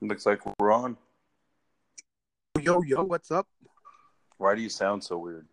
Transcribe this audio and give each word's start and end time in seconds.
Looks 0.00 0.24
like 0.26 0.40
we're 0.58 0.72
on. 0.72 0.96
Yo, 2.60 2.82
yo, 2.82 3.04
what's 3.04 3.30
up? 3.30 3.46
Why 4.38 4.54
do 4.54 4.62
you 4.62 4.68
sound 4.70 5.04
so 5.04 5.18
weird? 5.18 5.46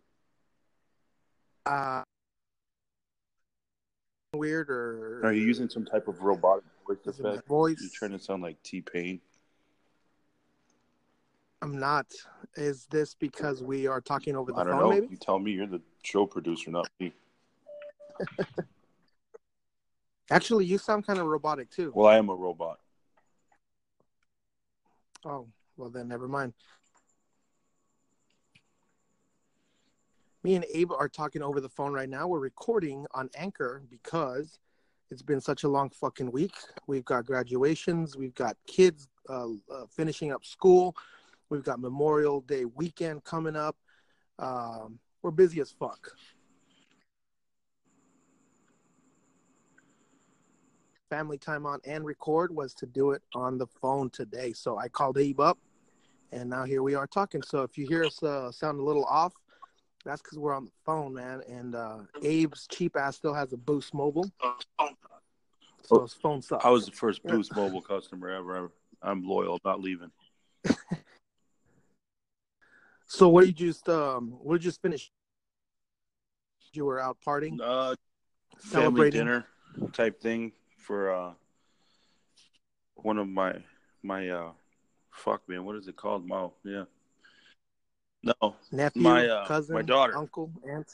Uh, 1.66 2.02
weird 4.34 4.70
or 4.70 5.20
Are 5.24 5.32
you 5.32 5.42
using 5.44 5.68
some 5.68 5.84
type 5.84 6.08
of 6.08 6.22
robotic 6.22 6.64
voice 6.86 6.96
is 7.04 7.20
it 7.20 7.22
my 7.22 7.30
effect? 7.32 7.48
voice? 7.48 7.78
You're 7.80 7.90
trying 7.92 8.18
to 8.18 8.24
sound 8.24 8.42
like 8.42 8.62
T 8.62 8.80
Pain. 8.80 9.20
I'm 11.60 11.78
not. 11.78 12.06
Is 12.56 12.86
this 12.86 13.14
because 13.14 13.62
we 13.62 13.86
are 13.86 14.00
talking 14.00 14.34
over 14.36 14.52
the 14.52 14.58
I 14.58 14.64
don't 14.64 14.72
phone? 14.72 14.80
know. 14.80 14.90
Maybe. 14.90 15.08
You 15.10 15.16
tell 15.16 15.38
me. 15.38 15.50
You're 15.52 15.66
the 15.66 15.82
show 16.02 16.24
producer, 16.24 16.70
not 16.70 16.88
me. 16.98 17.12
Actually, 20.30 20.66
you 20.66 20.78
sound 20.78 21.06
kind 21.06 21.18
of 21.18 21.26
robotic 21.26 21.70
too. 21.70 21.92
Well, 21.94 22.06
I 22.06 22.16
am 22.16 22.28
a 22.30 22.34
robot. 22.34 22.78
Oh, 25.28 25.46
well 25.76 25.90
then, 25.90 26.08
never 26.08 26.26
mind. 26.26 26.54
Me 30.42 30.54
and 30.54 30.64
Abe 30.72 30.90
are 30.90 31.08
talking 31.08 31.42
over 31.42 31.60
the 31.60 31.68
phone 31.68 31.92
right 31.92 32.08
now. 32.08 32.26
We're 32.26 32.38
recording 32.38 33.04
on 33.12 33.28
Anchor 33.36 33.82
because 33.90 34.58
it's 35.10 35.20
been 35.20 35.42
such 35.42 35.64
a 35.64 35.68
long 35.68 35.90
fucking 35.90 36.30
week. 36.32 36.54
We've 36.86 37.04
got 37.04 37.26
graduations, 37.26 38.16
we've 38.16 38.34
got 38.34 38.56
kids 38.66 39.08
uh, 39.28 39.48
uh, 39.70 39.84
finishing 39.90 40.32
up 40.32 40.46
school, 40.46 40.96
we've 41.50 41.64
got 41.64 41.78
Memorial 41.78 42.40
Day 42.40 42.64
weekend 42.64 43.22
coming 43.24 43.54
up. 43.54 43.76
Um, 44.38 44.98
we're 45.20 45.30
busy 45.30 45.60
as 45.60 45.70
fuck. 45.70 46.10
Family 51.10 51.38
time 51.38 51.64
on 51.64 51.80
and 51.86 52.04
record 52.04 52.54
was 52.54 52.74
to 52.74 52.84
do 52.86 53.12
it 53.12 53.22
on 53.34 53.56
the 53.56 53.66
phone 53.66 54.10
today. 54.10 54.52
So 54.52 54.76
I 54.76 54.88
called 54.88 55.16
Abe 55.16 55.40
up, 55.40 55.58
and 56.32 56.50
now 56.50 56.64
here 56.64 56.82
we 56.82 56.94
are 56.94 57.06
talking. 57.06 57.40
So 57.42 57.62
if 57.62 57.78
you 57.78 57.86
hear 57.86 58.04
us 58.04 58.22
uh, 58.22 58.52
sound 58.52 58.78
a 58.78 58.82
little 58.82 59.06
off, 59.06 59.32
that's 60.04 60.20
because 60.20 60.38
we're 60.38 60.52
on 60.54 60.66
the 60.66 60.70
phone, 60.84 61.14
man. 61.14 61.40
And 61.48 61.74
uh, 61.74 62.00
Abe's 62.22 62.66
cheap 62.70 62.94
ass 62.94 63.16
still 63.16 63.32
has 63.32 63.54
a 63.54 63.56
Boost 63.56 63.94
Mobile, 63.94 64.30
so 65.82 66.02
his 66.02 66.12
phone 66.12 66.42
sucks. 66.42 66.62
I 66.62 66.68
was 66.68 66.84
the 66.84 66.92
first 66.92 67.22
Boost 67.22 67.56
Mobile 67.56 67.80
customer 67.80 68.28
ever. 68.28 68.70
I'm 69.02 69.22
loyal, 69.26 69.58
not 69.64 69.80
leaving. 69.80 70.10
So 73.10 73.30
what 73.30 73.46
did 73.46 73.58
you 73.58 73.68
just 73.68 73.88
um? 73.88 74.32
What 74.42 74.56
did 74.56 74.64
you 74.64 74.68
just 74.70 74.82
finish? 74.82 75.10
You 76.74 76.84
were 76.84 77.00
out 77.00 77.16
partying, 77.26 77.58
Uh, 77.58 77.94
family 78.58 79.10
celebrating. 79.10 79.20
dinner 79.22 79.46
type 79.94 80.20
thing 80.20 80.52
for 80.88 81.12
uh 81.14 81.32
one 82.96 83.18
of 83.18 83.28
my 83.28 83.52
my 84.02 84.30
uh 84.30 84.50
fuck 85.10 85.46
man, 85.48 85.64
what 85.66 85.76
is 85.76 85.86
it 85.86 85.96
called? 85.96 86.26
Mo, 86.26 86.54
yeah. 86.64 86.84
No, 88.22 88.56
nephew, 88.72 89.02
my, 89.02 89.28
uh, 89.28 89.46
cousin, 89.46 89.74
my 89.74 89.82
daughter. 89.82 90.16
uncle, 90.16 90.50
aunt. 90.68 90.88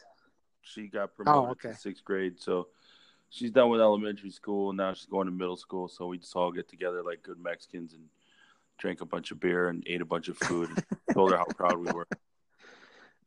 she 0.63 0.89
got 0.89 1.15
promoted 1.17 1.49
Oh, 1.49 1.51
okay. 1.53 1.71
to 1.71 1.75
sixth 1.81 2.05
grade, 2.05 2.39
so 2.41 2.69
she's 3.31 3.51
done 3.53 3.71
with 3.71 3.81
elementary 3.81 4.31
school. 4.31 4.71
and 4.71 4.77
Now 4.77 4.93
she's 4.95 5.07
going 5.07 5.27
to 5.27 5.33
middle 5.33 5.57
school, 5.57 5.89
so 5.89 6.07
we 6.09 6.19
just 6.19 6.35
all 6.37 6.51
get 6.53 6.69
together 6.69 7.03
like 7.03 7.23
good 7.23 7.39
Mexicans 7.41 7.95
and 7.95 8.03
drank 8.79 9.01
a 9.01 9.07
bunch 9.07 9.31
of 9.31 9.39
beer 9.41 9.69
and 9.69 9.83
ate 9.87 10.03
a 10.03 10.05
bunch 10.05 10.29
of 10.29 10.37
food. 10.37 10.69
and 10.71 10.85
told 11.15 11.31
her 11.31 11.39
how 11.39 11.45
proud 11.45 11.79
we 11.79 11.93
were. 11.93 12.09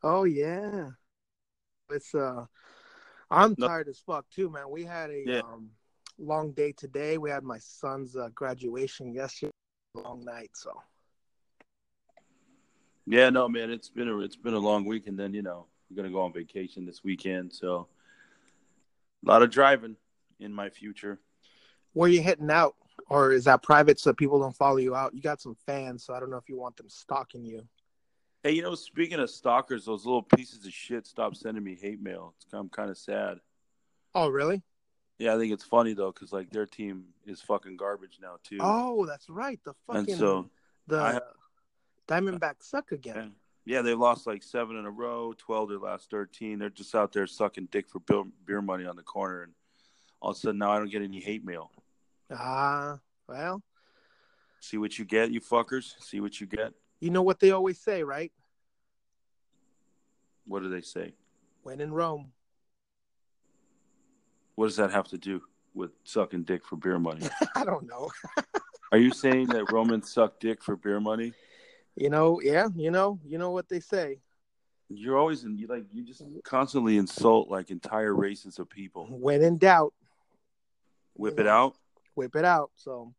Oh 0.04 0.26
yeah, 0.26 0.90
it's 1.90 2.14
uh, 2.14 2.46
I'm 3.32 3.56
No. 3.58 3.68
tired 3.68 3.88
as 3.88 4.00
fuck 4.00 4.30
too, 4.30 4.50
man. 4.50 4.70
We 4.70 4.84
had 4.84 5.10
a 5.10 5.24
Yeah. 5.26 5.40
um 5.40 5.72
long 6.20 6.52
day 6.52 6.72
today. 6.72 7.18
We 7.18 7.30
had 7.30 7.44
my 7.44 7.58
son's 7.60 8.16
uh, 8.16 8.30
graduation 8.34 9.14
yesterday. 9.14 9.52
Long 9.96 10.24
night, 10.24 10.52
so 10.54 10.72
Yeah, 13.08 13.30
no, 13.32 13.50
man, 13.50 13.72
it's 13.72 13.90
been 13.90 14.10
a 14.10 14.20
it's 14.20 14.36
been 14.36 14.54
a 14.54 14.60
long 14.60 14.86
week, 14.86 15.08
and 15.08 15.18
then 15.18 15.34
you 15.34 15.42
know 15.42 15.66
we're 15.90 15.96
gonna 15.96 16.14
go 16.14 16.22
on 16.22 16.34
vacation 16.34 16.86
this 16.86 17.04
weekend, 17.04 17.52
so 17.52 17.88
a 19.26 19.28
lot 19.28 19.42
of 19.42 19.50
driving 19.50 19.96
in 20.40 20.54
my 20.54 20.70
future. 20.70 21.20
where 21.94 22.10
you 22.10 22.22
hitting 22.22 22.52
out, 22.52 22.76
or 23.10 23.32
is 23.32 23.46
that 23.46 23.64
private 23.64 24.00
so 24.00 24.14
people 24.14 24.40
don't 24.40 24.56
follow 24.56 24.78
you 24.78 24.94
out? 24.94 25.16
You 25.16 25.22
got 25.22 25.42
some 25.42 25.56
fans, 25.66 26.06
so 26.06 26.14
I 26.14 26.20
don't 26.20 26.30
know 26.30 26.38
if 26.38 26.48
you 26.48 26.60
want 26.60 26.78
them 26.78 26.90
stalking 26.90 27.44
you. 27.44 27.64
Hey, 28.44 28.52
you 28.52 28.62
know, 28.62 28.76
speaking 28.76 29.20
of 29.20 29.32
stalkers, 29.32 29.86
those 29.86 30.06
little 30.06 30.22
pieces 30.22 30.64
of 30.66 30.72
shit 30.72 31.08
stopped 31.08 31.38
sending 31.38 31.64
me 31.64 31.76
hate 31.82 32.00
mail. 32.02 32.36
It's, 32.38 32.54
I'm 32.54 32.70
kind 32.70 32.92
of 32.92 32.98
sad. 33.00 33.40
Oh 34.14 34.28
really? 34.28 34.62
Yeah, 35.20 35.34
I 35.36 35.38
think 35.40 35.52
it's 35.52 35.64
funny 35.64 35.94
though, 35.94 36.12
because 36.12 36.32
like 36.32 36.50
their 36.52 36.66
team 36.66 37.06
is 37.26 37.42
fucking 37.42 37.78
garbage 37.78 38.20
now 38.22 38.36
too. 38.44 38.58
Oh, 38.62 39.06
that's 39.06 39.30
right. 39.30 39.60
The 39.64 39.74
and 39.90 40.06
fucking 40.08 40.16
so 40.18 40.50
the 40.88 41.00
I- 41.00 41.20
Diamondbacks 42.08 42.64
suck 42.64 42.92
again. 42.92 43.34
yeah, 43.66 43.82
they 43.82 43.94
lost 43.94 44.28
like 44.28 44.44
seven 44.44 44.78
in 44.78 44.86
a 44.86 44.92
row, 44.92 45.34
twelve 45.38 45.70
their 45.70 45.80
last 45.80 46.10
thirteen. 46.12 46.60
They're 46.60 46.70
just 46.70 46.94
out 46.96 47.12
there 47.12 47.26
sucking 47.28 47.70
dick 47.72 47.90
for 47.90 48.00
beer, 48.00 48.24
beer 48.46 48.62
money 48.62 48.86
on 48.86 48.96
the 48.96 49.04
corner, 49.04 49.44
and 49.44 49.54
all 50.22 50.32
of 50.32 50.38
a 50.38 50.40
sudden 50.40 50.60
now 50.60 50.72
I 50.72 50.78
don't 50.78 50.92
get 50.92 51.02
any 51.02 51.20
hate 51.20 51.44
mail. 51.44 51.72
Ah, 52.32 53.00
well, 53.28 53.62
See 54.60 54.78
what 54.78 54.98
you 55.00 55.06
get, 55.06 55.32
you 55.32 55.40
fuckers. 55.42 55.94
See 56.02 56.20
what 56.20 56.40
you 56.42 56.48
get. 56.48 56.74
you 57.00 57.10
know 57.10 57.22
what 57.22 57.40
they 57.40 57.52
always 57.52 57.80
say, 57.80 58.04
right? 58.04 58.32
What 60.46 60.62
do 60.64 60.70
they 60.70 60.82
say? 60.82 61.14
When 61.64 61.82
in 61.82 61.92
Rome. 61.94 62.32
What 64.58 64.66
does 64.66 64.76
that 64.78 64.90
have 64.90 65.08
to 65.10 65.20
do 65.20 65.44
with 65.76 65.92
sucking 66.04 66.42
dick 66.42 66.66
for 66.66 66.78
beer 66.78 66.98
money? 66.98 67.30
I 67.56 67.64
don't 67.64 67.88
know. 67.88 68.10
Are 68.92 68.98
you 68.98 69.12
saying 69.12 69.50
that 69.50 69.72
Romans 69.72 70.12
suck 70.12 70.40
dick 70.40 70.64
for 70.64 70.76
beer 70.76 71.00
money? 71.00 71.34
You 71.96 72.10
know, 72.10 72.42
yeah, 72.42 72.68
you 72.76 72.90
know, 72.90 73.20
you 73.24 73.38
know 73.38 73.52
what 73.52 73.70
they 73.70 73.80
say. 73.80 74.20
You're 74.90 75.16
always 75.16 75.44
in, 75.44 75.60
you 75.60 75.68
like 75.68 75.84
you 75.94 76.04
just 76.04 76.24
constantly 76.44 76.98
insult 76.98 77.50
like 77.50 77.70
entire 77.70 78.16
races 78.16 78.58
of 78.58 78.68
people. 78.68 79.06
When 79.12 79.44
in 79.44 79.60
doubt, 79.60 79.94
Whip 81.14 81.40
it 81.40 81.46
out. 81.46 81.76
whip 82.16 82.36
it 82.36 82.46
out. 82.46 82.72
So, 82.76 83.14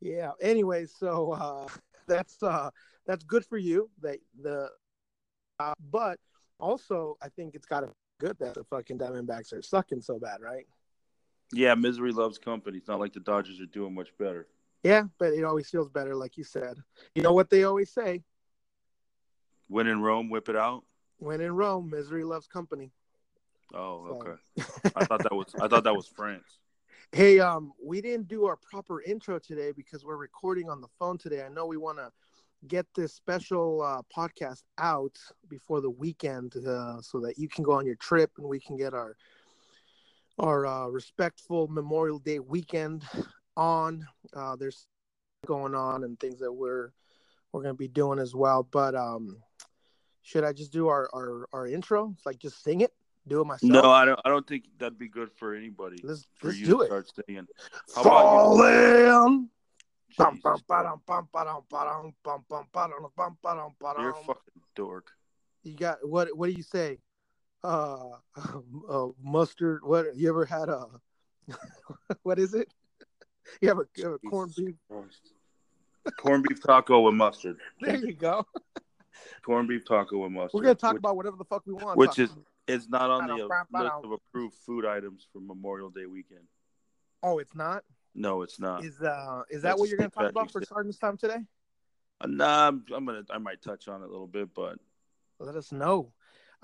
yeah. 0.00 0.30
Anyway, 0.40 0.86
so 0.86 1.32
uh, 1.32 1.66
that's 2.08 2.42
uh, 2.42 2.70
that's 3.06 3.22
good 3.24 3.44
for 3.44 3.58
you. 3.58 3.90
That 4.00 4.16
the, 4.42 4.70
uh, 5.58 5.74
but 5.90 6.18
also 6.58 7.18
I 7.20 7.28
think 7.28 7.54
it's 7.54 7.66
got 7.66 7.80
to 7.80 7.90
good 8.22 8.38
that 8.38 8.54
the 8.54 8.64
fucking 8.64 8.98
Diamondbacks 8.98 9.52
are 9.52 9.62
sucking 9.62 10.00
so 10.00 10.18
bad, 10.18 10.40
right? 10.40 10.66
Yeah, 11.52 11.74
misery 11.74 12.12
loves 12.12 12.38
company. 12.38 12.78
It's 12.78 12.88
not 12.88 13.00
like 13.00 13.12
the 13.12 13.20
Dodgers 13.20 13.60
are 13.60 13.66
doing 13.66 13.94
much 13.94 14.16
better. 14.16 14.46
Yeah, 14.84 15.04
but 15.18 15.32
it 15.32 15.44
always 15.44 15.68
feels 15.68 15.90
better, 15.90 16.14
like 16.14 16.36
you 16.36 16.44
said. 16.44 16.76
You 17.14 17.22
know 17.22 17.32
what 17.32 17.50
they 17.50 17.64
always 17.64 17.90
say: 17.90 18.22
When 19.68 19.86
in 19.86 20.00
Rome, 20.00 20.30
whip 20.30 20.48
it 20.48 20.56
out. 20.56 20.84
when 21.18 21.40
in 21.40 21.54
Rome, 21.54 21.90
misery 21.90 22.24
loves 22.24 22.46
company. 22.46 22.90
Oh, 23.74 24.06
So- 24.08 24.14
okay. 24.28 24.92
I 24.96 25.04
thought 25.04 25.22
that 25.22 25.34
was 25.34 25.54
I 25.60 25.68
thought 25.68 25.84
that 25.84 25.94
was 25.96 26.06
France. 26.06 26.58
Hey, 27.10 27.40
um, 27.40 27.72
we 27.84 28.00
didn't 28.00 28.28
do 28.28 28.46
our 28.46 28.56
proper 28.56 29.02
intro 29.02 29.38
today 29.38 29.72
because 29.72 30.04
we're 30.04 30.16
recording 30.16 30.70
on 30.70 30.80
the 30.80 30.88
phone 30.98 31.18
today. 31.18 31.42
I 31.44 31.48
know 31.48 31.66
we 31.66 31.76
want 31.76 31.98
to 31.98 32.10
get 32.68 32.86
this 32.94 33.12
special 33.12 33.82
uh, 33.82 34.02
podcast 34.14 34.62
out 34.78 35.18
before 35.48 35.80
the 35.80 35.90
weekend, 35.90 36.54
uh, 36.66 37.00
so 37.00 37.20
that 37.20 37.38
you 37.38 37.48
can 37.48 37.64
go 37.64 37.72
on 37.72 37.86
your 37.86 37.96
trip 37.96 38.30
and 38.38 38.46
we 38.46 38.60
can 38.60 38.76
get 38.76 38.94
our 38.94 39.16
our 40.38 40.66
uh, 40.66 40.86
respectful 40.86 41.68
Memorial 41.68 42.18
Day 42.18 42.38
weekend 42.38 43.04
on. 43.56 44.06
Uh, 44.34 44.56
there's 44.56 44.86
going 45.46 45.74
on 45.74 46.04
and 46.04 46.18
things 46.20 46.38
that 46.40 46.52
we're 46.52 46.90
we're 47.52 47.62
gonna 47.62 47.74
be 47.74 47.88
doing 47.88 48.18
as 48.18 48.34
well. 48.34 48.62
But 48.62 48.94
um, 48.94 49.36
should 50.22 50.44
I 50.44 50.52
just 50.52 50.72
do 50.72 50.88
our 50.88 51.08
our, 51.12 51.48
our 51.52 51.66
intro? 51.66 52.14
Like 52.24 52.38
just 52.38 52.62
sing 52.62 52.80
it, 52.80 52.92
do 53.26 53.40
it 53.40 53.44
myself. 53.44 53.72
No, 53.72 53.90
I 53.90 54.04
don't. 54.04 54.20
I 54.24 54.28
don't 54.28 54.46
think 54.46 54.64
that'd 54.78 54.98
be 54.98 55.08
good 55.08 55.30
for 55.32 55.54
anybody. 55.54 56.00
let's 56.02 56.26
for 56.36 56.48
let's 56.48 56.58
you 56.58 56.66
do 56.66 56.72
to 56.72 56.80
it. 56.82 56.86
start 56.86 57.10
singing. 57.26 57.46
How 57.94 58.02
about 58.02 58.12
Falling. 58.12 59.48
You're 63.98 64.10
a 64.10 64.14
fucking 64.14 64.62
dork. 64.74 65.10
You 65.62 65.76
got 65.76 66.06
what? 66.06 66.36
What 66.36 66.48
do 66.48 66.52
you 66.52 66.62
say? 66.62 66.98
Uh, 67.62 68.16
uh, 68.88 69.08
mustard. 69.22 69.80
What 69.84 70.16
you 70.16 70.28
ever 70.28 70.44
had 70.44 70.68
a? 70.68 70.86
what 72.22 72.38
is 72.38 72.54
it? 72.54 72.72
You 73.60 73.68
have 73.68 73.78
a, 73.78 73.84
you 73.96 74.04
have 74.04 74.14
a 74.14 74.18
corned 74.18 74.54
beef. 74.56 74.74
Corned 76.18 76.44
beef 76.48 76.62
taco 76.62 77.00
with 77.00 77.14
mustard. 77.14 77.58
There 77.80 77.96
you 77.96 78.12
go. 78.12 78.46
Corned 79.44 79.68
beef 79.68 79.84
taco 79.84 80.18
with 80.18 80.32
mustard. 80.32 80.54
We're 80.54 80.62
gonna 80.62 80.74
talk 80.74 80.94
which, 80.94 81.00
about 81.00 81.16
whatever 81.16 81.36
the 81.36 81.44
fuck 81.44 81.62
we 81.66 81.74
want. 81.74 81.96
which 81.96 82.18
is 82.18 82.30
it's 82.66 82.88
not 82.88 83.10
on 83.10 83.26
the 83.26 83.34
list 83.34 83.94
of 84.04 84.12
approved 84.12 84.54
food 84.66 84.84
items 84.84 85.26
for 85.32 85.40
Memorial 85.40 85.90
Day 85.90 86.06
weekend. 86.06 86.44
Oh, 87.22 87.38
it's 87.38 87.54
not. 87.54 87.84
No, 88.14 88.42
it's 88.42 88.60
not. 88.60 88.84
Is 88.84 89.00
uh 89.00 89.42
is 89.50 89.62
that 89.62 89.70
That's 89.70 89.80
what 89.80 89.88
you're 89.88 89.98
gonna 89.98 90.10
talk 90.10 90.30
about 90.30 90.50
for. 90.50 90.62
Sergeant's 90.62 90.98
time 90.98 91.16
today? 91.16 91.38
Uh, 92.20 92.26
nah, 92.26 92.68
I'm, 92.68 92.84
I'm 92.94 93.04
gonna 93.04 93.24
I 93.30 93.38
might 93.38 93.62
touch 93.62 93.88
on 93.88 94.02
it 94.02 94.06
a 94.06 94.10
little 94.10 94.26
bit, 94.26 94.54
but 94.54 94.78
let 95.38 95.56
us 95.56 95.72
know. 95.72 96.12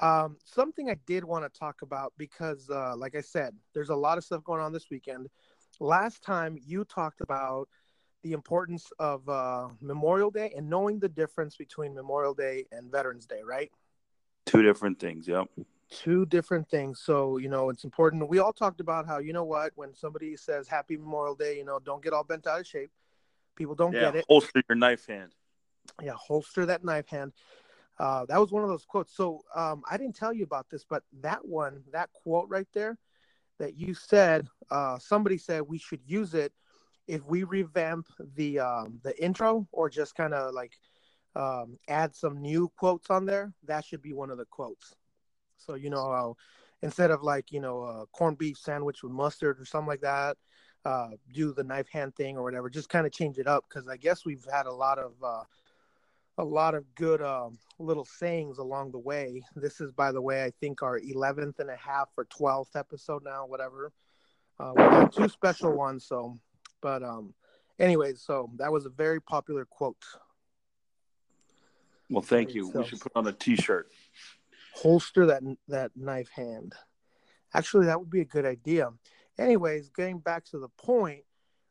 Um, 0.00 0.36
something 0.44 0.88
I 0.90 0.96
did 1.06 1.24
want 1.24 1.44
to 1.44 1.58
talk 1.58 1.82
about 1.82 2.12
because, 2.16 2.70
uh, 2.70 2.94
like 2.96 3.16
I 3.16 3.20
said, 3.20 3.54
there's 3.74 3.88
a 3.88 3.96
lot 3.96 4.16
of 4.16 4.24
stuff 4.24 4.44
going 4.44 4.60
on 4.60 4.72
this 4.72 4.86
weekend. 4.90 5.28
Last 5.80 6.22
time 6.22 6.56
you 6.64 6.84
talked 6.84 7.20
about 7.20 7.68
the 8.22 8.32
importance 8.32 8.90
of 8.98 9.28
uh, 9.28 9.68
Memorial 9.80 10.30
Day 10.30 10.52
and 10.56 10.68
knowing 10.68 10.98
the 10.98 11.08
difference 11.08 11.56
between 11.56 11.94
Memorial 11.94 12.34
Day 12.34 12.66
and 12.70 12.90
Veterans 12.90 13.26
Day, 13.26 13.40
right? 13.44 13.70
Two 14.46 14.62
different 14.62 15.00
things. 15.00 15.26
Yep. 15.26 15.48
Two 15.90 16.26
different 16.26 16.69
things. 16.69 17.00
So, 17.00 17.38
you 17.38 17.49
know, 17.49 17.70
it's 17.70 17.85
important. 17.85 18.29
We 18.29 18.38
all 18.38 18.52
talked 18.52 18.81
about 18.81 19.06
how, 19.06 19.19
you 19.19 19.32
know 19.32 19.44
what, 19.44 19.73
when 19.75 19.94
somebody 19.94 20.37
says 20.37 20.69
Happy 20.69 20.96
Memorial 20.96 21.35
Day, 21.35 21.56
you 21.56 21.64
know, 21.64 21.79
don't 21.79 22.02
get 22.02 22.12
all 22.12 22.25
bent 22.25 22.46
out 22.46 22.61
of 22.61 22.67
shape. 22.67 22.90
People 23.56 23.75
don't 23.75 23.94
Yeah. 23.94 24.00
get 24.00 24.17
it. 24.17 24.25
Holster 24.29 24.62
your 24.69 24.76
knife 24.76 25.06
hand. 25.06 25.35
Yeah, 26.02 26.12
holster 26.12 26.67
that 26.67 26.85
knife 26.85 27.08
hand. 27.08 27.32
Uh, 27.99 28.26
that 28.26 28.38
was 28.38 28.52
one 28.52 28.62
of 28.62 28.69
those 28.69 28.85
quotes. 28.85 29.14
So 29.14 29.40
um, 29.55 29.82
I 29.90 29.96
didn't 29.96 30.14
tell 30.14 30.32
you 30.32 30.44
about 30.44 30.69
this, 30.70 30.85
but 30.85 31.02
that 31.20 31.44
one, 31.44 31.82
that 31.93 32.12
quote 32.12 32.49
right 32.49 32.69
there 32.73 32.99
that 33.58 33.76
you 33.76 33.94
said, 33.94 34.46
uh, 34.70 34.99
somebody 34.99 35.38
said 35.38 35.62
we 35.62 35.79
should 35.79 36.02
use 36.05 36.34
it 36.34 36.52
if 37.08 37.25
we 37.25 37.43
revamp 37.43 38.06
the 38.37 38.61
um, 38.61 39.00
the 39.02 39.20
intro 39.20 39.67
or 39.73 39.88
just 39.88 40.14
kind 40.14 40.34
of 40.34 40.55
like 40.55 40.79
um, 41.34 41.79
add 41.88 42.14
some 42.14 42.41
new 42.41 42.70
quotes 42.76 43.11
on 43.11 43.25
there. 43.25 43.52
That 43.64 43.84
should 43.84 44.02
be 44.02 44.12
one 44.12 44.31
of 44.31 44.38
the 44.38 44.44
quotes. 44.44 44.94
So 45.58 45.75
you 45.75 45.90
know, 45.90 46.10
how 46.10 46.37
instead 46.82 47.10
of 47.10 47.22
like 47.22 47.52
you 47.52 47.60
know 47.60 47.82
a 47.82 48.06
corned 48.06 48.38
beef 48.38 48.58
sandwich 48.58 49.02
with 49.02 49.12
mustard 49.12 49.60
or 49.60 49.64
something 49.64 49.88
like 49.88 50.00
that, 50.00 50.37
uh, 50.84 51.10
do 51.32 51.52
the 51.52 51.64
knife 51.64 51.88
hand 51.88 52.14
thing 52.16 52.37
or 52.37 52.43
whatever. 52.43 52.70
Just 52.70 52.88
kind 52.88 53.06
of 53.06 53.12
change 53.12 53.38
it 53.38 53.46
up 53.46 53.64
because 53.69 53.88
I 53.88 53.96
guess 53.96 54.25
we've 54.25 54.46
had 54.50 54.66
a 54.66 54.72
lot 54.72 54.99
of 54.99 55.12
uh, 55.22 55.43
a 56.38 56.44
lot 56.44 56.75
of 56.75 56.84
good 56.94 57.20
um, 57.20 57.58
little 57.78 58.05
sayings 58.05 58.58
along 58.58 58.93
the 58.93 58.99
way. 58.99 59.43
This 59.56 59.81
is, 59.81 59.90
by 59.90 60.12
the 60.12 60.22
way, 60.22 60.44
I 60.44 60.52
think 60.60 60.82
our 60.82 60.99
11th 60.99 61.58
and 61.58 61.69
a 61.69 61.76
half 61.76 62.08
or 62.16 62.25
12th 62.26 62.76
episode 62.76 63.25
now, 63.25 63.44
whatever. 63.44 63.93
Uh, 64.58 64.72
we 64.76 64.82
got 64.82 65.12
two 65.12 65.28
special 65.28 65.72
ones, 65.72 66.05
so, 66.05 66.37
but, 66.81 67.02
um, 67.02 67.34
anyways, 67.78 68.22
so 68.22 68.50
that 68.56 68.72
was 68.72 68.87
a 68.87 68.90
very 68.90 69.20
popular 69.20 69.64
quote. 69.64 69.96
Well, 72.08 72.22
thank 72.22 72.55
you. 72.55 72.69
We 72.69 72.84
should 72.84 73.00
put 73.00 73.12
on 73.14 73.26
a 73.26 73.32
T-shirt. 73.32 73.90
Holster 74.82 75.26
that 75.26 75.42
that 75.66 75.90
knife 75.96 76.30
hand. 76.30 76.75
Actually, 77.52 77.86
that 77.86 77.98
would 77.98 78.10
be 78.10 78.20
a 78.20 78.25
good 78.25 78.46
idea. 78.46 78.90
Anyways, 79.38 79.90
getting 79.90 80.19
back 80.20 80.44
to 80.46 80.58
the 80.58 80.69
point, 80.69 81.25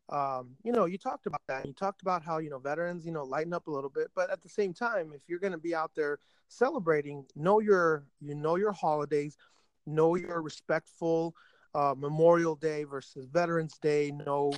um, 0.09 0.55
you 0.63 0.73
know, 0.73 0.85
you 0.85 0.97
talked 0.97 1.25
about 1.25 1.41
that. 1.47 1.65
You 1.65 1.71
talked 1.71 2.01
about 2.01 2.21
how 2.21 2.39
you 2.39 2.49
know 2.49 2.59
veterans, 2.59 3.05
you 3.05 3.13
know, 3.13 3.23
lighten 3.23 3.53
up 3.53 3.67
a 3.67 3.71
little 3.71 3.89
bit, 3.89 4.07
but 4.13 4.29
at 4.29 4.41
the 4.41 4.49
same 4.49 4.73
time, 4.73 5.13
if 5.15 5.21
you're 5.27 5.39
going 5.39 5.53
to 5.53 5.57
be 5.57 5.73
out 5.73 5.91
there 5.95 6.19
celebrating, 6.49 7.25
know 7.35 7.59
your 7.59 8.03
you 8.19 8.35
know 8.35 8.55
your 8.55 8.73
holidays, 8.73 9.37
know 9.85 10.15
your 10.15 10.41
respectful 10.41 11.33
uh, 11.75 11.95
Memorial 11.97 12.55
Day 12.55 12.83
versus 12.83 13.25
Veterans 13.27 13.77
Day. 13.81 14.11
Know, 14.11 14.51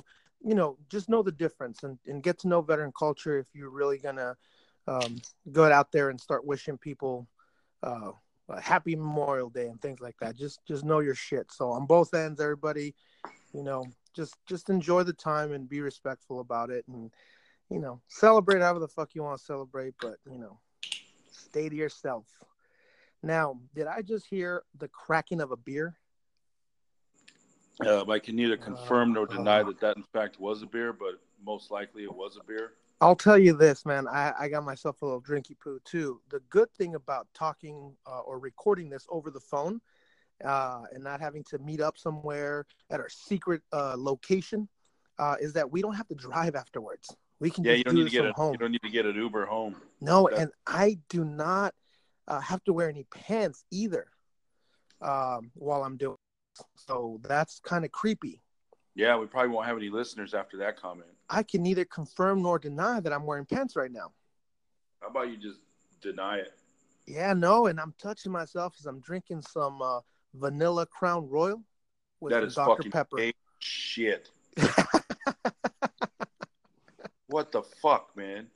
you 0.44 0.56
know, 0.56 0.76
just 0.88 1.08
know 1.08 1.22
the 1.22 1.32
difference 1.32 1.84
and, 1.84 1.98
and 2.06 2.20
get 2.20 2.38
to 2.40 2.48
know 2.48 2.62
veteran 2.62 2.92
culture 2.98 3.38
if 3.38 3.46
you're 3.54 3.70
really 3.70 3.98
gonna 3.98 4.36
um, 4.88 5.20
go 5.52 5.70
out 5.70 5.92
there 5.92 6.10
and 6.10 6.20
start 6.20 6.44
wishing 6.44 6.78
people 6.78 7.28
uh, 7.82 8.10
happy 8.58 8.96
Memorial 8.96 9.50
Day 9.50 9.66
and 9.66 9.80
things 9.80 10.00
like 10.00 10.16
that. 10.20 10.36
Just 10.36 10.64
just 10.66 10.84
know 10.84 11.00
your 11.00 11.14
shit. 11.14 11.52
So 11.52 11.70
on 11.70 11.86
both 11.86 12.14
ends, 12.14 12.40
everybody, 12.40 12.94
you 13.52 13.62
know, 13.62 13.84
just 14.14 14.34
just 14.46 14.70
enjoy 14.70 15.02
the 15.02 15.12
time 15.12 15.52
and 15.52 15.68
be 15.68 15.80
respectful 15.80 16.40
about 16.40 16.70
it, 16.70 16.84
and 16.88 17.12
you 17.70 17.78
know, 17.78 18.00
celebrate 18.08 18.60
however 18.60 18.80
the 18.80 18.88
fuck 18.88 19.14
you 19.14 19.22
want 19.22 19.38
to 19.38 19.44
celebrate, 19.44 19.94
but 20.00 20.16
you 20.30 20.38
know, 20.38 20.58
stay 21.30 21.68
to 21.68 21.76
yourself. 21.76 22.26
Now, 23.22 23.58
did 23.74 23.86
I 23.86 24.02
just 24.02 24.26
hear 24.26 24.62
the 24.76 24.88
cracking 24.88 25.40
of 25.40 25.52
a 25.52 25.56
beer? 25.56 25.96
Uh, 27.84 28.04
I 28.10 28.18
can 28.18 28.36
neither 28.36 28.56
confirm 28.56 29.12
nor 29.12 29.24
Uh, 29.24 29.36
deny 29.36 29.62
that 29.62 29.80
that 29.80 29.96
in 29.96 30.02
fact 30.12 30.40
was 30.40 30.62
a 30.62 30.66
beer, 30.66 30.92
but 30.92 31.20
most 31.44 31.70
likely 31.70 32.02
it 32.04 32.14
was 32.14 32.36
a 32.36 32.44
beer. 32.44 32.72
I'll 33.00 33.16
tell 33.16 33.38
you 33.38 33.54
this, 33.54 33.86
man. 33.86 34.06
I, 34.06 34.32
I 34.38 34.48
got 34.48 34.64
myself 34.64 35.00
a 35.00 35.06
little 35.06 35.22
drinky 35.22 35.58
poo 35.58 35.80
too. 35.84 36.20
The 36.30 36.40
good 36.50 36.70
thing 36.74 36.94
about 36.94 37.26
talking 37.34 37.94
uh, 38.06 38.20
or 38.20 38.38
recording 38.38 38.90
this 38.90 39.06
over 39.08 39.30
the 39.30 39.40
phone 39.40 39.80
uh, 40.44 40.82
and 40.92 41.02
not 41.02 41.20
having 41.20 41.42
to 41.44 41.58
meet 41.58 41.80
up 41.80 41.96
somewhere 41.96 42.66
at 42.90 43.00
our 43.00 43.08
secret 43.08 43.62
uh, 43.72 43.94
location 43.96 44.68
uh, 45.18 45.36
is 45.40 45.54
that 45.54 45.70
we 45.70 45.80
don't 45.80 45.94
have 45.94 46.08
to 46.08 46.14
drive 46.14 46.54
afterwards. 46.54 47.14
We 47.40 47.50
can 47.50 47.64
Yeah, 47.64 47.72
just 47.72 47.78
you 47.78 47.84
don't 47.84 47.94
do 47.94 48.04
need 48.04 48.10
to 48.10 48.16
get 48.16 48.26
a 48.26 48.32
home. 48.32 48.52
you 48.52 48.58
don't 48.58 48.72
need 48.72 48.82
to 48.82 48.90
get 48.90 49.06
an 49.06 49.16
Uber 49.16 49.46
home. 49.46 49.76
No, 50.02 50.28
that- 50.30 50.38
and 50.38 50.50
I 50.66 50.98
do 51.08 51.24
not 51.24 51.74
uh, 52.28 52.40
have 52.40 52.62
to 52.64 52.72
wear 52.74 52.88
any 52.90 53.04
pants 53.04 53.64
either 53.70 54.08
um, 55.00 55.50
while 55.54 55.84
I'm 55.84 55.96
doing. 55.96 56.16
it. 56.58 56.64
So 56.76 57.18
that's 57.22 57.60
kind 57.60 57.86
of 57.86 57.92
creepy. 57.92 58.42
Yeah, 58.94 59.16
we 59.16 59.24
probably 59.26 59.50
won't 59.50 59.66
have 59.66 59.78
any 59.78 59.88
listeners 59.88 60.34
after 60.34 60.58
that 60.58 60.76
comment. 60.78 61.08
I 61.30 61.44
can 61.44 61.62
neither 61.62 61.84
confirm 61.84 62.42
nor 62.42 62.58
deny 62.58 63.00
that 63.00 63.12
I'm 63.12 63.24
wearing 63.24 63.46
pants 63.46 63.76
right 63.76 63.90
now. 63.90 64.12
How 65.00 65.08
about 65.08 65.30
you 65.30 65.36
just 65.36 65.60
deny 66.02 66.38
it? 66.38 66.52
Yeah, 67.06 67.32
no, 67.32 67.66
and 67.66 67.80
I'm 67.80 67.94
touching 67.98 68.32
myself 68.32 68.74
as 68.78 68.86
I'm 68.86 69.00
drinking 69.00 69.42
some 69.42 69.80
uh, 69.80 70.00
vanilla 70.34 70.86
Crown 70.86 71.28
Royal 71.28 71.62
with 72.20 72.32
That 72.32 72.42
is 72.42 72.54
Dr. 72.56 72.76
fucking 72.76 72.92
Pepper. 72.92 73.32
shit. 73.60 74.30
What 77.30 77.52
the 77.52 77.62
fuck, 77.62 78.10
man? 78.16 78.48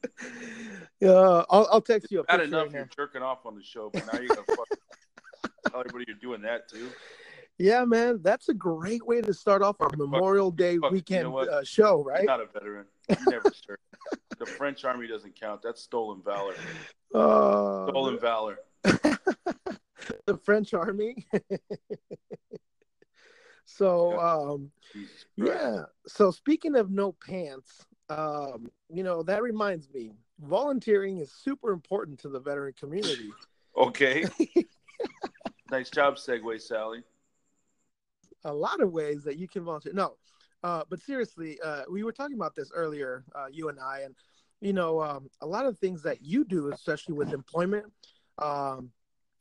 uh, 1.01 1.45
I'll, 1.49 1.69
I'll 1.71 1.81
text 1.81 2.11
you 2.11 2.19
a 2.19 2.25
Bad 2.25 2.41
picture 2.41 2.57
enough 2.57 2.67
in 2.67 2.73
you're 2.73 2.91
jerking 2.97 3.23
off 3.23 3.47
on 3.47 3.55
the 3.55 3.63
show, 3.63 3.89
but 3.95 4.05
now 4.05 4.19
you're 4.19 4.35
gonna 4.35 4.47
tell 5.71 5.79
everybody 5.79 6.07
you're 6.09 6.17
doing 6.17 6.43
that 6.43 6.69
too. 6.69 6.91
Yeah, 7.59 7.85
man, 7.85 8.21
that's 8.23 8.49
a 8.49 8.55
great 8.55 9.07
way 9.07 9.21
to 9.21 9.33
start 9.33 9.63
off 9.63 9.77
our 9.81 9.91
Memorial 9.97 10.51
Day 10.51 10.77
fuck, 10.79 10.91
you 10.91 10.97
weekend 10.97 11.31
know 11.31 11.39
uh, 11.39 11.63
show, 11.63 11.99
You're 11.99 12.05
right? 12.05 12.27
not 12.27 12.41
a 12.41 12.47
veteran. 12.47 12.87
You 13.09 13.17
never 13.31 13.53
served. 13.53 13.81
The 14.39 14.47
French 14.47 14.85
army 14.85 15.07
doesn't 15.07 15.39
count. 15.39 15.63
That's 15.63 15.81
stolen 15.81 16.21
valor. 16.25 16.55
Uh, 17.15 17.87
Stolen 17.89 18.19
valor. 18.19 18.59
the 18.83 20.37
French 20.43 20.75
army. 20.75 21.27
so, 23.65 24.19
um, 24.19 24.73
yeah. 25.37 25.83
So 26.09 26.33
speaking 26.33 26.75
of 26.75 26.91
no 26.91 27.13
pants, 27.13 27.87
um, 28.09 28.69
you 28.93 29.05
know 29.05 29.23
that 29.23 29.43
reminds 29.43 29.89
me, 29.91 30.11
volunteering 30.41 31.19
is 31.19 31.31
super 31.31 31.71
important 31.71 32.19
to 32.21 32.29
the 32.29 32.41
veteran 32.41 32.73
community. 32.73 33.31
Okay. 33.77 34.25
nice 35.71 35.91
job, 35.91 36.17
segue, 36.17 36.61
Sally. 36.61 37.05
A 38.45 38.53
lot 38.53 38.81
of 38.81 38.93
ways 38.93 39.25
that 39.25 39.37
you 39.37 39.49
can 39.49 39.65
volunteer. 39.65 39.93
No, 39.93 40.17
uh, 40.63 40.83
but 40.89 41.01
seriously, 41.01 41.59
uh, 41.63 41.83
we 41.91 42.03
were 42.03 42.13
talking 42.13 42.37
about 42.37 42.55
this 42.55 42.71
earlier, 42.75 43.25
uh, 43.35 43.47
you 43.51 43.69
and 43.69 43.79
I, 43.79 44.01
and 44.01 44.15
you 44.61 44.73
know, 44.73 45.03
um, 45.03 45.29
a 45.43 45.47
lot 45.47 45.67
of 45.67 45.79
things 45.79 46.03
that 46.03 46.23
you 46.23 46.45
do, 46.45 46.73
especially 46.73 47.15
with 47.15 47.33
employment, 47.33 47.93
um, 48.39 48.91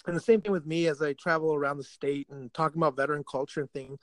and 0.05 0.15
the 0.15 0.21
same 0.21 0.41
thing 0.41 0.51
with 0.51 0.65
me 0.65 0.87
as 0.87 1.01
I 1.01 1.13
travel 1.13 1.53
around 1.53 1.77
the 1.77 1.83
state 1.83 2.27
and 2.29 2.53
talking 2.53 2.81
about 2.81 2.97
veteran 2.97 3.23
culture 3.29 3.61
and 3.61 3.71
things, 3.71 3.99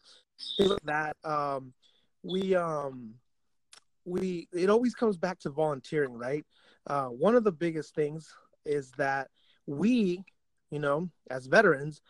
things 0.57 0.71
like 0.71 0.83
that. 0.85 1.17
Um, 1.25 1.75
we, 2.23 2.55
um, 2.55 3.15
we, 4.07 4.49
it 4.53 4.71
always 4.71 4.95
comes 4.95 5.19
back 5.19 5.39
to 5.41 5.51
volunteering, 5.51 6.15
right? 6.15 6.45
Uh, 6.87 7.09
one 7.09 7.35
of 7.35 7.45
the 7.45 7.53
biggest 7.53 7.95
things 7.95 8.35
is 8.65 8.91
that 8.93 9.29
we, 9.67 10.25
you 10.71 10.79
know, 10.79 11.11
as 11.31 11.47
veterans, 11.47 12.01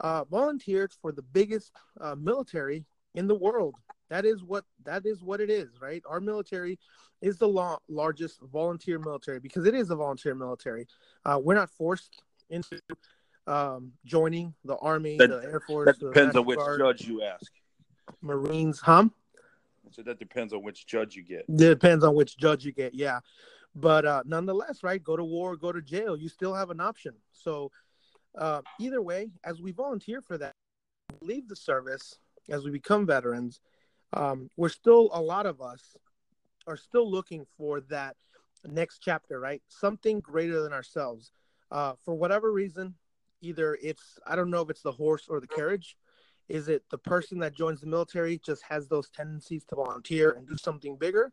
uh, 0.00 0.24
volunteered 0.24 0.92
for 0.92 1.12
the 1.12 1.22
biggest 1.22 1.72
uh, 2.00 2.14
military 2.14 2.84
in 3.14 3.26
the 3.26 3.34
world. 3.34 3.76
That 4.10 4.24
is 4.24 4.42
what 4.42 4.64
that 4.84 5.04
is 5.04 5.22
what 5.22 5.40
it 5.40 5.50
is, 5.50 5.68
right? 5.80 6.02
Our 6.08 6.20
military 6.20 6.78
is 7.20 7.36
the 7.36 7.48
la- 7.48 7.78
largest 7.88 8.40
volunteer 8.40 8.98
military 8.98 9.38
because 9.40 9.66
it 9.66 9.74
is 9.74 9.90
a 9.90 9.96
volunteer 9.96 10.34
military. 10.34 10.86
Uh, 11.24 11.38
we're 11.42 11.54
not 11.54 11.68
forced 11.70 12.22
into 12.48 12.80
um, 13.46 13.92
joining 14.04 14.54
the 14.64 14.76
army, 14.76 15.18
That- 15.18 15.28
the 15.28 15.42
air 15.48 15.60
force, 15.60 15.86
That 15.86 15.98
depends 15.98 16.36
on 16.36 16.46
which 16.46 16.58
Guard, 16.58 16.78
judge 16.80 17.06
you 17.06 17.22
ask. 17.22 17.52
Marines. 18.22 18.80
huh? 18.80 19.08
So 19.90 20.02
that 20.02 20.18
depends 20.18 20.52
on 20.52 20.62
which 20.62 20.86
judge 20.86 21.16
you 21.16 21.22
get. 21.22 21.44
Depends 21.54 22.04
on 22.04 22.14
which 22.14 22.36
judge 22.36 22.64
you 22.64 22.72
get, 22.72 22.94
yeah. 22.94 23.20
But 23.74 24.04
uh, 24.06 24.22
nonetheless, 24.26 24.82
right? 24.82 25.02
Go 25.02 25.16
to 25.16 25.24
war, 25.24 25.56
go 25.56 25.72
to 25.72 25.80
jail. 25.80 26.16
You 26.16 26.28
still 26.28 26.54
have 26.54 26.70
an 26.70 26.80
option. 26.80 27.14
So 27.32 27.70
uh, 28.36 28.62
either 28.78 29.02
way, 29.02 29.30
as 29.44 29.60
we 29.60 29.72
volunteer 29.72 30.20
for 30.20 30.38
that, 30.38 30.54
leave 31.20 31.48
the 31.48 31.56
service, 31.56 32.18
as 32.48 32.64
we 32.64 32.70
become 32.70 33.06
veterans, 33.06 33.60
um, 34.12 34.50
we're 34.56 34.68
still 34.68 35.10
a 35.12 35.20
lot 35.20 35.46
of 35.46 35.60
us 35.60 35.96
are 36.66 36.76
still 36.76 37.10
looking 37.10 37.46
for 37.56 37.80
that 37.80 38.16
next 38.66 38.98
chapter, 38.98 39.40
right? 39.40 39.62
Something 39.68 40.20
greater 40.20 40.62
than 40.62 40.72
ourselves. 40.72 41.32
Uh, 41.70 41.94
for 42.04 42.14
whatever 42.14 42.52
reason, 42.52 42.94
either 43.40 43.78
it's 43.82 44.18
I 44.26 44.36
don't 44.36 44.50
know 44.50 44.62
if 44.62 44.70
it's 44.70 44.82
the 44.82 44.92
horse 44.92 45.26
or 45.28 45.40
the 45.40 45.46
carriage. 45.46 45.96
Is 46.48 46.68
it 46.68 46.82
the 46.90 46.98
person 46.98 47.38
that 47.40 47.54
joins 47.54 47.80
the 47.80 47.86
military 47.86 48.38
just 48.38 48.62
has 48.62 48.88
those 48.88 49.10
tendencies 49.10 49.64
to 49.66 49.74
volunteer 49.74 50.30
and 50.30 50.48
do 50.48 50.56
something 50.56 50.96
bigger? 50.96 51.30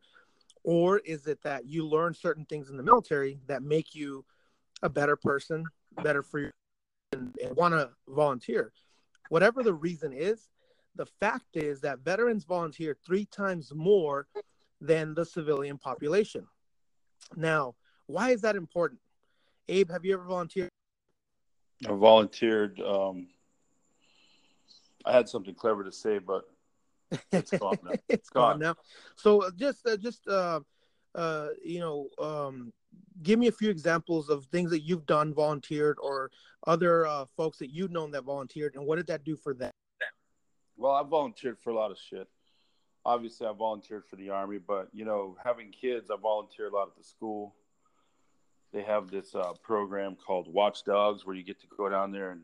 Or 0.63 0.99
is 0.99 1.27
it 1.27 1.41
that 1.43 1.65
you 1.65 1.87
learn 1.87 2.13
certain 2.13 2.45
things 2.45 2.69
in 2.69 2.75
the 2.75 2.83
military 2.83 3.39
that 3.47 3.63
make 3.63 3.95
you 3.95 4.25
a 4.81 4.89
better 4.89 5.15
person, 5.15 5.63
better 6.03 6.21
for 6.21 6.39
you, 6.39 6.51
and, 7.15 7.35
and 7.43 7.55
want 7.55 7.73
to 7.73 7.89
volunteer? 8.07 8.71
Whatever 9.29 9.63
the 9.63 9.73
reason 9.73 10.13
is, 10.13 10.49
the 10.95 11.05
fact 11.19 11.55
is 11.55 11.81
that 11.81 11.99
veterans 11.99 12.45
volunteer 12.45 12.95
three 13.05 13.25
times 13.25 13.73
more 13.73 14.27
than 14.79 15.13
the 15.13 15.25
civilian 15.25 15.77
population. 15.77 16.45
Now, 17.35 17.75
why 18.05 18.31
is 18.31 18.41
that 18.41 18.55
important? 18.55 18.99
Abe, 19.67 19.89
have 19.89 20.05
you 20.05 20.13
ever 20.13 20.25
volunteered? 20.25 20.69
I 21.87 21.93
volunteered. 21.93 22.79
Um, 22.79 23.27
I 25.05 25.13
had 25.13 25.27
something 25.27 25.55
clever 25.55 25.83
to 25.83 25.91
say, 25.91 26.19
but 26.19 26.43
it's 27.31 27.51
gone 27.51 27.77
now. 27.83 27.91
it's 28.09 28.29
gone. 28.29 28.53
gone 28.53 28.59
now. 28.59 28.75
So 29.15 29.43
uh, 29.43 29.51
just, 29.55 29.85
uh, 29.87 29.97
just, 29.97 30.27
uh, 30.27 30.61
uh, 31.13 31.47
you 31.63 31.79
know, 31.79 32.09
um, 32.19 32.71
give 33.23 33.39
me 33.39 33.47
a 33.47 33.51
few 33.51 33.69
examples 33.69 34.29
of 34.29 34.45
things 34.45 34.69
that 34.71 34.81
you've 34.81 35.05
done, 35.05 35.33
volunteered, 35.33 35.97
or 36.01 36.31
other 36.67 37.05
uh, 37.05 37.25
folks 37.37 37.57
that 37.59 37.71
you've 37.71 37.91
known 37.91 38.11
that 38.11 38.23
volunteered, 38.23 38.75
and 38.75 38.85
what 38.85 38.97
did 38.97 39.07
that 39.07 39.23
do 39.23 39.35
for 39.35 39.53
them? 39.53 39.71
Well, 40.77 40.91
I 40.91 41.03
volunteered 41.03 41.57
for 41.59 41.69
a 41.69 41.75
lot 41.75 41.91
of 41.91 41.97
shit. 41.97 42.27
Obviously, 43.05 43.47
I 43.47 43.53
volunteered 43.53 44.05
for 44.05 44.15
the 44.15 44.29
army, 44.29 44.57
but 44.57 44.89
you 44.93 45.05
know, 45.05 45.37
having 45.43 45.71
kids, 45.71 46.09
I 46.09 46.15
volunteer 46.17 46.67
a 46.67 46.73
lot 46.73 46.87
at 46.87 46.97
the 46.97 47.03
school. 47.03 47.55
They 48.73 48.81
have 48.81 49.09
this 49.09 49.35
uh, 49.35 49.53
program 49.63 50.15
called 50.15 50.51
Watchdogs, 50.51 51.25
where 51.25 51.35
you 51.35 51.43
get 51.43 51.61
to 51.61 51.67
go 51.67 51.87
down 51.87 52.11
there 52.11 52.31
and 52.31 52.41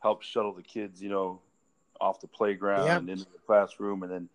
help 0.00 0.22
shuttle 0.22 0.52
the 0.52 0.62
kids, 0.62 1.00
you 1.00 1.08
know, 1.08 1.40
off 2.00 2.20
the 2.20 2.26
playground 2.26 2.86
yeah. 2.86 2.98
and 2.98 3.08
into 3.08 3.24
the 3.24 3.38
classroom, 3.46 4.02
and 4.02 4.12
then 4.12 4.28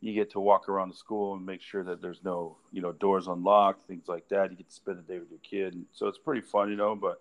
you 0.00 0.14
get 0.14 0.30
to 0.30 0.40
walk 0.40 0.68
around 0.68 0.88
the 0.88 0.96
school 0.96 1.34
and 1.34 1.44
make 1.44 1.60
sure 1.60 1.84
that 1.84 2.00
there's 2.00 2.20
no, 2.24 2.56
you 2.72 2.80
know, 2.80 2.92
doors 2.92 3.26
unlocked, 3.26 3.86
things 3.86 4.08
like 4.08 4.28
that. 4.28 4.50
You 4.50 4.56
get 4.56 4.68
to 4.68 4.74
spend 4.74 4.98
the 4.98 5.02
day 5.02 5.18
with 5.18 5.30
your 5.30 5.40
kid, 5.40 5.74
and 5.74 5.84
so 5.92 6.06
it's 6.06 6.18
pretty 6.18 6.40
fun, 6.40 6.70
you 6.70 6.76
know. 6.76 6.96
But 6.96 7.20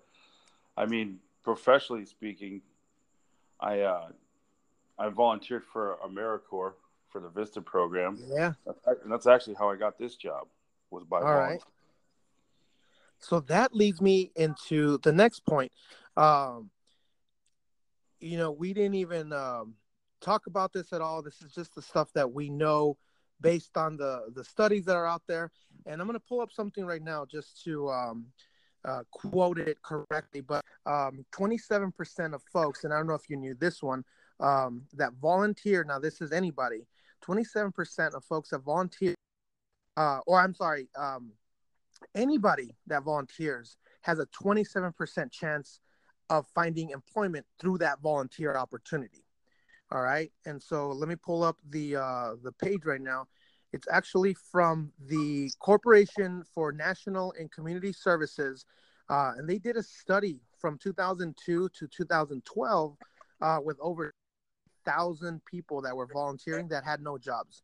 I 0.77 0.86
mean, 0.86 1.19
professionally 1.43 2.05
speaking, 2.05 2.62
I 3.59 3.81
uh, 3.81 4.07
I 4.98 5.09
volunteered 5.09 5.63
for 5.65 5.98
AmeriCorps 6.05 6.74
for 7.09 7.19
the 7.19 7.29
Vista 7.29 7.62
program. 7.62 8.17
Yeah, 8.27 8.53
and 8.65 9.12
that's 9.12 9.27
actually 9.27 9.55
how 9.55 9.69
I 9.69 9.75
got 9.75 9.98
this 9.98 10.15
job 10.15 10.48
was 10.89 11.03
by 11.03 11.21
All 11.21 11.36
right. 11.36 11.62
So 13.19 13.41
that 13.41 13.75
leads 13.75 14.01
me 14.01 14.31
into 14.36 14.98
the 15.00 15.12
next 15.12 15.45
point. 15.45 15.71
Um, 16.15 16.69
you 18.21 18.38
know, 18.38 18.51
we 18.51 18.74
didn't 18.74 18.95
even 18.95 19.33
um, 19.33 19.75
talk 20.21 20.47
about 20.47 20.73
this 20.73 20.93
at 20.93 21.01
all. 21.01 21.21
This 21.21 21.41
is 21.41 21.51
just 21.51 21.75
the 21.75 21.81
stuff 21.81 22.11
that 22.13 22.31
we 22.31 22.49
know 22.49 22.97
based 23.41 23.77
on 23.77 23.97
the 23.97 24.25
the 24.33 24.43
studies 24.43 24.85
that 24.85 24.95
are 24.95 25.07
out 25.07 25.23
there. 25.27 25.51
And 25.85 26.01
I'm 26.01 26.07
going 26.07 26.19
to 26.19 26.25
pull 26.27 26.41
up 26.41 26.51
something 26.51 26.85
right 26.85 27.01
now 27.01 27.25
just 27.25 27.63
to 27.63 27.89
um, 27.89 28.25
uh, 28.85 29.03
quote 29.11 29.59
it 29.59 29.81
correctly. 29.81 30.41
But 30.41 30.63
um, 30.85 31.25
27% 31.33 32.33
of 32.33 32.41
folks, 32.51 32.83
and 32.83 32.93
I 32.93 32.97
don't 32.97 33.07
know 33.07 33.13
if 33.13 33.29
you 33.29 33.38
knew 33.38 33.55
this 33.55 33.81
one, 33.81 34.03
um, 34.39 34.83
that 34.93 35.13
volunteer. 35.21 35.83
Now, 35.83 35.99
this 35.99 36.21
is 36.21 36.31
anybody. 36.31 36.85
27% 37.25 38.13
of 38.13 38.23
folks 38.23 38.49
that 38.49 38.59
volunteer, 38.59 39.13
uh, 39.97 40.19
or 40.25 40.39
I'm 40.39 40.53
sorry, 40.53 40.88
um, 40.97 41.31
anybody 42.15 42.75
that 42.88 43.03
volunteers 43.03 43.77
has 44.01 44.19
a 44.19 44.25
27% 44.27 45.31
chance 45.31 45.79
of 46.29 46.47
finding 46.55 46.91
employment 46.91 47.45
through 47.59 47.79
that 47.79 47.99
volunteer 48.01 48.55
opportunity. 48.55 49.23
All 49.91 50.01
right, 50.01 50.31
and 50.46 50.62
so 50.62 50.89
let 50.89 51.10
me 51.10 51.15
pull 51.15 51.43
up 51.43 51.58
the 51.69 51.96
uh, 51.96 52.36
the 52.43 52.51
page 52.51 52.86
right 52.86 53.01
now. 53.01 53.27
It's 53.74 53.88
actually 53.91 54.36
from 54.51 54.91
the 55.08 55.51
Corporation 55.60 56.43
for 56.53 56.72
National 56.72 57.34
and 57.39 57.51
Community 57.51 57.91
Services, 57.91 58.65
uh, 59.10 59.34
and 59.38 59.50
they 59.50 59.58
did 59.58 59.77
a 59.77 59.84
study 59.84 60.41
from 60.60 60.77
2002 60.77 61.69
to 61.69 61.88
2012 61.88 62.98
uh, 63.41 63.60
with 63.63 63.77
over 63.79 64.13
thousand 64.86 65.43
people 65.46 65.81
that 65.81 65.96
were 65.96 66.08
volunteering 66.12 66.67
that 66.67 66.84
had 66.84 67.01
no 67.01 67.17
jobs. 67.17 67.63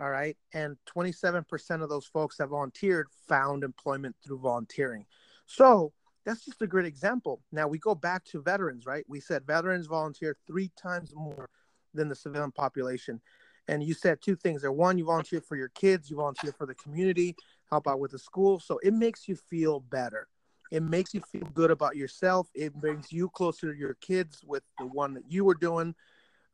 All 0.00 0.10
right, 0.10 0.36
and 0.52 0.76
27% 0.92 1.82
of 1.82 1.88
those 1.88 2.06
folks 2.06 2.38
that 2.38 2.48
volunteered 2.48 3.06
found 3.28 3.62
employment 3.62 4.16
through 4.24 4.38
volunteering. 4.38 5.06
So 5.46 5.92
that's 6.24 6.44
just 6.44 6.62
a 6.62 6.66
great 6.66 6.86
example. 6.86 7.40
Now 7.52 7.68
we 7.68 7.78
go 7.78 7.94
back 7.94 8.24
to 8.26 8.42
veterans, 8.42 8.86
right? 8.86 9.04
We 9.08 9.20
said 9.20 9.46
veterans 9.46 9.86
volunteer 9.86 10.36
three 10.46 10.70
times 10.80 11.12
more 11.14 11.48
than 11.92 12.08
the 12.08 12.14
civilian 12.14 12.52
population. 12.52 13.20
And 13.68 13.82
you 13.82 13.94
said 13.94 14.20
two 14.20 14.36
things 14.36 14.62
there. 14.62 14.72
One, 14.72 14.98
you 14.98 15.04
volunteer 15.04 15.40
for 15.40 15.56
your 15.56 15.68
kids, 15.70 16.10
you 16.10 16.16
volunteer 16.16 16.52
for 16.52 16.66
the 16.66 16.74
community, 16.74 17.34
help 17.70 17.86
out 17.88 18.00
with 18.00 18.10
the 18.10 18.18
school. 18.18 18.58
So 18.58 18.78
it 18.82 18.92
makes 18.92 19.28
you 19.28 19.36
feel 19.36 19.80
better. 19.80 20.28
It 20.70 20.82
makes 20.82 21.14
you 21.14 21.20
feel 21.20 21.48
good 21.54 21.70
about 21.70 21.96
yourself. 21.96 22.48
It 22.54 22.74
brings 22.74 23.12
you 23.12 23.28
closer 23.30 23.72
to 23.72 23.78
your 23.78 23.94
kids 24.00 24.42
with 24.46 24.62
the 24.78 24.86
one 24.86 25.14
that 25.14 25.24
you 25.30 25.44
were 25.44 25.54
doing. 25.54 25.94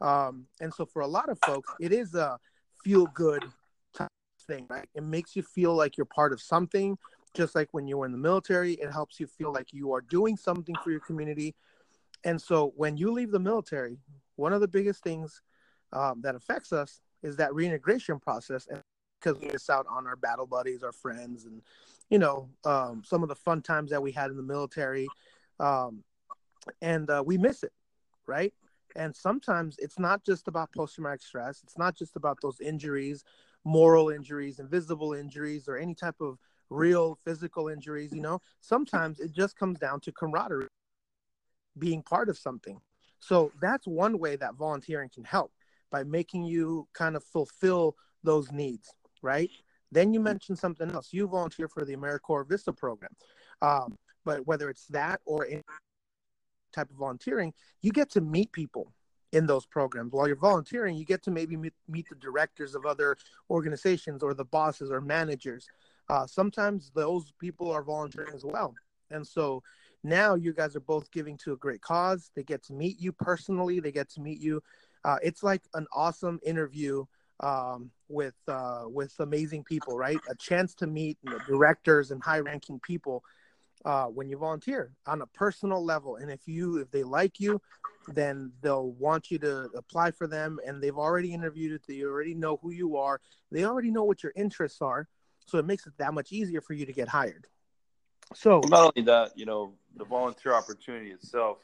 Um, 0.01 0.47
and 0.61 0.73
so 0.73 0.85
for 0.85 1.03
a 1.03 1.07
lot 1.07 1.29
of 1.29 1.39
folks, 1.41 1.71
it 1.81 1.93
is 1.93 2.15
a 2.15 2.39
feel 2.85 3.07
good 3.07 3.45
thing, 4.47 4.67
right? 4.69 4.89
It 4.95 5.03
makes 5.03 5.37
you 5.37 5.43
feel 5.43 5.75
like 5.75 5.97
you're 5.97 6.07
part 6.07 6.33
of 6.33 6.41
something 6.41 6.99
just 7.35 7.55
like 7.55 7.69
when 7.73 7.87
you 7.87 7.99
were 7.99 8.07
in 8.07 8.13
the 8.13 8.19
military, 8.19 8.75
it 8.75 8.91
helps 8.91 9.21
you 9.21 9.27
feel 9.27 9.53
like 9.53 9.73
you 9.73 9.93
are 9.93 10.01
doing 10.01 10.37
something 10.37 10.75
for 10.83 10.91
your 10.91 11.01
community. 11.01 11.55
And 12.25 12.41
so 12.41 12.73
when 12.77 12.97
you 12.97 13.13
leave 13.13 13.31
the 13.31 13.39
military, 13.39 13.99
one 14.37 14.53
of 14.53 14.61
the 14.61 14.69
biggest 14.69 15.03
things 15.03 15.43
um, 15.93 16.21
that 16.23 16.35
affects 16.35 16.73
us 16.73 17.01
is 17.23 17.37
that 17.37 17.55
reintegration 17.55 18.19
process. 18.19 18.67
And 18.67 18.83
because 19.21 19.41
we 19.41 19.49
miss 19.49 19.69
out 19.69 19.87
on 19.89 20.07
our 20.07 20.17
battle 20.17 20.47
buddies, 20.47 20.83
our 20.83 20.93
friends, 20.93 21.45
and 21.45 21.63
you 22.09 22.19
know 22.19 22.49
um, 22.65 23.03
some 23.05 23.23
of 23.23 23.29
the 23.29 23.35
fun 23.35 23.63
times 23.63 23.91
that 23.91 24.03
we 24.03 24.13
had 24.13 24.31
in 24.31 24.37
the 24.37 24.43
military, 24.43 25.09
um, 25.59 26.03
and 26.81 27.11
uh, 27.11 27.23
we 27.25 27.37
miss 27.37 27.63
it, 27.63 27.73
right? 28.27 28.55
And 28.97 29.15
sometimes 29.15 29.77
it's 29.79 29.99
not 29.99 30.25
just 30.25 30.49
about 30.49 30.73
post-traumatic 30.73 31.23
stress. 31.23 31.61
It's 31.63 31.79
not 31.79 31.95
just 31.95 32.17
about 32.17 32.39
those 32.43 32.61
injuries, 32.61 33.25
moral 33.65 34.11
injuries, 34.11 34.59
invisible 34.59 35.13
injuries, 35.13 35.69
or 35.69 35.77
any 35.77 35.95
type 35.95 36.21
of 36.21 36.39
real 36.71 37.19
physical 37.25 37.69
injuries, 37.69 38.13
you 38.13 38.21
know, 38.21 38.41
sometimes 38.61 39.21
it 39.21 39.33
just 39.33 39.57
comes 39.57 39.79
down 39.79 40.01
to 40.01 40.13
camaraderie, 40.13 40.69
being 41.79 42.03
part 42.03 42.29
of 42.29 42.39
something. 42.39 42.81
So 43.19 43.53
that's 43.61 43.87
one 43.87 44.19
way 44.19 44.37
that 44.37 44.55
volunteering 44.55 45.11
can 45.13 45.25
help 45.25 45.53
by 45.91 46.05
making 46.05 46.45
you 46.45 46.89
kind 46.95 47.17
of 47.17 47.25
fulfill 47.25 47.97
those 48.23 48.51
needs, 48.53 48.89
right? 49.23 49.51
Then 49.93 50.15
you 50.15 50.21
mentioned 50.21 50.59
something 50.59 50.91
else. 50.91 51.09
You 51.13 51.27
volunteer 51.27 51.69
for 51.69 51.85
the 51.85 51.97
AmeriCorps 51.97 52.49
Vista 52.49 52.73
program. 52.73 53.11
Um, 53.61 53.97
but 54.25 54.47
whether 54.47 54.71
it's 54.71 54.87
that 54.87 55.21
or 55.27 55.47
any 55.47 55.63
type 56.73 56.91
of 56.91 56.97
volunteering, 56.97 57.53
you 57.83 57.91
get 57.91 58.11
to 58.13 58.21
meet 58.21 58.53
people 58.53 58.93
in 59.33 59.47
those 59.47 59.67
programs. 59.67 60.13
While 60.13 60.27
you're 60.27 60.37
volunteering, 60.37 60.97
you 60.97 61.05
get 61.05 61.23
to 61.25 61.31
maybe 61.31 61.57
meet, 61.57 61.75
meet 61.89 62.07
the 62.09 62.17
directors 62.17 62.75
of 62.75 62.87
other 62.87 63.17
organizations 63.49 64.23
or 64.23 64.35
the 64.35 64.45
bosses 64.45 64.91
or 64.91 65.01
managers 65.01 65.67
uh, 66.11 66.27
sometimes 66.27 66.91
those 66.95 67.33
people 67.39 67.71
are 67.71 67.85
volunteering 67.85 68.35
as 68.35 68.45
well. 68.45 68.75
And 69.13 69.25
so 69.25 69.63
now 70.03 70.35
you 70.35 70.53
guys 70.53 70.75
are 70.75 70.81
both 70.81 71.11
giving 71.13 71.37
to 71.45 71.53
a 71.53 71.57
great 71.57 71.83
cause. 71.83 72.31
They 72.35 72.43
get 72.43 72.65
to 72.65 72.73
meet 72.73 73.01
you 73.01 73.13
personally, 73.13 73.79
they 73.79 73.93
get 73.93 74.11
to 74.11 74.21
meet 74.21 74.41
you. 74.41 74.61
Uh, 75.05 75.17
it's 75.23 75.43
like 75.43 75.63
an 75.75 75.87
awesome 75.93 76.41
interview 76.45 77.05
um, 77.41 77.91
with 78.09 78.35
uh, 78.49 78.85
with 78.87 79.15
amazing 79.21 79.65
people, 79.65 79.97
right? 79.97 80.21
A 80.29 80.35
chance 80.35 80.75
to 80.77 80.87
meet 80.87 81.17
you 81.23 81.31
know, 81.31 81.39
directors 81.47 82.11
and 82.11 82.23
high 82.23 82.41
ranking 82.41 82.81
people 82.81 83.23
uh, 83.85 84.07
when 84.07 84.29
you 84.29 84.37
volunteer 84.37 84.93
on 85.07 85.23
a 85.23 85.27
personal 85.27 85.83
level. 85.83 86.17
And 86.17 86.31
if 86.31 86.41
you 86.47 86.79
if 86.79 86.91
they 86.91 87.05
like 87.05 87.39
you, 87.39 87.61
then 88.09 88.53
they'll 88.63 88.91
want 88.93 89.31
you 89.31 89.39
to 89.39 89.71
apply 89.77 90.11
for 90.11 90.27
them. 90.27 90.59
And 90.67 90.83
they've 90.83 90.99
already 90.99 91.33
interviewed. 91.33 91.81
They 91.87 92.03
already 92.03 92.35
know 92.35 92.59
who 92.61 92.73
you 92.73 92.97
are. 92.97 93.21
They 93.53 93.65
already 93.65 93.91
know 93.91 94.05
what 94.05 94.23
your 94.23 94.33
interests 94.35 94.83
are. 94.83 95.09
So 95.51 95.59
it 95.59 95.67
makes 95.67 95.87
it 95.87 95.93
that 95.99 96.15
much 96.15 96.33
easier 96.33 96.61
for 96.61 96.75
you 96.75 96.87
to 96.87 96.93
get 96.93 97.09
hired. 97.09 97.47
So 98.35 98.61
not 98.69 98.93
only 98.97 99.07
that, 99.07 99.33
you 99.37 99.47
know, 99.47 99.75
the 99.97 100.05
volunteer 100.05 100.55
opportunity 100.55 101.11
itself, 101.11 101.59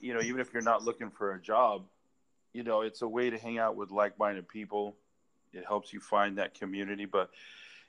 you 0.00 0.12
know, 0.12 0.20
even 0.20 0.40
if 0.40 0.52
you're 0.52 0.62
not 0.62 0.84
looking 0.84 1.10
for 1.10 1.32
a 1.32 1.40
job, 1.40 1.84
you 2.52 2.62
know, 2.62 2.82
it's 2.82 3.02
a 3.02 3.08
way 3.08 3.30
to 3.30 3.38
hang 3.38 3.58
out 3.58 3.76
with 3.76 3.90
like-minded 3.90 4.48
people. 4.48 4.96
It 5.52 5.64
helps 5.66 5.92
you 5.92 6.00
find 6.00 6.36
that 6.36 6.54
community. 6.54 7.06
But, 7.06 7.30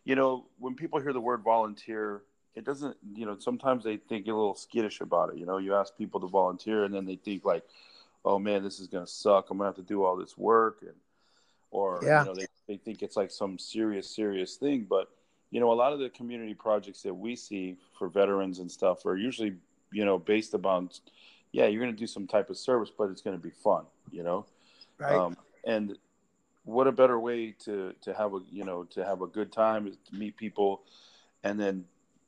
you 0.06 0.16
know, 0.16 0.46
when 0.58 0.76
people 0.76 1.02
hear 1.02 1.12
the 1.12 1.20
word 1.20 1.42
volunteer, 1.42 2.22
it 2.56 2.64
doesn't, 2.64 2.96
you 3.16 3.26
know, 3.26 3.38
sometimes 3.38 3.84
they 3.84 3.98
think 3.98 4.26
a 4.28 4.30
little 4.30 4.56
skittish 4.56 5.02
about 5.02 5.34
it. 5.34 5.38
You 5.38 5.46
know, 5.46 5.58
you 5.58 5.76
ask 5.76 5.98
people 5.98 6.22
to 6.22 6.28
volunteer 6.28 6.86
and 6.86 6.94
then 6.94 7.06
they 7.06 7.18
think 7.18 7.44
like, 7.44 7.64
oh 8.24 8.40
man, 8.40 8.64
this 8.64 8.80
is 8.80 8.88
going 8.88 9.06
to 9.06 9.12
suck. 9.12 9.50
I'm 9.50 9.58
going 9.58 9.72
to 9.72 9.78
have 9.78 9.86
to 9.86 9.94
do 9.94 10.04
all 10.04 10.16
this 10.16 10.38
work. 10.38 10.80
And, 10.82 10.96
or, 11.72 12.00
yeah. 12.04 12.22
you 12.22 12.30
know, 12.30 12.36
they 12.36 12.46
they 12.70 12.78
think 12.78 13.02
it's 13.02 13.18
like 13.18 13.32
some 13.32 13.58
serious, 13.58 14.16
serious 14.16 14.56
thing. 14.56 14.86
But 14.88 15.10
you 15.50 15.60
know, 15.60 15.72
a 15.72 15.74
lot 15.74 15.92
of 15.92 16.00
the 16.00 16.10
community 16.10 16.54
projects 16.54 17.02
that 17.02 17.14
we 17.14 17.36
see 17.36 17.78
for 17.98 18.08
veterans 18.08 18.60
and 18.60 18.72
stuff 18.72 19.06
are 19.08 19.18
usually, 19.18 19.56
you 19.92 20.06
know, 20.06 20.20
based 20.20 20.54
upon, 20.54 20.92
yeah, 21.52 21.66
you're 21.66 21.82
going 21.82 21.92
to 21.94 22.00
do 22.00 22.06
some 22.06 22.28
type 22.28 22.52
of 22.52 22.58
service, 22.58 22.92
but 22.96 23.10
it's 23.10 23.24
going 23.24 23.36
to 23.36 23.42
be 23.42 23.50
fun, 23.50 23.86
you 24.12 24.22
know. 24.22 24.46
Right. 25.00 25.16
Um, 25.16 25.36
and 25.66 25.98
what 26.64 26.86
a 26.86 26.92
better 26.92 27.20
way 27.20 27.56
to 27.66 27.94
to 28.02 28.14
have 28.14 28.36
a 28.36 28.40
you 28.52 28.64
know 28.64 28.84
to 28.84 29.04
have 29.04 29.24
a 29.24 29.28
good 29.28 29.52
time 29.52 29.88
is 29.88 29.98
to 30.10 30.16
meet 30.16 30.38
people, 30.38 30.84
and 31.44 31.60
then 31.60 31.86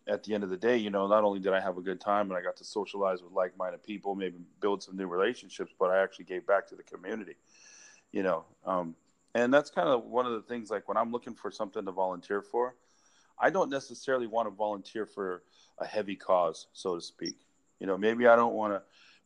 at 0.07 0.23
the 0.23 0.33
end 0.33 0.43
of 0.43 0.49
the 0.49 0.57
day, 0.57 0.75
you 0.75 0.89
know, 0.89 1.05
not 1.05 1.23
only 1.23 1.39
did 1.39 1.53
I 1.53 1.59
have 1.59 1.77
a 1.77 1.81
good 1.81 2.01
time 2.01 2.31
and 2.31 2.37
I 2.37 2.41
got 2.41 2.57
to 2.57 2.63
socialize 2.63 3.21
with 3.21 3.31
like-minded 3.33 3.83
people, 3.83 4.15
maybe 4.15 4.39
build 4.59 4.81
some 4.81 4.97
new 4.97 5.05
relationships, 5.05 5.71
but 5.79 5.91
I 5.91 6.01
actually 6.01 6.25
gave 6.25 6.47
back 6.47 6.67
to 6.69 6.75
the 6.75 6.81
community. 6.81 7.35
You 8.11 8.23
know, 8.23 8.45
um, 8.65 8.95
And 9.33 9.53
that's 9.53 9.69
kind 9.69 9.87
of 9.87 10.05
one 10.05 10.25
of 10.25 10.33
the 10.33 10.41
things 10.41 10.69
like 10.69 10.87
when 10.87 10.97
I'm 10.97 11.11
looking 11.11 11.33
for 11.33 11.51
something 11.51 11.85
to 11.85 11.91
volunteer 11.91 12.41
for, 12.41 12.75
I 13.39 13.49
don't 13.49 13.69
necessarily 13.69 14.27
want 14.27 14.47
to 14.47 14.51
volunteer 14.51 15.05
for 15.05 15.43
a 15.79 15.85
heavy 15.85 16.15
cause, 16.15 16.67
so 16.73 16.95
to 16.95 17.01
speak. 17.01 17.37
You 17.79 17.87
know, 17.87 17.97
maybe 17.97 18.27
I 18.27 18.35
don't 18.35 18.53
want 18.53 18.73
to 18.73 18.81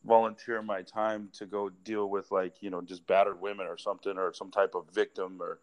volunteer 0.06 0.62
my 0.62 0.84
time 0.84 1.30
to 1.34 1.46
go 1.46 1.70
deal 1.70 2.10
with 2.10 2.32
like, 2.32 2.62
you 2.62 2.70
know, 2.70 2.82
just 2.82 3.06
battered 3.08 3.42
women 3.42 3.66
or 3.68 3.78
something 3.78 4.18
or 4.18 4.32
some 4.34 4.52
type 4.52 4.76
of 4.76 4.86
victim 4.94 5.42
or 5.42 5.60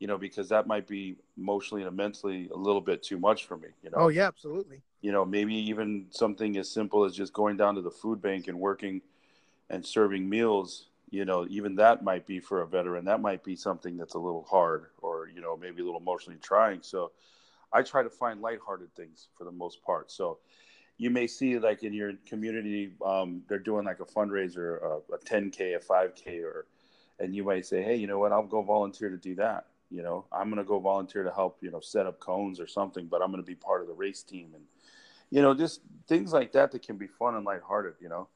you 0.00 0.06
know, 0.06 0.16
because 0.16 0.48
that 0.48 0.66
might 0.66 0.88
be 0.88 1.14
emotionally 1.36 1.84
and 1.84 1.94
mentally 1.94 2.48
a 2.52 2.56
little 2.56 2.80
bit 2.80 3.02
too 3.02 3.18
much 3.18 3.44
for 3.44 3.56
me, 3.58 3.68
you 3.84 3.90
know. 3.90 3.98
Oh 3.98 4.08
yeah, 4.08 4.26
absolutely. 4.26 4.80
You 5.02 5.12
know, 5.12 5.24
maybe 5.24 5.54
even 5.54 6.06
something 6.10 6.56
as 6.56 6.70
simple 6.70 7.04
as 7.04 7.14
just 7.14 7.32
going 7.32 7.58
down 7.58 7.74
to 7.74 7.82
the 7.82 7.90
food 7.90 8.20
bank 8.20 8.48
and 8.48 8.58
working 8.58 9.02
and 9.68 9.84
serving 9.84 10.28
meals, 10.28 10.86
you 11.10 11.24
know, 11.24 11.46
even 11.50 11.74
that 11.76 12.04
might 12.04 12.26
be 12.26 12.40
for 12.40 12.62
a 12.62 12.66
veteran. 12.66 13.04
That 13.04 13.20
might 13.20 13.42
be 13.42 13.56
something 13.56 13.96
that's 13.96 14.14
a 14.14 14.18
little 14.18 14.46
hard 14.48 14.86
or, 14.98 15.28
you 15.28 15.40
know, 15.40 15.56
maybe 15.56 15.82
a 15.82 15.84
little 15.84 16.00
emotionally 16.00 16.38
trying. 16.40 16.82
So 16.82 17.10
I 17.72 17.82
try 17.82 18.02
to 18.02 18.10
find 18.10 18.40
lighthearted 18.40 18.94
things 18.94 19.28
for 19.36 19.44
the 19.44 19.52
most 19.52 19.82
part. 19.82 20.10
So 20.10 20.38
you 20.98 21.10
may 21.10 21.26
see 21.26 21.58
like 21.58 21.82
in 21.82 21.92
your 21.92 22.12
community, 22.26 22.92
um, 23.04 23.42
they're 23.48 23.58
doing 23.58 23.84
like 23.84 24.00
a 24.00 24.04
fundraiser, 24.04 24.82
a, 24.82 25.14
a 25.14 25.18
10K, 25.18 25.76
a 25.76 25.78
5K, 25.78 26.42
or, 26.44 26.66
and 27.18 27.34
you 27.34 27.42
might 27.42 27.66
say, 27.66 27.82
hey, 27.82 27.96
you 27.96 28.06
know 28.06 28.18
what, 28.18 28.32
I'll 28.32 28.46
go 28.46 28.62
volunteer 28.62 29.10
to 29.10 29.16
do 29.16 29.34
that. 29.36 29.66
You 29.90 30.02
know, 30.02 30.26
I'm 30.30 30.48
going 30.48 30.58
to 30.58 30.64
go 30.64 30.78
volunteer 30.78 31.24
to 31.24 31.32
help, 31.32 31.58
you 31.62 31.70
know, 31.72 31.80
set 31.80 32.06
up 32.06 32.20
cones 32.20 32.60
or 32.60 32.68
something, 32.68 33.06
but 33.06 33.20
I'm 33.20 33.32
going 33.32 33.42
to 33.42 33.46
be 33.46 33.56
part 33.56 33.80
of 33.80 33.88
the 33.88 33.94
race 33.94 34.22
team. 34.22 34.50
And, 34.54 34.62
you 35.30 35.42
know, 35.42 35.52
just 35.54 35.80
things 36.06 36.32
like 36.32 36.52
that 36.52 36.70
that 36.70 36.82
can 36.82 36.96
be 36.96 37.08
fun 37.08 37.34
and 37.34 37.44
lighthearted, 37.44 37.94
you 38.00 38.08
know. 38.08 38.28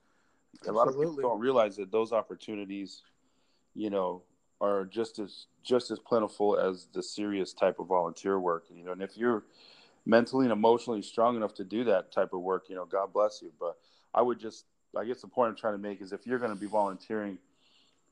A 0.67 0.73
lot 0.73 0.89
of 0.89 0.95
people 0.95 1.17
don't 1.17 1.41
realize 1.41 1.77
that 1.77 1.91
those 1.93 2.13
opportunities, 2.13 3.03
you 3.75 3.91
know, 3.91 4.23
are 4.61 4.85
just 4.85 5.19
as 5.19 5.47
just 5.63 5.91
as 5.91 5.99
plentiful 5.99 6.59
as 6.59 6.87
the 6.93 7.03
serious 7.03 7.53
type 7.53 7.79
of 7.79 7.87
volunteer 7.87 8.39
work. 8.39 8.65
You 8.75 8.85
know, 8.85 8.93
and 8.93 9.03
if 9.03 9.17
you're 9.17 9.45
mentally 10.07 10.45
and 10.45 10.53
emotionally 10.53 11.03
strong 11.03 11.37
enough 11.37 11.55
to 11.55 11.65
do 11.65 11.85
that 11.85 12.13
type 12.13 12.33
of 12.33 12.41
work, 12.41 12.65
you 12.69 12.77
know, 12.77 12.85
God 12.85 13.13
bless 13.13 13.41
you. 13.43 13.53
But 13.59 13.77
I 14.15 14.23
would 14.23 14.39
just, 14.39 14.65
I 14.97 15.05
guess 15.05 15.21
the 15.21 15.29
point 15.29 15.51
I'm 15.51 15.57
trying 15.57 15.75
to 15.75 15.79
make 15.79 16.01
is 16.01 16.13
if 16.13 16.27
you're 16.27 16.39
going 16.39 16.55
to 16.55 16.61
be 16.61 16.67
volunteering, 16.67 17.39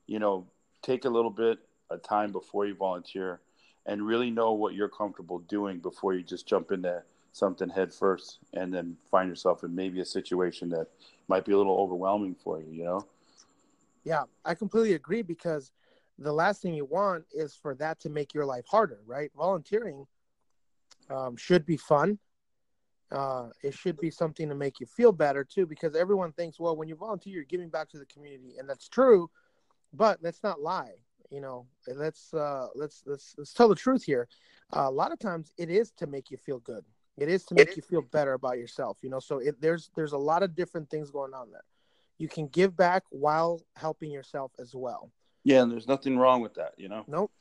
you 0.07 0.19
know, 0.19 0.47
take 0.81 1.05
a 1.05 1.09
little 1.09 1.31
bit 1.31 1.59
of 1.89 2.01
time 2.01 2.31
before 2.31 2.65
you 2.65 2.75
volunteer 2.75 3.41
and 3.85 4.05
really 4.05 4.31
know 4.31 4.53
what 4.53 4.73
you're 4.73 4.89
comfortable 4.89 5.39
doing 5.39 5.79
before 5.79 6.13
you 6.13 6.23
just 6.23 6.47
jump 6.47 6.71
into 6.71 7.01
something 7.33 7.67
head 7.67 7.93
first 7.93 8.39
and 8.53 8.73
then 8.73 8.95
find 9.11 9.27
yourself 9.27 9.63
in 9.63 9.75
maybe 9.75 9.99
a 9.99 10.05
situation 10.05 10.69
that 10.69 10.87
might 11.27 11.43
be 11.43 11.51
a 11.51 11.57
little 11.57 11.77
overwhelming 11.77 12.35
for 12.35 12.61
you, 12.61 12.71
you 12.71 12.83
know? 12.85 13.05
Yeah, 14.05 14.23
I 14.45 14.53
completely 14.53 14.93
agree 14.93 15.23
because 15.23 15.71
the 16.19 16.31
last 16.31 16.61
thing 16.61 16.73
you 16.73 16.85
want 16.85 17.25
is 17.33 17.55
for 17.55 17.73
that 17.75 17.99
to 18.01 18.09
make 18.09 18.33
your 18.33 18.45
life 18.45 18.65
harder, 18.69 18.99
right? 19.05 19.31
Volunteering 19.35 20.05
um, 21.09 21.35
should 21.35 21.65
be 21.65 21.75
fun. 21.75 22.19
Uh, 23.11 23.49
it 23.63 23.73
should 23.73 23.97
be 23.99 24.11
something 24.11 24.47
to 24.49 24.55
make 24.55 24.79
you 24.79 24.85
feel 24.85 25.11
better 25.11 25.43
too, 25.43 25.65
because 25.65 25.95
everyone 25.95 26.31
thinks, 26.33 26.59
well, 26.59 26.75
when 26.75 26.87
you 26.87 26.95
volunteer, 26.95 27.33
you're 27.33 27.43
giving 27.43 27.69
back 27.69 27.89
to 27.89 27.97
the 27.97 28.05
community, 28.05 28.55
and 28.57 28.69
that's 28.69 28.87
true. 28.87 29.29
But 29.93 30.19
let's 30.21 30.41
not 30.43 30.61
lie. 30.61 30.93
You 31.29 31.41
know, 31.41 31.67
let's 31.87 32.33
uh, 32.33 32.67
let's 32.75 33.03
let's 33.05 33.35
let's 33.37 33.53
tell 33.53 33.69
the 33.69 33.75
truth 33.75 34.03
here. 34.03 34.27
Uh, 34.75 34.87
a 34.87 34.91
lot 34.91 35.11
of 35.11 35.19
times, 35.19 35.51
it 35.57 35.69
is 35.69 35.91
to 35.97 36.07
make 36.07 36.31
you 36.31 36.37
feel 36.37 36.59
good. 36.59 36.83
It 37.17 37.29
is 37.29 37.45
to 37.45 37.55
make 37.55 37.75
you 37.75 37.81
feel 37.81 38.01
better 38.01 38.33
about 38.33 38.57
yourself. 38.57 38.97
You 39.01 39.09
know, 39.09 39.19
so 39.19 39.37
it, 39.37 39.61
there's 39.61 39.89
there's 39.95 40.13
a 40.13 40.17
lot 40.17 40.43
of 40.43 40.55
different 40.55 40.89
things 40.89 41.11
going 41.11 41.33
on 41.33 41.51
there. 41.51 41.63
You 42.17 42.27
can 42.27 42.47
give 42.47 42.75
back 42.75 43.03
while 43.09 43.61
helping 43.75 44.11
yourself 44.11 44.51
as 44.59 44.73
well. 44.73 45.11
Yeah, 45.43 45.61
and 45.61 45.71
there's 45.71 45.87
nothing 45.87 46.17
wrong 46.17 46.41
with 46.41 46.55
that. 46.55 46.73
You 46.77 46.89
know. 46.89 47.03
Nope 47.07 47.31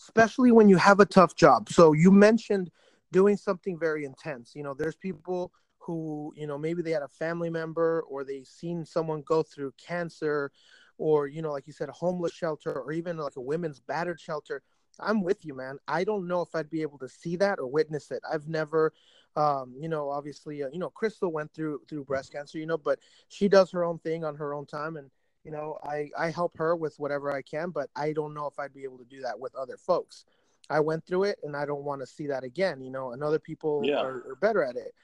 especially 0.00 0.52
when 0.52 0.68
you 0.68 0.76
have 0.76 1.00
a 1.00 1.06
tough 1.06 1.34
job. 1.34 1.68
So 1.70 1.92
you 1.92 2.10
mentioned 2.10 2.70
doing 3.12 3.36
something 3.36 3.78
very 3.78 4.04
intense. 4.04 4.52
You 4.54 4.62
know, 4.62 4.74
there's 4.74 4.96
people 4.96 5.52
who, 5.78 6.32
you 6.36 6.46
know, 6.46 6.58
maybe 6.58 6.82
they 6.82 6.90
had 6.90 7.02
a 7.02 7.08
family 7.08 7.50
member 7.50 8.02
or 8.08 8.24
they 8.24 8.42
seen 8.44 8.84
someone 8.84 9.22
go 9.22 9.42
through 9.42 9.72
cancer 9.78 10.50
or, 10.98 11.26
you 11.26 11.42
know, 11.42 11.52
like 11.52 11.66
you 11.66 11.72
said, 11.72 11.88
a 11.88 11.92
homeless 11.92 12.32
shelter 12.32 12.72
or 12.72 12.92
even 12.92 13.16
like 13.16 13.36
a 13.36 13.40
women's 13.40 13.80
battered 13.80 14.20
shelter. 14.20 14.62
I'm 15.00 15.22
with 15.22 15.44
you, 15.44 15.54
man. 15.54 15.78
I 15.88 16.04
don't 16.04 16.26
know 16.26 16.42
if 16.42 16.54
I'd 16.54 16.70
be 16.70 16.82
able 16.82 16.98
to 16.98 17.08
see 17.08 17.36
that 17.36 17.58
or 17.58 17.66
witness 17.66 18.10
it. 18.10 18.22
I've 18.30 18.48
never, 18.48 18.92
um, 19.36 19.74
you 19.78 19.88
know, 19.88 20.10
obviously, 20.10 20.62
uh, 20.62 20.68
you 20.72 20.78
know, 20.78 20.90
Crystal 20.90 21.32
went 21.32 21.52
through 21.52 21.82
through 21.88 22.04
breast 22.04 22.32
cancer, 22.32 22.58
you 22.58 22.66
know, 22.66 22.78
but 22.78 22.98
she 23.28 23.48
does 23.48 23.70
her 23.70 23.84
own 23.84 23.98
thing 23.98 24.24
on 24.24 24.36
her 24.36 24.54
own 24.54 24.66
time, 24.66 24.96
and 24.96 25.10
you 25.44 25.50
know 25.50 25.78
i 25.84 26.10
i 26.18 26.30
help 26.30 26.56
her 26.56 26.74
with 26.74 26.98
whatever 26.98 27.30
i 27.30 27.42
can 27.42 27.70
but 27.70 27.88
i 27.94 28.12
don't 28.12 28.34
know 28.34 28.46
if 28.46 28.58
i'd 28.58 28.74
be 28.74 28.82
able 28.82 28.98
to 28.98 29.04
do 29.04 29.20
that 29.20 29.38
with 29.38 29.54
other 29.54 29.76
folks 29.76 30.24
i 30.70 30.80
went 30.80 31.04
through 31.06 31.24
it 31.24 31.38
and 31.44 31.56
i 31.56 31.64
don't 31.64 31.84
want 31.84 32.00
to 32.00 32.06
see 32.06 32.26
that 32.26 32.42
again 32.42 32.80
you 32.80 32.90
know 32.90 33.12
and 33.12 33.22
other 33.22 33.38
people 33.38 33.82
yeah. 33.84 34.00
are, 34.00 34.24
are 34.28 34.38
better 34.40 34.64
at 34.64 34.76
it 34.76 34.94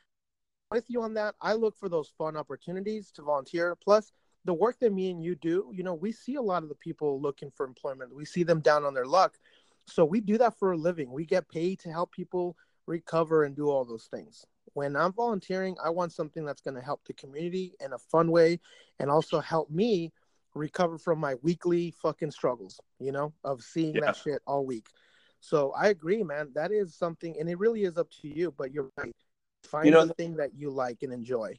with 0.70 0.84
you 0.88 1.02
on 1.02 1.14
that 1.14 1.34
i 1.40 1.52
look 1.52 1.76
for 1.76 1.88
those 1.88 2.12
fun 2.16 2.36
opportunities 2.36 3.10
to 3.10 3.22
volunteer 3.22 3.76
plus 3.76 4.12
the 4.46 4.54
work 4.54 4.78
that 4.80 4.92
me 4.92 5.10
and 5.10 5.22
you 5.22 5.34
do 5.34 5.70
you 5.72 5.82
know 5.82 5.94
we 5.94 6.10
see 6.10 6.36
a 6.36 6.42
lot 6.42 6.62
of 6.62 6.68
the 6.68 6.74
people 6.76 7.20
looking 7.20 7.50
for 7.54 7.66
employment 7.66 8.14
we 8.14 8.24
see 8.24 8.42
them 8.42 8.60
down 8.60 8.84
on 8.84 8.94
their 8.94 9.06
luck 9.06 9.38
so 9.90 10.04
we 10.04 10.20
do 10.20 10.38
that 10.38 10.58
for 10.58 10.72
a 10.72 10.76
living 10.76 11.10
we 11.10 11.24
get 11.24 11.48
paid 11.48 11.78
to 11.78 11.90
help 11.90 12.12
people 12.12 12.56
recover 12.86 13.44
and 13.44 13.54
do 13.56 13.68
all 13.70 13.84
those 13.84 14.04
things 14.04 14.46
when 14.74 14.96
i'm 14.96 15.12
volunteering 15.12 15.76
i 15.82 15.90
want 15.90 16.12
something 16.12 16.44
that's 16.44 16.60
going 16.60 16.74
to 16.74 16.80
help 16.80 17.00
the 17.06 17.12
community 17.14 17.74
in 17.80 17.92
a 17.92 17.98
fun 17.98 18.30
way 18.30 18.58
and 18.98 19.10
also 19.10 19.40
help 19.40 19.70
me 19.70 20.12
recover 20.54 20.98
from 20.98 21.18
my 21.18 21.36
weekly 21.42 21.92
fucking 22.02 22.30
struggles, 22.30 22.80
you 22.98 23.12
know, 23.12 23.32
of 23.44 23.62
seeing 23.62 23.94
yeah. 23.94 24.02
that 24.02 24.16
shit 24.16 24.42
all 24.46 24.64
week. 24.64 24.86
So 25.40 25.72
I 25.72 25.88
agree, 25.88 26.22
man. 26.22 26.50
That 26.54 26.70
is 26.70 26.94
something, 26.94 27.36
and 27.38 27.48
it 27.48 27.58
really 27.58 27.84
is 27.84 27.96
up 27.96 28.10
to 28.22 28.28
you. 28.28 28.52
But 28.56 28.72
you're 28.72 28.90
right. 28.96 29.14
Find 29.64 29.86
you 29.86 29.92
know, 29.92 30.06
the 30.06 30.14
thing 30.14 30.36
that 30.36 30.54
you 30.54 30.70
like 30.70 31.02
and 31.02 31.12
enjoy. 31.12 31.58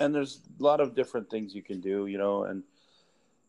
And 0.00 0.14
there's 0.14 0.42
a 0.58 0.62
lot 0.62 0.80
of 0.80 0.94
different 0.94 1.28
things 1.28 1.54
you 1.54 1.62
can 1.62 1.80
do, 1.80 2.06
you 2.06 2.18
know, 2.18 2.44
and 2.44 2.62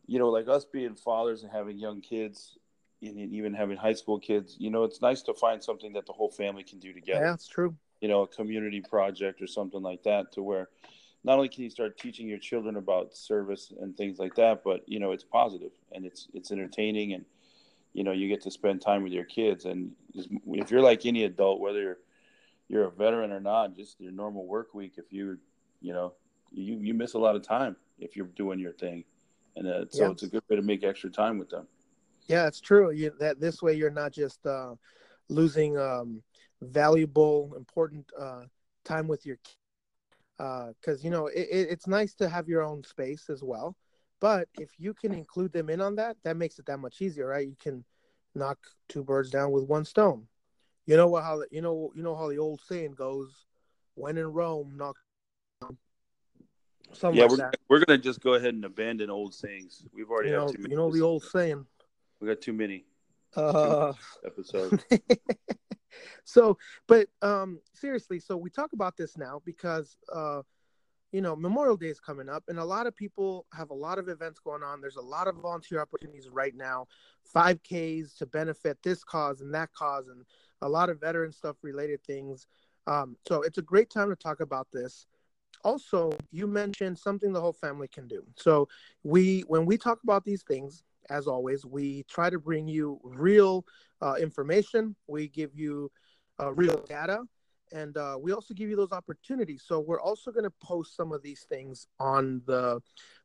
you 0.06 0.18
know, 0.18 0.28
like 0.28 0.48
us 0.48 0.64
being 0.64 0.96
fathers 0.96 1.42
and 1.42 1.52
having 1.52 1.78
young 1.78 2.00
kids, 2.00 2.58
and 3.02 3.32
even 3.32 3.54
having 3.54 3.76
high 3.76 3.92
school 3.92 4.18
kids, 4.18 4.56
you 4.58 4.70
know, 4.70 4.84
it's 4.84 5.00
nice 5.00 5.22
to 5.22 5.34
find 5.34 5.62
something 5.62 5.92
that 5.94 6.06
the 6.06 6.12
whole 6.12 6.30
family 6.30 6.62
can 6.62 6.78
do 6.78 6.92
together. 6.92 7.24
Yeah, 7.24 7.30
that's 7.30 7.48
true. 7.48 7.74
You 8.00 8.08
know, 8.08 8.22
a 8.22 8.26
community 8.26 8.80
project 8.80 9.40
or 9.42 9.46
something 9.46 9.82
like 9.82 10.02
that, 10.04 10.32
to 10.32 10.42
where 10.42 10.68
not 11.24 11.36
only 11.36 11.48
can 11.48 11.64
you 11.64 11.70
start 11.70 11.98
teaching 11.98 12.28
your 12.28 12.38
children 12.38 12.76
about 12.76 13.14
service 13.14 13.72
and 13.80 13.96
things 13.96 14.18
like 14.18 14.34
that, 14.36 14.62
but 14.64 14.82
you 14.86 14.98
know 14.98 15.12
it's 15.12 15.24
positive 15.24 15.72
and 15.92 16.04
it's 16.04 16.28
it's 16.32 16.50
entertaining 16.50 17.12
and 17.12 17.24
you 17.92 18.04
know 18.04 18.12
you 18.12 18.28
get 18.28 18.40
to 18.42 18.50
spend 18.50 18.80
time 18.80 19.02
with 19.02 19.12
your 19.12 19.24
kids 19.24 19.64
and 19.64 19.92
if 20.14 20.70
you're 20.70 20.80
like 20.80 21.04
any 21.06 21.24
adult, 21.24 21.60
whether 21.60 21.80
you're 21.80 21.98
you're 22.68 22.84
a 22.84 22.90
veteran 22.90 23.32
or 23.32 23.40
not, 23.40 23.76
just 23.76 24.00
your 24.00 24.12
normal 24.12 24.46
work 24.46 24.74
week, 24.74 24.94
if 24.96 25.12
you 25.12 25.38
you 25.80 25.92
know 25.92 26.14
you 26.52 26.78
you 26.80 26.94
miss 26.94 27.14
a 27.14 27.18
lot 27.18 27.36
of 27.36 27.42
time 27.42 27.76
if 27.98 28.16
you're 28.16 28.26
doing 28.26 28.58
your 28.58 28.72
thing, 28.72 29.04
and 29.56 29.66
uh, 29.66 29.84
so 29.90 30.04
yeah. 30.04 30.10
it's 30.10 30.22
a 30.22 30.28
good 30.28 30.42
way 30.48 30.56
to 30.56 30.62
make 30.62 30.84
extra 30.84 31.10
time 31.10 31.38
with 31.38 31.50
them. 31.50 31.66
Yeah, 32.30 32.46
it's 32.46 32.60
true. 32.60 32.92
You, 32.92 33.12
that 33.18 33.40
this 33.40 33.60
way 33.60 33.74
you're 33.74 33.90
not 33.90 34.12
just 34.12 34.46
uh, 34.46 34.76
losing 35.28 35.76
um, 35.76 36.22
valuable, 36.62 37.52
important 37.56 38.08
uh, 38.16 38.42
time 38.84 39.08
with 39.08 39.26
your 39.26 39.36
kids 39.36 39.56
because 40.38 41.00
uh, 41.00 41.02
you 41.02 41.10
know 41.10 41.26
it, 41.26 41.48
it's 41.50 41.86
nice 41.88 42.14
to 42.14 42.28
have 42.28 42.48
your 42.48 42.62
own 42.62 42.82
space 42.82 43.28
as 43.28 43.42
well 43.42 43.76
but 44.20 44.48
if 44.58 44.70
you 44.78 44.94
can 44.94 45.12
include 45.12 45.52
them 45.52 45.68
in 45.68 45.82
on 45.82 45.94
that 45.94 46.16
that 46.24 46.34
makes 46.34 46.58
it 46.58 46.64
that 46.64 46.78
much 46.78 47.02
easier 47.02 47.26
right 47.26 47.46
you 47.46 47.56
can 47.62 47.84
knock 48.34 48.58
two 48.88 49.04
birds 49.04 49.28
down 49.28 49.50
with 49.50 49.64
one 49.64 49.84
stone 49.84 50.26
you 50.86 50.96
know 50.96 51.08
what 51.08 51.24
how 51.24 51.42
you 51.50 51.60
know 51.60 51.92
you 51.94 52.02
know 52.02 52.16
how 52.16 52.26
the 52.26 52.38
old 52.38 52.58
saying 52.66 52.92
goes 52.92 53.44
when 53.96 54.16
in 54.16 54.32
rome 54.32 54.72
knock 54.76 54.96
Something 56.92 57.18
yeah, 57.18 57.24
like 57.24 57.30
we're, 57.30 57.36
that. 57.36 57.56
we're 57.68 57.84
gonna 57.84 57.98
just 57.98 58.20
go 58.20 58.34
ahead 58.34 58.54
and 58.54 58.64
abandon 58.64 59.10
old 59.10 59.32
sayings. 59.32 59.86
We've 59.92 60.10
already 60.10 60.30
you 60.30 60.36
know, 60.36 60.48
too 60.48 60.58
many. 60.58 60.72
You 60.72 60.76
know 60.76 60.90
the 60.90 61.02
old 61.02 61.22
saying. 61.22 61.64
We 62.20 62.28
got 62.28 62.40
too 62.40 62.52
many. 62.52 62.84
Uh, 63.34 63.92
episodes. 64.24 64.84
so, 66.24 66.58
but 66.86 67.08
um, 67.22 67.60
seriously, 67.72 68.18
so 68.18 68.36
we 68.36 68.50
talk 68.50 68.72
about 68.72 68.96
this 68.96 69.16
now 69.16 69.40
because 69.44 69.96
uh, 70.12 70.42
you 71.12 71.20
know 71.20 71.34
Memorial 71.36 71.76
Day 71.76 71.86
is 71.86 72.00
coming 72.00 72.28
up, 72.28 72.44
and 72.48 72.58
a 72.58 72.64
lot 72.64 72.86
of 72.86 72.94
people 72.96 73.46
have 73.54 73.70
a 73.70 73.74
lot 73.74 73.98
of 73.98 74.08
events 74.08 74.40
going 74.40 74.62
on. 74.62 74.80
There's 74.80 74.96
a 74.96 75.02
lot 75.02 75.28
of 75.28 75.36
volunteer 75.36 75.80
opportunities 75.80 76.28
right 76.28 76.54
now, 76.54 76.88
5Ks 77.34 78.16
to 78.18 78.26
benefit 78.26 78.78
this 78.82 79.02
cause 79.04 79.40
and 79.40 79.54
that 79.54 79.72
cause, 79.72 80.08
and 80.08 80.24
a 80.60 80.68
lot 80.68 80.90
of 80.90 81.00
veteran 81.00 81.32
stuff 81.32 81.56
related 81.62 82.02
things. 82.04 82.46
Um, 82.86 83.16
so 83.26 83.42
it's 83.42 83.58
a 83.58 83.62
great 83.62 83.90
time 83.90 84.10
to 84.10 84.16
talk 84.16 84.40
about 84.40 84.68
this. 84.72 85.06
Also, 85.62 86.12
you 86.32 86.46
mentioned 86.46 86.98
something 86.98 87.32
the 87.32 87.40
whole 87.40 87.52
family 87.52 87.86
can 87.86 88.08
do. 88.08 88.24
So 88.36 88.68
we, 89.04 89.40
when 89.46 89.66
we 89.66 89.76
talk 89.76 90.02
about 90.02 90.24
these 90.24 90.42
things, 90.42 90.84
as 91.10 91.26
always, 91.26 91.66
we 91.66 92.04
try 92.04 92.30
to 92.30 92.38
bring 92.38 92.68
you 92.68 93.00
real 93.02 93.64
uh, 94.00 94.14
information. 94.14 94.96
We 95.06 95.28
give 95.28 95.54
you 95.54 95.90
uh, 96.40 96.52
real 96.54 96.78
data, 96.88 97.20
and 97.72 97.96
uh, 97.96 98.16
we 98.20 98.32
also 98.32 98.54
give 98.54 98.70
you 98.70 98.76
those 98.76 98.92
opportunities. 98.92 99.64
So 99.66 99.80
we're 99.80 100.00
also 100.00 100.30
going 100.30 100.44
to 100.44 100.52
post 100.62 100.96
some 100.96 101.12
of 101.12 101.22
these 101.22 101.44
things 101.48 101.86
on 101.98 102.42
the 102.46 102.80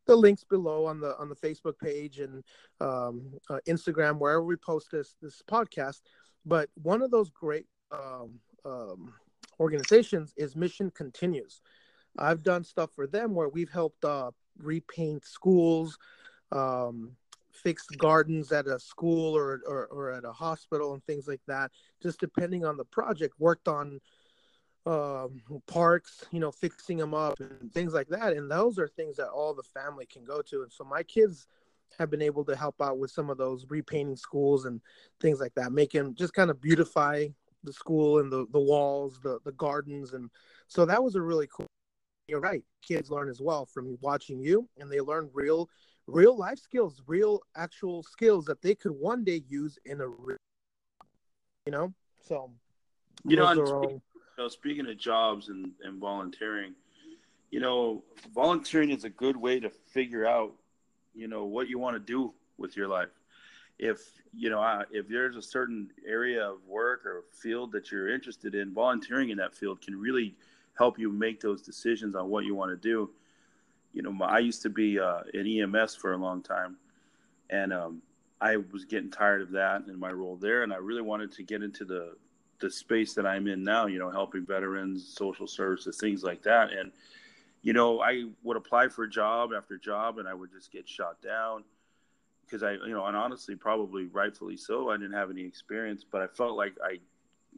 the 0.07 0.15
links 0.15 0.43
below 0.43 0.85
on 0.85 0.99
the 0.99 1.17
on 1.17 1.29
the 1.29 1.35
Facebook 1.35 1.79
page 1.79 2.19
and 2.19 2.43
um, 2.81 3.31
uh, 3.49 3.59
Instagram 3.67 4.19
wherever 4.19 4.43
we 4.43 4.55
post 4.57 4.89
this 4.91 5.15
this 5.21 5.41
podcast. 5.49 6.01
But 6.45 6.69
one 6.75 7.01
of 7.01 7.11
those 7.11 7.29
great 7.29 7.65
um, 7.91 8.39
um, 8.65 9.13
organizations 9.59 10.33
is 10.37 10.55
Mission 10.55 10.91
Continues. 10.91 11.61
I've 12.17 12.43
done 12.43 12.63
stuff 12.63 12.91
for 12.95 13.07
them 13.07 13.33
where 13.33 13.49
we've 13.49 13.69
helped 13.69 14.05
uh, 14.05 14.31
repaint 14.57 15.25
schools, 15.25 15.97
um, 16.51 17.11
fixed 17.65 17.97
gardens 17.97 18.51
at 18.51 18.67
a 18.67 18.79
school 18.79 19.35
or, 19.35 19.59
or, 19.65 19.87
or 19.87 20.11
at 20.11 20.23
a 20.23 20.31
hospital 20.31 20.93
and 20.93 21.03
things 21.05 21.27
like 21.27 21.41
that. 21.47 21.71
Just 21.99 22.19
depending 22.19 22.63
on 22.63 22.77
the 22.77 22.85
project, 22.85 23.33
worked 23.39 23.67
on 23.67 23.99
um, 24.85 25.41
parks, 25.65 26.25
you 26.31 26.39
know, 26.39 26.51
fixing 26.51 26.97
them 26.97 27.15
up 27.15 27.39
and 27.39 27.73
things 27.73 27.91
like 27.91 28.07
that. 28.09 28.33
And 28.33 28.51
those 28.51 28.77
are 28.77 28.87
things 28.87 29.17
that 29.17 29.29
all 29.29 29.55
the 29.55 29.63
family 29.63 30.05
can 30.05 30.23
go 30.23 30.43
to. 30.43 30.61
And 30.61 30.71
so 30.71 30.83
my 30.83 31.01
kids 31.01 31.47
have 31.97 32.11
been 32.11 32.21
able 32.21 32.45
to 32.45 32.55
help 32.55 32.79
out 32.83 32.99
with 32.99 33.09
some 33.09 33.31
of 33.31 33.39
those 33.39 33.65
repainting 33.67 34.15
schools 34.15 34.65
and 34.65 34.79
things 35.19 35.39
like 35.39 35.55
that, 35.55 35.71
making 35.71 36.13
just 36.13 36.35
kind 36.35 36.51
of 36.51 36.61
beautify 36.61 37.25
the 37.63 37.73
school 37.73 38.19
and 38.19 38.31
the, 38.31 38.45
the 38.51 38.59
walls, 38.59 39.19
the, 39.23 39.39
the 39.43 39.53
gardens. 39.53 40.13
And 40.13 40.29
so 40.67 40.85
that 40.85 41.03
was 41.03 41.15
a 41.15 41.21
really 41.21 41.47
cool. 41.51 41.65
You're 42.27 42.41
right. 42.41 42.63
Kids 42.83 43.09
learn 43.09 43.27
as 43.29 43.41
well 43.41 43.65
from 43.65 43.97
watching 44.01 44.39
you 44.39 44.69
and 44.77 44.91
they 44.91 44.99
learn 44.99 45.31
real, 45.33 45.67
real 46.07 46.37
life 46.37 46.59
skills, 46.59 47.01
real 47.07 47.41
actual 47.55 48.03
skills 48.03 48.45
that 48.45 48.61
they 48.61 48.75
could 48.75 48.91
one 48.91 49.23
day 49.23 49.43
use 49.47 49.77
in 49.85 50.01
a 50.01 50.07
real, 50.07 50.37
you 51.65 51.71
know? 51.71 51.93
So, 52.21 52.51
you 53.23 53.35
know, 53.35 53.53
speaking, 53.53 54.01
you 54.37 54.43
know, 54.43 54.47
speaking 54.47 54.87
of 54.87 54.97
jobs 54.97 55.49
and, 55.49 55.71
and 55.83 55.99
volunteering, 55.99 56.73
you 57.51 57.59
know, 57.59 58.03
volunteering 58.33 58.91
is 58.91 59.03
a 59.03 59.09
good 59.09 59.37
way 59.37 59.59
to 59.59 59.69
figure 59.69 60.25
out, 60.25 60.53
you 61.13 61.27
know, 61.27 61.45
what 61.45 61.69
you 61.69 61.79
want 61.79 61.95
to 61.95 61.99
do 61.99 62.33
with 62.57 62.75
your 62.75 62.87
life. 62.87 63.09
If 63.77 63.99
you 64.33 64.49
know, 64.49 64.83
if 64.91 65.07
there's 65.07 65.35
a 65.35 65.41
certain 65.41 65.89
area 66.07 66.49
of 66.49 66.57
work 66.65 67.05
or 67.05 67.23
field 67.31 67.71
that 67.73 67.91
you're 67.91 68.09
interested 68.09 68.55
in, 68.55 68.73
volunteering 68.73 69.29
in 69.29 69.37
that 69.37 69.53
field 69.53 69.81
can 69.81 69.99
really 69.99 70.35
help 70.77 70.97
you 70.99 71.11
make 71.11 71.41
those 71.41 71.61
decisions 71.61 72.15
on 72.15 72.29
what 72.29 72.45
you 72.45 72.55
want 72.55 72.71
to 72.71 72.77
do. 72.77 73.09
You 73.95 74.01
know, 74.01 74.25
I 74.25 74.39
used 74.39 74.61
to 74.63 74.69
be 74.69 74.99
uh, 74.99 75.21
an 75.33 75.47
EMS 75.47 75.95
for 75.95 76.13
a 76.13 76.17
long 76.17 76.43
time, 76.43 76.75
and 77.49 77.71
um, 77.71 78.01
I 78.41 78.57
was 78.57 78.83
getting 78.83 79.09
tired 79.09 79.41
of 79.41 79.51
that 79.51 79.85
and 79.87 79.97
my 79.97 80.11
role 80.11 80.35
there, 80.35 80.63
and 80.63 80.73
I 80.73 80.77
really 80.77 81.01
wanted 81.01 81.31
to 81.33 81.43
get 81.43 81.63
into 81.63 81.85
the 81.85 82.15
the 82.59 82.69
space 82.69 83.13
that 83.13 83.25
I'm 83.25 83.47
in 83.47 83.63
now. 83.63 83.85
You 83.85 83.97
know, 83.97 84.11
helping 84.11 84.45
veterans, 84.45 85.07
social 85.17 85.47
services, 85.47 85.97
things 85.97 86.23
like 86.23 86.43
that, 86.43 86.73
and 86.73 86.91
you 87.61 87.71
know, 87.71 88.01
I 88.01 88.25
would 88.43 88.57
apply 88.57 88.89
for 88.89 89.07
job 89.07 89.51
after 89.55 89.77
job, 89.77 90.19
and 90.19 90.27
I 90.27 90.33
would 90.33 90.51
just 90.51 90.73
get 90.73 90.87
shot 90.89 91.21
down 91.21 91.63
because 92.45 92.63
I, 92.63 92.73
you 92.73 92.93
know, 92.93 93.05
and 93.05 93.15
honestly, 93.15 93.55
probably 93.55 94.07
rightfully 94.07 94.57
so. 94.57 94.89
I 94.89 94.97
didn't 94.97 95.13
have 95.13 95.31
any 95.31 95.45
experience, 95.45 96.03
but 96.03 96.21
I 96.21 96.27
felt 96.27 96.57
like 96.57 96.73
I 96.83 96.99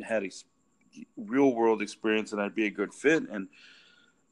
had 0.05 0.23
a 0.23 0.29
real 1.17 1.53
world 1.53 1.81
experience 1.81 2.31
and 2.31 2.41
I'd 2.41 2.55
be 2.55 2.67
a 2.67 2.71
good 2.71 2.93
fit. 2.93 3.27
And, 3.29 3.49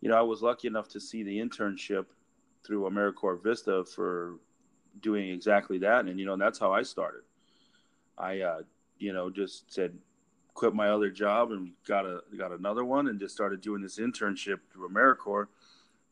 you 0.05 0.11
know, 0.11 0.17
I 0.17 0.21
was 0.21 0.43
lucky 0.43 0.67
enough 0.67 0.87
to 0.89 0.99
see 0.99 1.23
the 1.23 1.39
internship 1.39 2.05
through 2.63 2.87
AmeriCorps 2.87 3.41
Vista 3.41 3.83
for 3.83 4.35
doing 5.01 5.31
exactly 5.31 5.79
that. 5.79 6.05
And, 6.05 6.19
you 6.19 6.27
know, 6.27 6.37
that's 6.37 6.59
how 6.59 6.71
I 6.71 6.83
started. 6.83 7.21
I, 8.15 8.41
uh, 8.41 8.59
you 8.99 9.13
know, 9.13 9.31
just 9.31 9.73
said, 9.73 9.97
quit 10.53 10.75
my 10.75 10.89
other 10.89 11.09
job 11.09 11.51
and 11.51 11.71
got 11.87 12.05
a, 12.05 12.21
got 12.37 12.51
another 12.51 12.85
one 12.85 13.07
and 13.07 13.19
just 13.19 13.33
started 13.33 13.61
doing 13.61 13.81
this 13.81 13.97
internship 13.97 14.59
through 14.71 14.89
AmeriCorps 14.89 15.47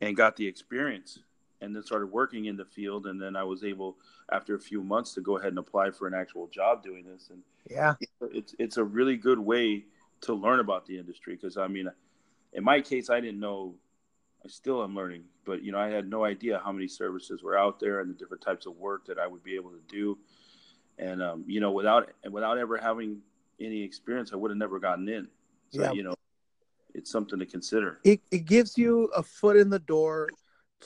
and 0.01 0.17
got 0.17 0.37
the 0.37 0.47
experience 0.47 1.19
and 1.61 1.75
then 1.75 1.83
started 1.83 2.07
working 2.07 2.45
in 2.45 2.57
the 2.57 2.65
field. 2.65 3.05
And 3.05 3.21
then 3.21 3.35
I 3.35 3.43
was 3.43 3.63
able, 3.63 3.97
after 4.31 4.55
a 4.55 4.59
few 4.59 4.81
months, 4.83 5.13
to 5.13 5.21
go 5.21 5.37
ahead 5.37 5.49
and 5.49 5.59
apply 5.59 5.91
for 5.91 6.07
an 6.07 6.15
actual 6.15 6.47
job 6.47 6.81
doing 6.81 7.05
this. 7.05 7.29
And 7.29 7.43
yeah, 7.69 7.93
it's 8.31 8.55
it's 8.57 8.77
a 8.77 8.83
really 8.83 9.17
good 9.17 9.37
way 9.37 9.85
to 10.21 10.33
learn 10.33 10.59
about 10.59 10.87
the 10.87 10.97
industry 10.97 11.35
because 11.35 11.57
I 11.57 11.67
mean, 11.67 11.91
in 12.53 12.63
my 12.63 12.81
case, 12.81 13.11
I 13.11 13.19
didn't 13.19 13.39
know. 13.39 13.75
I 14.45 14.49
still 14.49 14.83
am 14.83 14.95
learning, 14.95 15.23
but 15.45 15.63
you 15.63 15.71
know, 15.71 15.79
I 15.79 15.87
had 15.87 16.09
no 16.09 16.25
idea 16.25 16.61
how 16.63 16.71
many 16.71 16.87
services 16.87 17.41
were 17.43 17.57
out 17.57 17.79
there 17.79 18.01
and 18.01 18.09
the 18.09 18.13
different 18.13 18.43
types 18.43 18.65
of 18.65 18.75
work 18.75 19.05
that 19.05 19.17
I 19.17 19.25
would 19.25 19.43
be 19.43 19.55
able 19.55 19.71
to 19.71 19.81
do. 19.87 20.17
And 20.99 21.23
um, 21.23 21.45
you 21.47 21.59
know, 21.59 21.71
without 21.71 22.11
without 22.29 22.57
ever 22.57 22.77
having 22.77 23.21
any 23.59 23.81
experience, 23.81 24.31
I 24.33 24.35
would 24.35 24.51
have 24.51 24.57
never 24.57 24.79
gotten 24.79 25.07
in. 25.07 25.27
So 25.71 25.83
yeah. 25.83 25.91
you 25.93 26.03
know, 26.03 26.15
it's 26.93 27.09
something 27.09 27.39
to 27.39 27.45
consider. 27.45 27.99
It 28.03 28.21
it 28.31 28.45
gives 28.45 28.77
you 28.77 29.05
a 29.15 29.23
foot 29.23 29.55
in 29.55 29.69
the 29.69 29.79
door 29.79 30.29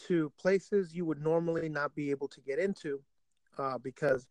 to 0.07 0.31
places 0.39 0.93
you 0.93 1.05
would 1.05 1.21
normally 1.21 1.67
not 1.67 1.95
be 1.95 2.11
able 2.11 2.27
to 2.27 2.41
get 2.41 2.59
into 2.59 3.01
uh, 3.57 3.79
because 3.79 4.27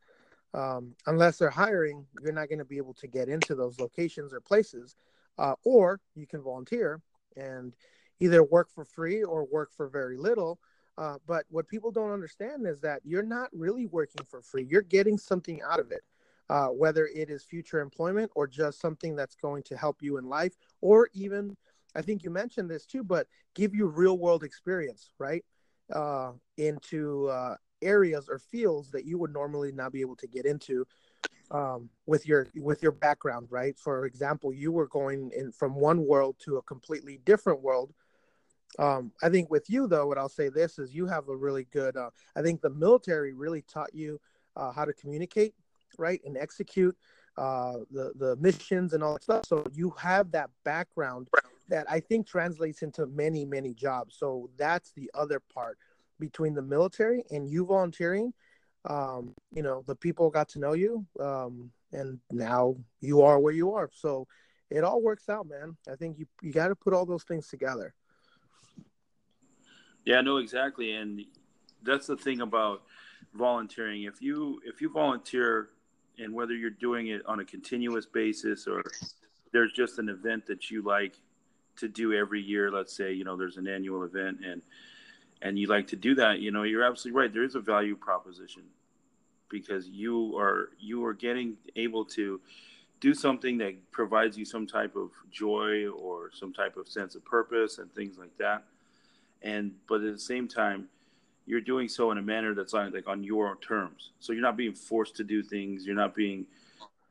um, 0.54 0.94
unless 1.06 1.38
they're 1.38 1.50
hiring, 1.50 2.06
you're 2.22 2.32
not 2.32 2.48
going 2.48 2.60
to 2.60 2.64
be 2.64 2.76
able 2.76 2.94
to 2.94 3.08
get 3.08 3.28
into 3.28 3.54
those 3.54 3.80
locations 3.80 4.32
or 4.32 4.40
places. 4.40 4.94
Uh, 5.38 5.54
or 5.64 6.00
you 6.14 6.26
can 6.26 6.40
volunteer 6.40 7.02
and 7.36 7.74
either 8.20 8.42
work 8.42 8.70
for 8.70 8.84
free 8.84 9.22
or 9.22 9.44
work 9.44 9.70
for 9.72 9.88
very 9.88 10.16
little. 10.16 10.58
Uh, 10.98 11.16
but 11.26 11.44
what 11.50 11.68
people 11.68 11.90
don't 11.90 12.12
understand 12.12 12.66
is 12.66 12.80
that 12.80 13.00
you're 13.04 13.22
not 13.22 13.50
really 13.52 13.86
working 13.86 14.24
for 14.24 14.40
free. 14.40 14.66
You're 14.68 14.82
getting 14.82 15.18
something 15.18 15.60
out 15.62 15.78
of 15.78 15.92
it, 15.92 16.02
uh, 16.48 16.68
whether 16.68 17.06
it 17.06 17.28
is 17.28 17.44
future 17.44 17.80
employment 17.80 18.30
or 18.34 18.46
just 18.46 18.80
something 18.80 19.14
that's 19.14 19.34
going 19.34 19.62
to 19.64 19.76
help 19.76 19.98
you 20.00 20.16
in 20.16 20.24
life, 20.24 20.54
or 20.80 21.10
even, 21.12 21.54
I 21.94 22.00
think 22.00 22.24
you 22.24 22.30
mentioned 22.30 22.70
this 22.70 22.86
too, 22.86 23.04
but 23.04 23.26
give 23.54 23.74
you 23.74 23.86
real 23.86 24.16
world 24.16 24.42
experience, 24.42 25.10
right? 25.18 25.44
uh, 25.92 26.32
into 26.56 27.28
uh, 27.28 27.56
areas 27.82 28.28
or 28.28 28.38
fields 28.38 28.90
that 28.90 29.04
you 29.04 29.18
would 29.18 29.32
normally 29.32 29.72
not 29.72 29.92
be 29.92 30.00
able 30.00 30.16
to 30.16 30.26
get 30.26 30.46
into 30.46 30.86
um, 31.50 31.88
with 32.06 32.26
your 32.26 32.48
with 32.56 32.82
your 32.82 32.92
background, 32.92 33.46
right? 33.50 33.78
For 33.78 34.06
example, 34.06 34.52
you 34.52 34.72
were 34.72 34.88
going 34.88 35.30
in 35.36 35.52
from 35.52 35.74
one 35.74 36.04
world 36.04 36.36
to 36.40 36.56
a 36.56 36.62
completely 36.62 37.20
different 37.24 37.60
world. 37.62 37.92
Um, 38.78 39.12
I 39.22 39.28
think 39.28 39.50
with 39.50 39.68
you 39.70 39.86
though, 39.86 40.06
what 40.06 40.18
I'll 40.18 40.28
say 40.28 40.48
this 40.48 40.78
is 40.78 40.94
you 40.94 41.06
have 41.06 41.28
a 41.28 41.36
really 41.36 41.66
good. 41.72 41.96
Uh, 41.96 42.10
I 42.36 42.42
think 42.42 42.60
the 42.60 42.70
military 42.70 43.32
really 43.32 43.62
taught 43.62 43.94
you 43.94 44.20
uh, 44.56 44.72
how 44.72 44.84
to 44.84 44.92
communicate, 44.92 45.54
right, 45.98 46.20
and 46.24 46.36
execute 46.36 46.96
uh, 47.36 47.78
the 47.90 48.12
the 48.16 48.36
missions 48.36 48.92
and 48.92 49.02
all 49.02 49.14
that 49.14 49.22
stuff. 49.22 49.46
So 49.46 49.64
you 49.72 49.90
have 49.98 50.30
that 50.32 50.50
background 50.64 51.28
that 51.68 51.90
I 51.90 52.00
think 52.00 52.26
translates 52.26 52.82
into 52.82 53.06
many, 53.06 53.44
many 53.44 53.74
jobs. 53.74 54.16
So 54.18 54.50
that's 54.56 54.92
the 54.92 55.10
other 55.14 55.40
part 55.40 55.78
between 56.20 56.54
the 56.54 56.62
military 56.62 57.24
and 57.30 57.50
you 57.50 57.66
volunteering. 57.66 58.32
Um, 58.88 59.34
you 59.52 59.62
know, 59.62 59.82
the 59.86 59.96
people 59.96 60.30
got 60.30 60.48
to 60.50 60.60
know 60.60 60.74
you, 60.74 61.04
um, 61.18 61.70
and 61.92 62.20
now 62.30 62.76
you 63.00 63.22
are 63.22 63.38
where 63.40 63.52
you 63.52 63.72
are. 63.74 63.90
So 63.92 64.28
it 64.70 64.84
all 64.84 65.02
works 65.02 65.28
out, 65.28 65.48
man. 65.48 65.76
I 65.90 65.96
think 65.96 66.18
you 66.18 66.26
you 66.40 66.52
got 66.52 66.68
to 66.68 66.76
put 66.76 66.94
all 66.94 67.06
those 67.06 67.24
things 67.24 67.48
together. 67.48 67.94
Yeah, 70.06 70.22
no, 70.22 70.38
exactly, 70.38 70.92
and 70.92 71.22
that's 71.82 72.06
the 72.06 72.16
thing 72.16 72.40
about 72.40 72.82
volunteering. 73.34 74.04
If 74.04 74.22
you 74.22 74.60
if 74.64 74.80
you 74.80 74.88
volunteer, 74.88 75.68
and 76.18 76.32
whether 76.32 76.54
you're 76.54 76.70
doing 76.70 77.08
it 77.08 77.22
on 77.26 77.40
a 77.40 77.44
continuous 77.44 78.06
basis 78.06 78.66
or 78.66 78.82
there's 79.52 79.72
just 79.72 79.98
an 79.98 80.08
event 80.08 80.46
that 80.46 80.70
you 80.70 80.82
like 80.82 81.14
to 81.76 81.88
do 81.88 82.14
every 82.14 82.40
year 82.40 82.70
let's 82.70 82.96
say 82.96 83.12
you 83.12 83.22
know 83.22 83.36
there's 83.36 83.58
an 83.58 83.68
annual 83.68 84.02
event 84.02 84.38
and 84.42 84.62
and 85.42 85.58
you 85.58 85.66
like 85.66 85.86
to 85.86 85.96
do 85.96 86.14
that 86.14 86.38
you 86.38 86.50
know 86.50 86.62
you're 86.62 86.82
absolutely 86.84 87.20
right. 87.20 87.32
There 87.32 87.44
is 87.44 87.54
a 87.54 87.60
value 87.60 87.96
proposition 87.96 88.62
because 89.50 89.88
you 89.88 90.36
are 90.38 90.70
you 90.78 91.04
are 91.04 91.12
getting 91.14 91.56
able 91.76 92.04
to 92.04 92.40
do 93.00 93.12
something 93.12 93.58
that 93.58 93.74
provides 93.92 94.38
you 94.38 94.46
some 94.46 94.66
type 94.66 94.96
of 94.96 95.10
joy 95.30 95.86
or 95.88 96.30
some 96.32 96.54
type 96.54 96.78
of 96.78 96.88
sense 96.88 97.14
of 97.14 97.24
purpose 97.24 97.78
and 97.78 97.92
things 97.94 98.16
like 98.16 98.36
that 98.38 98.64
and 99.46 99.72
but 99.88 100.02
at 100.02 100.12
the 100.12 100.18
same 100.18 100.46
time 100.48 100.88
you're 101.46 101.60
doing 101.60 101.88
so 101.88 102.10
in 102.10 102.18
a 102.18 102.22
manner 102.22 102.54
that's 102.54 102.74
on 102.74 102.92
like 102.92 103.06
on 103.06 103.22
your 103.22 103.56
terms 103.56 104.10
so 104.20 104.32
you're 104.32 104.42
not 104.42 104.56
being 104.56 104.74
forced 104.74 105.16
to 105.16 105.24
do 105.24 105.42
things 105.42 105.86
you're 105.86 105.94
not 105.94 106.14
being 106.14 106.46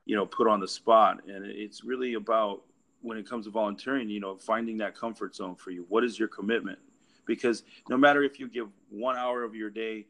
you 0.06 0.16
know 0.16 0.26
put 0.26 0.48
on 0.48 0.60
the 0.60 0.68
spot 0.68 1.22
and 1.28 1.46
it's 1.46 1.84
really 1.84 2.14
about 2.14 2.62
when 3.06 3.20
it 3.20 3.30
comes 3.30 3.46
to 3.46 3.52
volunteering, 3.52 4.10
you 4.10 4.20
know, 4.20 4.36
finding 4.36 4.78
that 4.78 4.96
comfort 4.96 5.36
zone 5.36 5.56
for 5.56 5.70
you. 5.70 5.86
What 5.90 6.04
is 6.04 6.18
your 6.18 6.28
commitment? 6.28 6.80
Because 7.28 7.64
no 7.88 7.98
matter 7.98 8.24
if 8.24 8.40
you 8.40 8.48
give 8.48 8.68
one 8.90 9.16
hour 9.16 9.44
of 9.44 9.54
your 9.54 9.70
day 9.70 10.08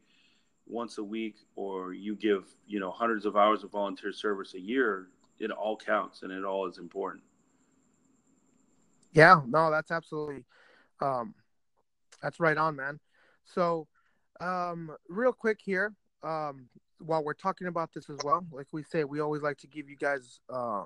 once 0.66 0.96
a 0.96 1.04
week 1.04 1.36
or 1.56 1.92
you 1.92 2.16
give, 2.16 2.46
you 2.66 2.80
know, 2.80 2.90
hundreds 2.90 3.26
of 3.26 3.36
hours 3.36 3.64
of 3.64 3.70
volunteer 3.70 4.12
service 4.12 4.54
a 4.54 4.60
year, 4.60 5.08
it 5.38 5.50
all 5.50 5.76
counts 5.76 6.22
and 6.22 6.32
it 6.32 6.42
all 6.42 6.66
is 6.66 6.78
important. 6.78 7.22
Yeah, 9.12 9.42
no, 9.46 9.70
that's 9.70 9.90
absolutely 9.90 10.44
um 11.02 11.34
that's 12.22 12.40
right 12.40 12.56
on, 12.56 12.76
man. 12.76 13.00
So 13.44 13.88
um 14.40 14.92
real 15.08 15.32
quick 15.32 15.60
here, 15.62 15.94
um 16.22 16.68
while 16.98 17.22
we're 17.22 17.34
talking 17.34 17.66
about 17.66 17.92
this 17.92 18.08
as 18.08 18.18
well, 18.24 18.46
like 18.50 18.68
we 18.72 18.82
say, 18.82 19.04
we 19.04 19.20
always 19.20 19.42
like 19.42 19.58
to 19.58 19.66
give 19.66 19.88
you 19.88 19.96
guys 19.96 20.40
uh 20.52 20.84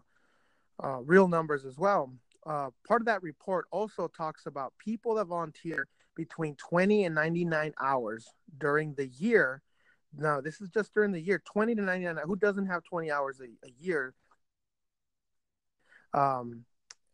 uh, 0.82 1.00
real 1.02 1.28
numbers 1.28 1.64
as 1.64 1.78
well. 1.78 2.12
Uh, 2.46 2.70
part 2.86 3.02
of 3.02 3.06
that 3.06 3.22
report 3.22 3.66
also 3.70 4.08
talks 4.08 4.46
about 4.46 4.72
people 4.78 5.14
that 5.14 5.26
volunteer 5.26 5.86
between 6.16 6.54
20 6.56 7.04
and 7.04 7.14
99 7.14 7.74
hours 7.80 8.28
during 8.58 8.94
the 8.94 9.08
year. 9.08 9.62
Now, 10.16 10.40
this 10.40 10.60
is 10.60 10.70
just 10.70 10.92
during 10.94 11.12
the 11.12 11.20
year 11.20 11.42
20 11.44 11.74
to 11.74 11.82
99. 11.82 12.16
Who 12.24 12.36
doesn't 12.36 12.66
have 12.66 12.82
20 12.84 13.10
hours 13.10 13.40
a, 13.40 13.66
a 13.66 13.70
year? 13.78 14.14
Um, 16.12 16.64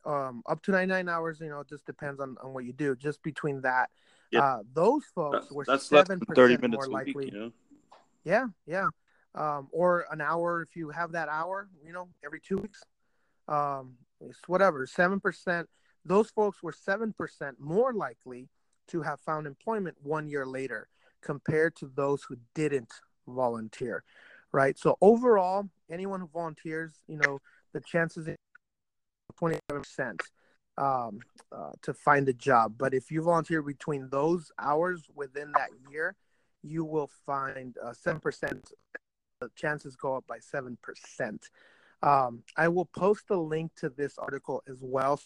um, 0.07 0.43
up 0.47 0.63
to 0.63 0.71
99 0.71 1.09
hours, 1.09 1.41
you 1.41 1.49
know, 1.49 1.61
it 1.61 1.69
just 1.69 1.85
depends 1.85 2.21
on, 2.21 2.37
on 2.43 2.55
what 2.55 2.65
you 2.65 2.73
do. 2.73 2.95
Just 2.95 3.23
between 3.23 3.61
that, 3.63 3.91
yeah. 4.31 4.41
uh, 4.41 4.59
those 4.73 5.05
folks 5.15 5.47
that's, 5.47 5.53
were 5.53 5.65
that's 5.67 5.89
7% 5.89 6.35
30 6.35 6.57
minutes 6.59 6.87
more 6.87 6.89
likely. 6.89 7.15
Week, 7.15 7.33
you 7.33 7.39
know? 7.39 7.53
Yeah, 8.25 8.47
yeah. 8.67 8.89
Um, 9.35 9.69
or 9.73 10.07
an 10.11 10.21
hour 10.21 10.63
if 10.63 10.77
you 10.77 10.91
have 10.91 11.13
that 11.13 11.29
hour, 11.29 11.69
you 11.85 11.93
know, 11.93 12.09
every 12.25 12.41
two 12.41 12.59
weeks. 12.59 12.83
Um, 13.49 13.95
it's 14.21 14.39
whatever, 14.47 14.87
7%. 14.87 15.67
Those 16.05 16.31
folks 16.31 16.63
were 16.63 16.73
7% 16.73 17.15
more 17.59 17.93
likely 17.93 18.49
to 18.89 19.03
have 19.03 19.21
found 19.21 19.47
employment 19.47 19.97
one 20.03 20.29
year 20.29 20.47
later 20.47 20.89
compared 21.21 21.75
to 21.77 21.91
those 21.95 22.23
who 22.23 22.37
didn't 22.55 22.93
volunteer, 23.27 24.05
right? 24.53 24.79
So 24.79 24.97
overall, 25.01 25.69
anyone 25.91 26.21
who 26.21 26.29
volunteers, 26.33 26.93
you 27.09 27.19
know, 27.19 27.41
the 27.73 27.81
chances 27.81 28.29
27% 29.41 30.21
um, 30.79 31.21
uh, 31.53 31.71
to 31.83 31.95
find 31.95 32.29
a 32.29 32.33
job. 32.33 32.75
But 32.79 32.95
if 32.95 33.11
you 33.11 33.23
volunteer 33.23 33.63
between 33.63 34.09
those 34.11 34.51
hours 34.59 35.03
within 35.15 35.53
that 35.53 35.71
year, 35.91 36.15
you 36.63 36.85
will 36.85 37.11
find 37.25 37.77
uh, 37.83 37.93
7%. 37.93 38.21
The 39.41 39.51
chances 39.55 39.97
go 39.97 40.17
up 40.17 40.27
by 40.27 40.39
7%. 40.39 40.77
Um, 42.03 42.43
I 42.57 42.69
will 42.69 42.87
post 42.87 43.25
a 43.31 43.37
link 43.37 43.73
to 43.77 43.89
this 43.89 44.19
article 44.19 44.63
as 44.69 44.79
well 44.81 45.21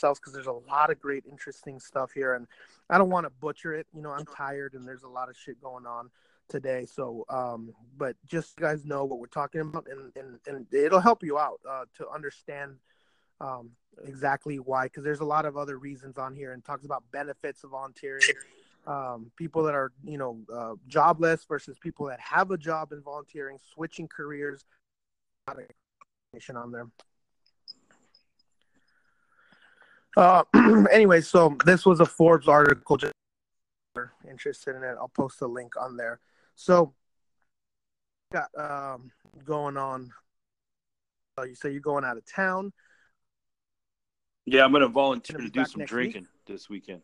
because 0.00 0.32
there's 0.32 0.46
a 0.46 0.52
lot 0.52 0.90
of 0.90 1.00
great 1.00 1.24
interesting 1.28 1.80
stuff 1.80 2.12
here 2.12 2.34
and 2.34 2.46
i 2.88 2.96
don't 2.96 3.10
want 3.10 3.26
to 3.26 3.30
butcher 3.40 3.74
it 3.74 3.84
you 3.92 4.00
know 4.00 4.10
i'm 4.10 4.24
tired 4.26 4.74
and 4.74 4.86
there's 4.86 5.02
a 5.02 5.08
lot 5.08 5.28
of 5.28 5.36
shit 5.36 5.60
going 5.60 5.86
on 5.86 6.08
today. 6.48 6.86
So 6.86 7.24
um 7.28 7.72
but 7.96 8.16
just 8.26 8.58
you 8.58 8.66
guys 8.66 8.84
know 8.84 9.04
what 9.04 9.18
we're 9.18 9.26
talking 9.26 9.60
about 9.60 9.86
and 9.90 10.12
and, 10.16 10.38
and 10.46 10.66
it'll 10.72 11.00
help 11.00 11.22
you 11.22 11.38
out 11.38 11.60
uh, 11.68 11.84
to 11.96 12.08
understand 12.08 12.76
um 13.40 13.70
exactly 14.04 14.58
why 14.58 14.84
because 14.86 15.04
there's 15.04 15.20
a 15.20 15.24
lot 15.24 15.44
of 15.44 15.56
other 15.56 15.78
reasons 15.78 16.18
on 16.18 16.34
here 16.34 16.52
and 16.52 16.64
talks 16.64 16.84
about 16.84 17.04
benefits 17.12 17.64
of 17.64 17.70
volunteering. 17.70 18.22
Um, 18.86 19.30
people 19.36 19.62
that 19.64 19.74
are 19.74 19.92
you 20.04 20.18
know 20.18 20.38
uh, 20.54 20.74
jobless 20.86 21.44
versus 21.44 21.76
people 21.78 22.06
that 22.06 22.20
have 22.20 22.50
a 22.50 22.58
job 22.58 22.92
in 22.92 23.02
volunteering 23.02 23.58
switching 23.74 24.08
careers. 24.08 24.64
Information 26.32 26.56
on 26.56 26.72
there. 26.72 26.86
Uh, 30.16 30.42
anyway, 30.92 31.20
so 31.20 31.56
this 31.64 31.86
was 31.86 32.00
a 32.00 32.06
Forbes 32.06 32.48
article. 32.48 32.96
Just 32.96 33.12
interested 34.28 34.76
in 34.76 34.82
it, 34.82 34.96
I'll 34.98 35.08
post 35.08 35.40
a 35.42 35.46
link 35.46 35.76
on 35.76 35.96
there. 35.96 36.20
So, 36.60 36.92
got 38.32 38.48
um, 38.58 39.12
going 39.44 39.76
on. 39.76 40.10
Uh, 41.38 41.44
you 41.44 41.54
say 41.54 41.70
you're 41.70 41.80
going 41.80 42.04
out 42.04 42.16
of 42.16 42.26
town. 42.26 42.72
Yeah, 44.44 44.64
I'm 44.64 44.72
going 44.72 44.82
to 44.82 44.88
volunteer 44.88 45.38
to 45.38 45.48
do 45.48 45.64
some 45.64 45.84
drinking 45.84 46.22
week. 46.22 46.46
this 46.48 46.68
weekend. 46.68 47.02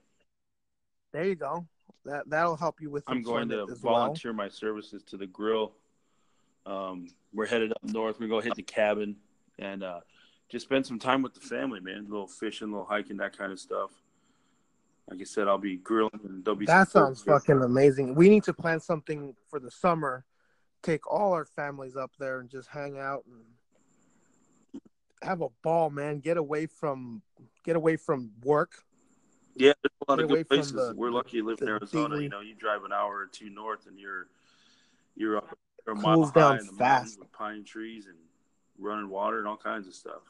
There 1.12 1.24
you 1.24 1.36
go. 1.36 1.68
That 2.04 2.28
that'll 2.28 2.56
help 2.56 2.80
you 2.80 2.90
with. 2.90 3.04
I'm 3.06 3.22
going 3.22 3.48
to 3.50 3.66
volunteer 3.80 4.32
well. 4.32 4.38
my 4.38 4.48
services 4.48 5.04
to 5.04 5.16
the 5.16 5.28
grill. 5.28 5.72
Um, 6.66 7.06
we're 7.32 7.46
headed 7.46 7.70
up 7.70 7.84
north. 7.84 8.18
We're 8.18 8.26
going 8.26 8.42
to 8.42 8.48
hit 8.48 8.56
the 8.56 8.62
cabin 8.64 9.14
and 9.60 9.84
uh, 9.84 10.00
just 10.48 10.64
spend 10.64 10.84
some 10.84 10.98
time 10.98 11.22
with 11.22 11.34
the 11.34 11.40
family, 11.40 11.78
man. 11.78 12.06
A 12.08 12.10
little 12.10 12.26
fishing, 12.26 12.70
a 12.70 12.70
little 12.72 12.86
hiking, 12.86 13.18
that 13.18 13.38
kind 13.38 13.52
of 13.52 13.60
stuff. 13.60 13.92
Like 15.08 15.20
I 15.20 15.24
said, 15.24 15.48
I'll 15.48 15.58
be 15.58 15.76
grilling 15.76 16.20
and 16.24 16.44
there'll. 16.44 16.58
That 16.66 16.90
sounds 16.90 17.22
fucking 17.22 17.62
amazing. 17.62 18.14
We 18.14 18.28
need 18.28 18.44
to 18.44 18.54
plan 18.54 18.80
something 18.80 19.34
for 19.48 19.60
the 19.60 19.70
summer. 19.70 20.24
Take 20.82 21.10
all 21.10 21.32
our 21.32 21.44
families 21.44 21.96
up 21.96 22.12
there 22.18 22.40
and 22.40 22.48
just 22.48 22.68
hang 22.68 22.98
out 22.98 23.24
and 23.26 24.80
have 25.22 25.42
a 25.42 25.48
ball, 25.62 25.90
man. 25.90 26.20
Get 26.20 26.36
away 26.36 26.66
from 26.66 27.22
get 27.64 27.76
away 27.76 27.96
from 27.96 28.30
work. 28.42 28.72
Yeah, 29.56 29.72
there's 29.82 29.92
a 30.06 30.10
lot 30.10 30.16
get 30.18 30.24
of 30.24 30.30
good 30.30 30.48
places. 30.48 30.72
The, 30.72 30.94
We're 30.96 31.10
lucky 31.10 31.38
you 31.38 31.46
live 31.46 31.60
in 31.60 31.68
Arizona. 31.68 32.20
You 32.20 32.28
know, 32.28 32.40
you 32.40 32.54
drive 32.54 32.84
an 32.84 32.92
hour 32.92 33.14
or 33.16 33.26
two 33.26 33.50
north, 33.50 33.86
and 33.86 33.98
you're 33.98 34.28
you're 35.16 35.36
up 35.36 35.56
a 35.86 35.94
mile 35.94 36.24
high 36.34 36.58
in 36.58 36.66
the 36.66 36.72
fast. 36.72 37.18
with 37.18 37.30
pine 37.32 37.64
trees 37.64 38.06
and 38.06 38.16
running 38.78 39.08
water 39.08 39.38
and 39.38 39.46
all 39.46 39.56
kinds 39.56 39.86
of 39.86 39.94
stuff. 39.94 40.22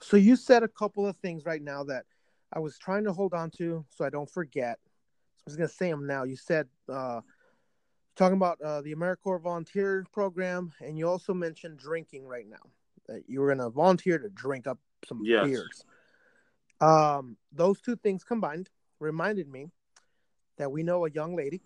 So 0.00 0.16
you 0.16 0.36
said 0.36 0.62
a 0.62 0.68
couple 0.68 1.06
of 1.06 1.16
things 1.16 1.44
right 1.44 1.62
now 1.62 1.82
that 1.84 2.04
I 2.52 2.58
was 2.58 2.78
trying 2.78 3.04
to 3.04 3.12
hold 3.12 3.34
on 3.34 3.50
to 3.58 3.84
so 3.90 4.04
I 4.04 4.10
don't 4.10 4.30
forget. 4.30 4.78
So 5.36 5.44
I'm 5.46 5.50
just 5.50 5.58
gonna 5.58 5.68
say 5.68 5.90
them 5.90 6.06
now. 6.06 6.24
You 6.24 6.36
said 6.36 6.68
uh, 6.88 7.20
talking 8.16 8.36
about 8.36 8.60
uh, 8.60 8.82
the 8.82 8.94
AmeriCorps 8.94 9.42
volunteer 9.42 10.04
program, 10.12 10.72
and 10.80 10.98
you 10.98 11.08
also 11.08 11.34
mentioned 11.34 11.78
drinking 11.78 12.26
right 12.26 12.48
now. 12.48 12.56
That 13.08 13.22
you 13.28 13.40
were 13.40 13.54
gonna 13.54 13.70
volunteer 13.70 14.18
to 14.18 14.28
drink 14.28 14.66
up 14.66 14.78
some 15.06 15.22
yes. 15.24 15.46
beers. 15.46 15.84
Um, 16.80 17.36
those 17.52 17.80
two 17.80 17.96
things 17.96 18.24
combined 18.24 18.68
reminded 19.00 19.48
me 19.48 19.68
that 20.58 20.70
we 20.70 20.82
know 20.82 21.06
a 21.06 21.10
young 21.10 21.36
lady 21.36 21.62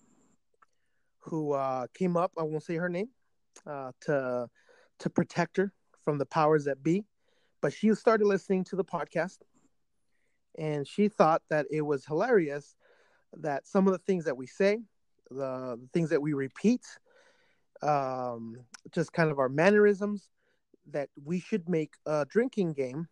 who 1.18 1.52
uh, 1.52 1.86
came 1.94 2.16
up. 2.16 2.32
I 2.38 2.42
won't 2.42 2.62
say 2.62 2.76
her 2.76 2.88
name 2.88 3.08
uh, 3.66 3.92
to 4.02 4.48
to 5.00 5.10
protect 5.10 5.56
her 5.56 5.72
from 6.04 6.18
the 6.18 6.26
powers 6.26 6.64
that 6.64 6.82
be 6.82 7.04
but 7.60 7.72
she 7.72 7.94
started 7.94 8.26
listening 8.26 8.64
to 8.64 8.76
the 8.76 8.84
podcast 8.84 9.38
and 10.58 10.86
she 10.86 11.08
thought 11.08 11.42
that 11.50 11.66
it 11.70 11.82
was 11.82 12.04
hilarious 12.04 12.74
that 13.38 13.66
some 13.66 13.86
of 13.86 13.92
the 13.92 13.98
things 13.98 14.24
that 14.24 14.36
we 14.36 14.46
say, 14.46 14.80
the, 15.30 15.78
the 15.80 15.88
things 15.92 16.10
that 16.10 16.20
we 16.20 16.32
repeat, 16.32 16.82
um, 17.82 18.56
just 18.92 19.12
kind 19.12 19.30
of 19.30 19.38
our 19.38 19.48
mannerisms, 19.48 20.28
that 20.90 21.08
we 21.22 21.40
should 21.40 21.68
make 21.68 21.94
a 22.06 22.26
drinking 22.28 22.72
game 22.72 23.06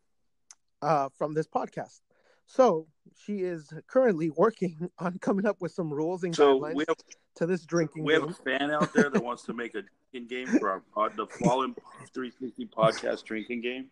uh, 0.82 1.08
from 1.16 1.34
this 1.34 1.46
podcast. 1.46 2.00
So 2.46 2.86
she 3.16 3.40
is 3.40 3.72
currently 3.86 4.30
working 4.30 4.90
on 4.98 5.18
coming 5.18 5.46
up 5.46 5.60
with 5.60 5.72
some 5.72 5.92
rules 5.92 6.24
and 6.24 6.34
so 6.34 6.58
guidelines 6.58 6.88
have, 6.88 6.96
to 7.36 7.46
this 7.46 7.64
drinking. 7.64 8.02
Game. 8.02 8.06
We 8.06 8.12
game. 8.14 8.22
have 8.22 8.30
a 8.30 8.58
fan 8.58 8.70
out 8.70 8.92
there 8.94 9.10
that 9.10 9.22
wants 9.24 9.44
to 9.44 9.52
make 9.52 9.74
a 9.74 9.82
drinking 10.10 10.28
game 10.28 10.58
for 10.58 10.70
our 10.70 10.82
pod, 10.94 11.12
the 11.16 11.26
Fallen 11.26 11.74
360 12.12 12.66
podcast 12.66 13.24
drinking 13.24 13.60
game. 13.60 13.90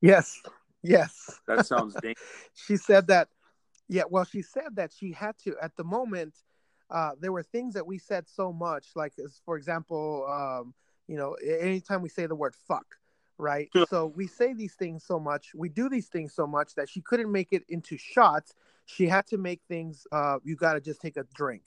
Yes. 0.00 0.40
Yes. 0.82 1.40
That 1.46 1.66
sounds 1.66 1.94
dangerous. 2.02 2.26
she 2.54 2.76
said 2.76 3.06
that. 3.08 3.28
Yeah. 3.88 4.04
Well, 4.08 4.24
she 4.24 4.42
said 4.42 4.76
that 4.76 4.92
she 4.92 5.12
had 5.12 5.36
to, 5.44 5.56
at 5.60 5.76
the 5.76 5.84
moment, 5.84 6.34
uh, 6.90 7.12
there 7.20 7.32
were 7.32 7.42
things 7.42 7.74
that 7.74 7.86
we 7.86 7.98
said 7.98 8.28
so 8.28 8.52
much, 8.52 8.88
like, 8.96 9.12
as, 9.24 9.40
for 9.44 9.56
example, 9.56 10.26
um, 10.28 10.74
you 11.06 11.16
know, 11.16 11.34
anytime 11.34 12.02
we 12.02 12.08
say 12.08 12.26
the 12.26 12.34
word 12.34 12.54
fuck, 12.68 12.86
right? 13.38 13.68
so 13.88 14.06
we 14.06 14.26
say 14.26 14.52
these 14.52 14.74
things 14.74 15.04
so 15.04 15.18
much, 15.18 15.52
we 15.54 15.68
do 15.68 15.88
these 15.88 16.08
things 16.08 16.34
so 16.34 16.46
much 16.46 16.74
that 16.74 16.88
she 16.88 17.00
couldn't 17.00 17.30
make 17.30 17.48
it 17.52 17.64
into 17.68 17.96
shots. 17.96 18.54
She 18.86 19.06
had 19.06 19.26
to 19.28 19.38
make 19.38 19.60
things, 19.68 20.06
uh, 20.12 20.38
you 20.42 20.56
got 20.56 20.74
to 20.74 20.80
just 20.80 21.00
take 21.00 21.16
a 21.16 21.24
drink 21.34 21.62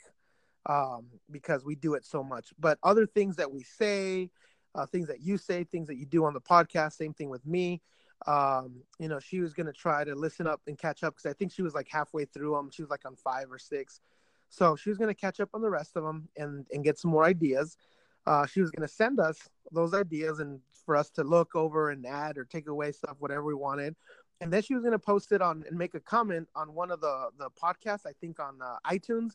um, 0.65 1.07
because 1.31 1.63
we 1.63 1.75
do 1.75 1.93
it 1.93 2.05
so 2.05 2.23
much. 2.23 2.53
But 2.59 2.77
other 2.83 3.05
things 3.05 3.37
that 3.37 3.51
we 3.51 3.63
say, 3.63 4.29
uh, 4.75 4.85
things 4.85 5.07
that 5.07 5.21
you 5.21 5.37
say, 5.37 5.63
things 5.63 5.87
that 5.87 5.95
you 5.95 6.05
do 6.05 6.25
on 6.25 6.33
the 6.33 6.41
podcast, 6.41 6.93
same 6.93 7.13
thing 7.13 7.29
with 7.29 7.45
me 7.45 7.81
um, 8.27 8.83
you 8.99 9.07
know, 9.07 9.19
she 9.19 9.39
was 9.39 9.53
gonna 9.53 9.73
try 9.73 10.03
to 10.03 10.15
listen 10.15 10.47
up 10.47 10.61
and 10.67 10.77
catch 10.77 11.03
up 11.03 11.15
because 11.15 11.29
I 11.29 11.33
think 11.33 11.51
she 11.51 11.61
was 11.61 11.73
like 11.73 11.87
halfway 11.89 12.25
through 12.25 12.55
them. 12.55 12.69
She 12.71 12.81
was 12.81 12.89
like 12.89 13.05
on 13.05 13.15
five 13.15 13.51
or 13.51 13.59
six, 13.59 14.01
so 14.49 14.75
she 14.75 14.89
was 14.89 14.97
gonna 14.97 15.13
catch 15.13 15.39
up 15.39 15.49
on 15.53 15.61
the 15.61 15.69
rest 15.69 15.95
of 15.95 16.03
them 16.03 16.29
and 16.37 16.65
and 16.71 16.83
get 16.83 16.97
some 16.97 17.11
more 17.11 17.25
ideas. 17.25 17.77
Uh, 18.25 18.45
she 18.45 18.61
was 18.61 18.71
gonna 18.71 18.87
send 18.87 19.19
us 19.19 19.49
those 19.71 19.93
ideas 19.93 20.39
and 20.39 20.59
for 20.85 20.95
us 20.95 21.09
to 21.11 21.23
look 21.23 21.55
over 21.55 21.89
and 21.89 22.05
add 22.05 22.37
or 22.37 22.45
take 22.45 22.67
away 22.67 22.91
stuff, 22.91 23.15
whatever 23.19 23.43
we 23.43 23.53
wanted. 23.53 23.95
And 24.41 24.51
then 24.51 24.61
she 24.61 24.73
was 24.73 24.83
gonna 24.83 24.99
post 24.99 25.31
it 25.31 25.41
on 25.41 25.63
and 25.67 25.77
make 25.77 25.93
a 25.93 25.99
comment 25.99 26.47
on 26.55 26.73
one 26.73 26.91
of 26.91 27.01
the 27.01 27.29
the 27.37 27.49
podcasts, 27.51 28.05
I 28.05 28.13
think 28.21 28.39
on 28.39 28.61
uh, 28.61 28.77
iTunes, 28.89 29.31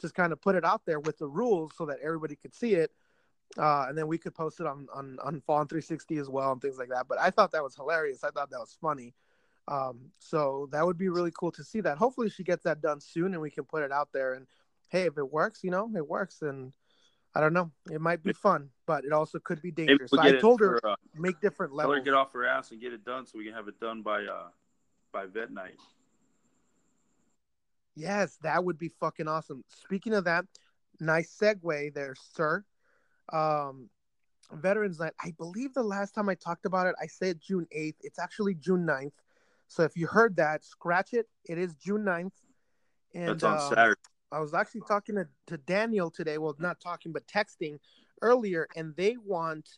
just 0.00 0.14
kind 0.14 0.32
of 0.32 0.40
put 0.40 0.54
it 0.54 0.64
out 0.64 0.82
there 0.86 1.00
with 1.00 1.18
the 1.18 1.28
rules 1.28 1.72
so 1.76 1.86
that 1.86 1.98
everybody 2.02 2.36
could 2.36 2.54
see 2.54 2.74
it 2.74 2.92
uh, 3.58 3.86
and 3.88 3.98
then 3.98 4.06
we 4.06 4.18
could 4.18 4.34
post 4.34 4.60
it 4.60 4.66
on 4.66 4.86
on 4.94 5.18
on 5.22 5.40
Fallen 5.40 5.66
360 5.66 6.18
as 6.18 6.28
well 6.28 6.52
and 6.52 6.62
things 6.62 6.78
like 6.78 6.90
that. 6.90 7.06
But 7.08 7.18
I 7.18 7.30
thought 7.30 7.52
that 7.52 7.62
was 7.62 7.74
hilarious. 7.74 8.22
I 8.22 8.30
thought 8.30 8.50
that 8.50 8.60
was 8.60 8.76
funny. 8.80 9.14
Um, 9.66 10.12
so 10.18 10.68
that 10.72 10.86
would 10.86 10.96
be 10.96 11.08
really 11.08 11.32
cool 11.38 11.50
to 11.52 11.64
see 11.64 11.80
that. 11.80 11.98
Hopefully, 11.98 12.30
she 12.30 12.44
gets 12.44 12.64
that 12.64 12.80
done 12.80 13.00
soon, 13.00 13.34
and 13.34 13.42
we 13.42 13.50
can 13.50 13.64
put 13.64 13.82
it 13.82 13.90
out 13.90 14.10
there. 14.12 14.34
And 14.34 14.46
hey, 14.88 15.02
if 15.02 15.18
it 15.18 15.32
works, 15.32 15.64
you 15.64 15.70
know, 15.70 15.90
it 15.94 16.06
works. 16.06 16.40
And 16.40 16.72
I 17.34 17.40
don't 17.40 17.52
know, 17.52 17.70
it 17.90 18.00
might 18.00 18.22
be 18.22 18.32
fun, 18.32 18.70
but 18.86 19.04
it 19.04 19.12
also 19.12 19.40
could 19.40 19.60
be 19.60 19.72
dangerous. 19.72 20.10
So 20.12 20.20
I 20.20 20.32
told 20.32 20.60
her 20.60 20.78
for, 20.80 20.90
uh, 20.90 20.96
make 21.16 21.40
different 21.40 21.74
levels. 21.74 21.94
Tell 21.94 21.98
her 21.98 22.04
get 22.04 22.14
off 22.14 22.32
her 22.32 22.46
ass 22.46 22.70
and 22.70 22.80
get 22.80 22.92
it 22.92 23.04
done, 23.04 23.26
so 23.26 23.38
we 23.38 23.44
can 23.44 23.54
have 23.54 23.68
it 23.68 23.80
done 23.80 24.02
by 24.02 24.24
uh 24.24 24.48
by 25.12 25.26
vet 25.26 25.50
night. 25.50 25.76
Yes, 27.96 28.38
that 28.42 28.64
would 28.64 28.78
be 28.78 28.88
fucking 29.00 29.26
awesome. 29.26 29.64
Speaking 29.66 30.14
of 30.14 30.24
that, 30.24 30.44
nice 31.00 31.36
segue 31.36 31.92
there, 31.92 32.14
sir 32.34 32.64
um, 33.32 33.88
Veterans 34.52 35.00
Night. 35.00 35.12
I 35.22 35.32
believe 35.36 35.74
the 35.74 35.82
last 35.82 36.12
time 36.14 36.28
I 36.28 36.34
talked 36.34 36.66
about 36.66 36.86
it, 36.86 36.94
I 37.00 37.06
said 37.06 37.40
June 37.40 37.66
8th. 37.76 37.96
It's 38.00 38.18
actually 38.18 38.54
June 38.54 38.86
9th. 38.86 39.12
So 39.68 39.82
if 39.82 39.96
you 39.96 40.06
heard 40.06 40.36
that, 40.36 40.64
scratch 40.64 41.12
it. 41.12 41.26
It 41.44 41.58
is 41.58 41.74
June 41.74 42.02
9th. 42.02 42.32
And 43.14 43.28
That's 43.28 43.44
on 43.44 43.54
um, 43.54 43.68
Saturday. 43.68 44.00
I 44.30 44.40
was 44.40 44.54
actually 44.54 44.82
talking 44.86 45.16
to, 45.16 45.26
to 45.46 45.56
Daniel 45.58 46.10
today. 46.10 46.38
Well, 46.38 46.54
not 46.58 46.80
talking, 46.80 47.12
but 47.12 47.26
texting 47.26 47.78
earlier, 48.22 48.68
and 48.76 48.94
they 48.96 49.16
want 49.16 49.68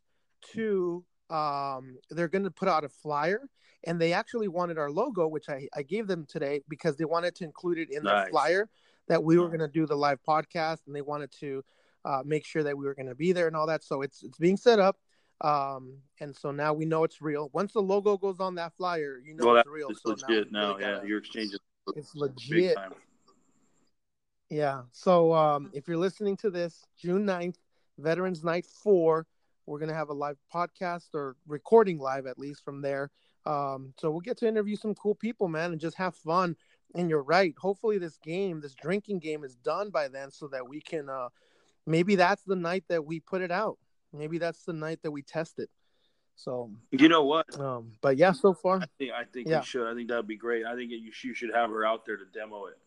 to. 0.53 1.05
Um, 1.29 1.99
they're 2.11 2.27
going 2.27 2.43
to 2.43 2.51
put 2.51 2.67
out 2.69 2.83
a 2.83 2.89
flyer, 2.89 3.43
and 3.85 4.01
they 4.01 4.13
actually 4.13 4.49
wanted 4.49 4.79
our 4.79 4.91
logo, 4.91 5.29
which 5.29 5.49
I, 5.49 5.69
I 5.77 5.83
gave 5.83 6.09
them 6.09 6.27
today 6.29 6.63
because 6.69 6.97
they 6.97 7.05
wanted 7.05 7.37
to 7.37 7.45
include 7.45 7.79
it 7.79 7.89
in 7.93 8.03
Nice. 8.03 8.27
the 8.27 8.31
flyer 8.33 8.69
that 9.07 9.23
we 9.23 9.39
were 9.39 9.47
going 9.47 9.61
to 9.61 9.69
do 9.69 9.87
the 9.87 9.95
live 9.95 10.19
podcast, 10.27 10.79
and 10.87 10.97
they 10.97 11.03
wanted 11.03 11.31
to 11.39 11.63
uh, 12.05 12.23
make 12.25 12.45
sure 12.47 12.63
that 12.63 12.77
we 12.77 12.85
were 12.85 12.95
going 12.95 13.09
to 13.09 13.15
be 13.15 13.33
there 13.33 13.47
and 13.47 13.57
all 13.57 13.67
that. 13.67 13.83
So 13.85 14.03
it's 14.03 14.23
it's 14.23 14.39
being 14.39 14.57
set 14.57 14.79
up, 14.79 14.99
um, 15.41 15.99
and 16.21 16.35
so 16.35 16.51
now 16.51 16.73
we 16.73 16.85
know 16.85 17.05
it's 17.05 17.21
real. 17.23 17.51
Once 17.53 17.73
the 17.73 17.81
logo 17.83 18.17
goes 18.17 18.41
on 18.41 18.55
that 18.57 18.73
flyer, 18.77 19.21
you 19.25 19.35
know 19.35 19.47
well, 19.47 19.57
it's 19.57 19.69
real. 19.69 19.89
it's 19.91 20.03
so 20.03 20.11
legit 20.11 20.51
now, 20.53 20.73
now. 20.73 20.77
we 20.77 20.83
Yeah, 20.83 20.95
gotta- 20.95 21.09
you're 21.09 21.19
exchanging. 21.19 21.59
it's 21.97 22.13
big 22.13 22.21
legit. 22.21 22.77
Yeah. 24.49 24.83
So 24.93 25.33
um, 25.33 25.71
if 25.73 25.87
you're 25.87 25.97
listening 25.97 26.37
to 26.39 26.51
this, 26.51 26.85
June 26.99 27.25
9th, 27.25 27.57
Veterans 27.99 28.43
Night 28.43 28.67
4, 28.67 29.27
we're 29.67 29.79
going 29.79 29.89
to 29.91 29.95
have 29.95 30.09
a 30.09 30.13
live 30.15 30.39
podcast 30.53 31.15
or 31.15 31.37
recording 31.47 31.99
live 31.99 32.27
at 32.27 32.39
least 32.39 32.65
from 32.65 32.83
there. 32.83 33.11
Um, 33.47 33.95
so 33.99 34.11
we'll 34.11 34.21
get 34.21 34.37
to 34.39 34.49
interview 34.49 34.75
some 34.77 34.95
cool 34.95 35.15
people, 35.15 35.47
man, 35.49 35.73
and 35.73 35.81
just 35.81 35.97
have 35.97 36.15
fun. 36.17 36.57
And 36.97 37.09
you're 37.09 37.23
right. 37.23 37.55
Hopefully, 37.59 37.99
this 37.99 38.17
game, 38.17 38.61
this 38.61 38.75
drinking 38.75 39.21
game, 39.21 39.45
is 39.45 39.55
done 39.55 39.91
by 39.91 40.09
then 40.09 40.33
so 40.33 40.49
that 40.49 40.69
we 40.69 40.81
can, 40.81 41.09
uh, 41.09 41.29
maybe 41.90 42.14
that's 42.16 42.42
the 42.44 42.57
night 42.57 42.85
that 42.88 43.05
we 43.05 43.20
put 43.20 43.42
it 43.42 43.50
out. 43.50 43.79
Maybe 44.12 44.38
that's 44.38 44.64
the 44.64 44.72
night 44.72 45.00
that 45.03 45.11
we 45.11 45.22
test 45.22 45.59
it. 45.59 45.70
So, 46.37 46.70
You 46.90 47.09
know 47.09 47.24
what? 47.24 47.59
um, 47.61 47.92
but 48.00 48.16
yeah, 48.16 48.33
so 48.33 48.55
far, 48.55 48.79
I 48.81 48.87
think 48.98 49.12
I 49.12 49.24
think 49.24 49.48
Yeah. 49.48 49.61
we 49.61 49.66
should. 49.66 49.87
I 49.90 49.94
think 49.94 50.09
that'd 50.09 50.26
be 50.26 50.37
great. 50.37 50.64
I 50.64 50.74
think 50.74 50.90
you 50.90 51.12
should, 51.12 51.29
you 51.29 51.35
should 51.35 51.55
have 51.55 51.70
her 51.70 51.85
out 51.85 52.07
there 52.07 52.16
to 52.16 52.24
demo 52.33 52.66
it. 52.66 52.79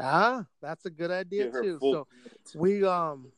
ah, 0.00 0.44
that's 0.60 0.84
a 0.86 0.90
good 0.90 1.10
idea 1.10 1.50
too. 1.52 1.78
So, 1.80 2.08
we 2.54 2.84
um 2.84 3.30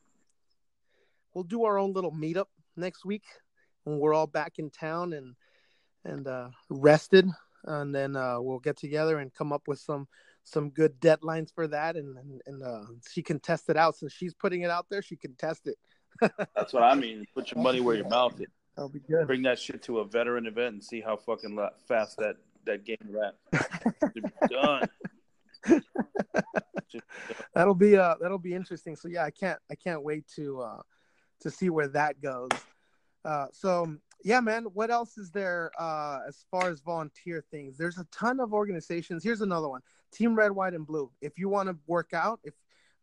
we'll 1.33 1.43
do 1.43 1.65
our 1.65 1.77
own 1.77 1.93
little 1.93 2.11
meetup 2.11 2.47
next 2.75 3.05
week 3.05 3.25
when 3.83 3.99
we're 3.99 4.13
all 4.13 4.27
back 4.27 4.57
in 4.57 4.69
town 4.71 5.13
and 5.13 5.35
and 6.03 6.27
uh 6.27 6.49
rested 6.69 7.27
and 7.65 7.93
then 7.93 8.15
uh 8.15 8.39
we'll 8.41 8.59
get 8.59 8.77
together 8.77 9.19
and 9.19 9.33
come 9.33 9.53
up 9.53 9.67
with 9.67 9.79
some 9.79 10.07
some 10.45 10.69
good 10.69 10.99
deadlines 11.01 11.49
for 11.53 11.67
that 11.67 11.95
and 11.97 12.17
and, 12.17 12.41
and 12.45 12.63
uh 12.63 12.85
she 13.11 13.21
can 13.21 13.39
test 13.39 13.69
it 13.69 13.75
out 13.75 13.95
since 13.95 14.13
she's 14.13 14.33
putting 14.33 14.61
it 14.61 14.69
out 14.69 14.85
there 14.89 15.01
she 15.01 15.17
can 15.17 15.35
test 15.35 15.67
it 15.67 15.75
That's 16.55 16.71
what 16.71 16.83
I 16.83 16.95
mean. 16.95 17.25
Put 17.35 17.51
your 17.51 17.61
money 17.61 17.81
where 17.81 17.95
your 17.95 18.07
mouth 18.07 18.39
is. 18.39 18.47
that'll 18.75 18.89
be 18.89 19.01
good 19.01 19.27
Bring 19.27 19.41
that 19.43 19.59
shit 19.59 19.81
to 19.83 19.99
a 19.99 20.05
veteran 20.05 20.45
event 20.45 20.75
and 20.75 20.83
see 20.83 21.01
how 21.01 21.17
fucking 21.17 21.59
fast 21.87 22.17
that 22.17 22.37
that 22.65 22.85
game 22.85 22.97
wraps. 23.09 23.37
Done. 24.49 24.87
That'll 27.53 27.75
be 27.75 27.97
uh 27.97 28.15
that'll 28.21 28.37
be 28.37 28.53
interesting 28.53 28.95
so 28.95 29.07
yeah 29.07 29.23
i 29.23 29.31
can't 29.31 29.59
i 29.71 29.75
can't 29.75 30.03
wait 30.03 30.25
to 30.35 30.61
uh 30.61 30.81
to 31.41 31.51
see 31.51 31.69
where 31.69 31.87
that 31.89 32.21
goes 32.21 32.49
uh 33.25 33.47
so 33.51 33.95
yeah 34.23 34.39
man. 34.39 34.63
What 34.73 34.91
else 34.91 35.17
is 35.17 35.31
there 35.31 35.71
uh 35.79 36.19
as 36.27 36.45
far 36.49 36.69
as 36.69 36.81
volunteer 36.81 37.43
things? 37.51 37.77
There's 37.77 37.97
a 37.97 38.07
ton 38.11 38.39
of 38.39 38.53
organizations. 38.53 39.23
Here's 39.23 39.41
another 39.41 39.67
one. 39.67 39.81
Team 40.11 40.35
red 40.35 40.51
white 40.51 40.73
and 40.73 40.85
blue. 40.85 41.11
If 41.21 41.37
you 41.37 41.49
want 41.49 41.69
to 41.69 41.77
work 41.87 42.13
out 42.13 42.39
if 42.43 42.53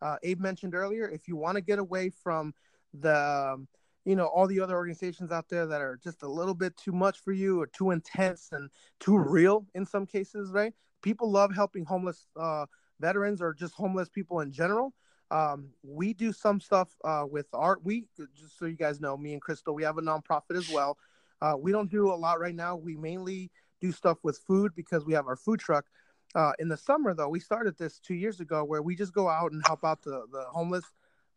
uh 0.00 0.16
abe 0.22 0.40
mentioned 0.40 0.74
earlier 0.74 1.08
if 1.08 1.28
you 1.28 1.36
want 1.36 1.56
to 1.56 1.60
get 1.60 1.78
away 1.78 2.10
from 2.10 2.54
the 2.94 3.52
um, 3.54 3.68
you 4.04 4.16
know 4.16 4.26
all 4.26 4.46
the 4.46 4.60
other 4.60 4.74
organizations 4.74 5.30
out 5.30 5.48
there 5.48 5.66
that 5.66 5.80
are 5.80 5.98
just 6.02 6.22
a 6.22 6.28
little 6.28 6.54
bit 6.54 6.76
too 6.76 6.92
much 6.92 7.20
for 7.20 7.32
you 7.32 7.60
or 7.60 7.66
too 7.66 7.90
intense 7.90 8.48
and 8.52 8.68
too 9.00 9.16
real 9.16 9.66
in 9.74 9.86
some 9.86 10.06
cases 10.06 10.50
right? 10.52 10.72
People 11.02 11.30
love 11.30 11.54
helping 11.54 11.84
homeless 11.84 12.26
uh 12.36 12.66
veterans 13.00 13.42
or 13.42 13.52
just 13.52 13.74
homeless 13.74 14.08
people 14.08 14.40
in 14.40 14.52
general. 14.52 14.94
Um, 15.32 15.70
we 15.82 16.12
do 16.12 16.30
some 16.30 16.60
stuff 16.60 16.90
uh, 17.04 17.24
with 17.28 17.46
art. 17.54 17.80
We 17.82 18.04
just 18.36 18.58
so 18.58 18.66
you 18.66 18.76
guys 18.76 19.00
know, 19.00 19.16
me 19.16 19.32
and 19.32 19.40
Crystal, 19.40 19.74
we 19.74 19.82
have 19.82 19.96
a 19.96 20.02
nonprofit 20.02 20.56
as 20.56 20.70
well. 20.70 20.98
Uh, 21.40 21.54
we 21.58 21.72
don't 21.72 21.90
do 21.90 22.12
a 22.12 22.14
lot 22.14 22.38
right 22.38 22.54
now. 22.54 22.76
We 22.76 22.96
mainly 22.96 23.50
do 23.80 23.92
stuff 23.92 24.18
with 24.22 24.38
food 24.46 24.72
because 24.76 25.06
we 25.06 25.14
have 25.14 25.26
our 25.26 25.36
food 25.36 25.58
truck. 25.58 25.86
Uh, 26.34 26.52
in 26.58 26.68
the 26.68 26.76
summer, 26.76 27.14
though, 27.14 27.30
we 27.30 27.40
started 27.40 27.76
this 27.78 27.98
two 27.98 28.14
years 28.14 28.40
ago 28.40 28.62
where 28.62 28.82
we 28.82 28.94
just 28.94 29.14
go 29.14 29.28
out 29.28 29.52
and 29.52 29.62
help 29.66 29.84
out 29.84 30.02
the 30.02 30.26
the 30.30 30.44
homeless, 30.50 30.84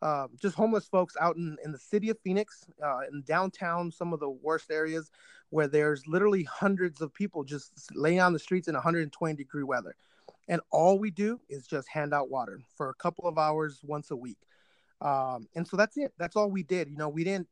uh, 0.02 0.26
just 0.40 0.54
homeless 0.54 0.86
folks 0.86 1.16
out 1.18 1.36
in, 1.36 1.56
in 1.64 1.72
the 1.72 1.78
city 1.78 2.10
of 2.10 2.18
Phoenix, 2.20 2.66
uh, 2.84 3.00
in 3.10 3.22
downtown, 3.22 3.90
some 3.90 4.12
of 4.12 4.20
the 4.20 4.28
worst 4.28 4.70
areas 4.70 5.10
where 5.48 5.68
there's 5.68 6.06
literally 6.06 6.42
hundreds 6.42 7.00
of 7.00 7.14
people 7.14 7.44
just 7.44 7.72
laying 7.94 8.20
on 8.20 8.34
the 8.34 8.38
streets 8.38 8.68
in 8.68 8.74
120 8.74 9.34
degree 9.34 9.62
weather 9.62 9.96
and 10.48 10.60
all 10.70 10.98
we 10.98 11.10
do 11.10 11.40
is 11.48 11.66
just 11.66 11.88
hand 11.88 12.14
out 12.14 12.30
water 12.30 12.60
for 12.76 12.90
a 12.90 12.94
couple 12.94 13.26
of 13.26 13.38
hours 13.38 13.80
once 13.82 14.10
a 14.10 14.16
week. 14.16 14.38
Um, 15.00 15.48
and 15.54 15.66
so 15.66 15.76
that's 15.76 15.96
it. 15.96 16.12
That's 16.18 16.36
all 16.36 16.50
we 16.50 16.62
did. 16.62 16.88
You 16.88 16.96
know 16.96 17.08
we 17.08 17.24
didn't 17.24 17.48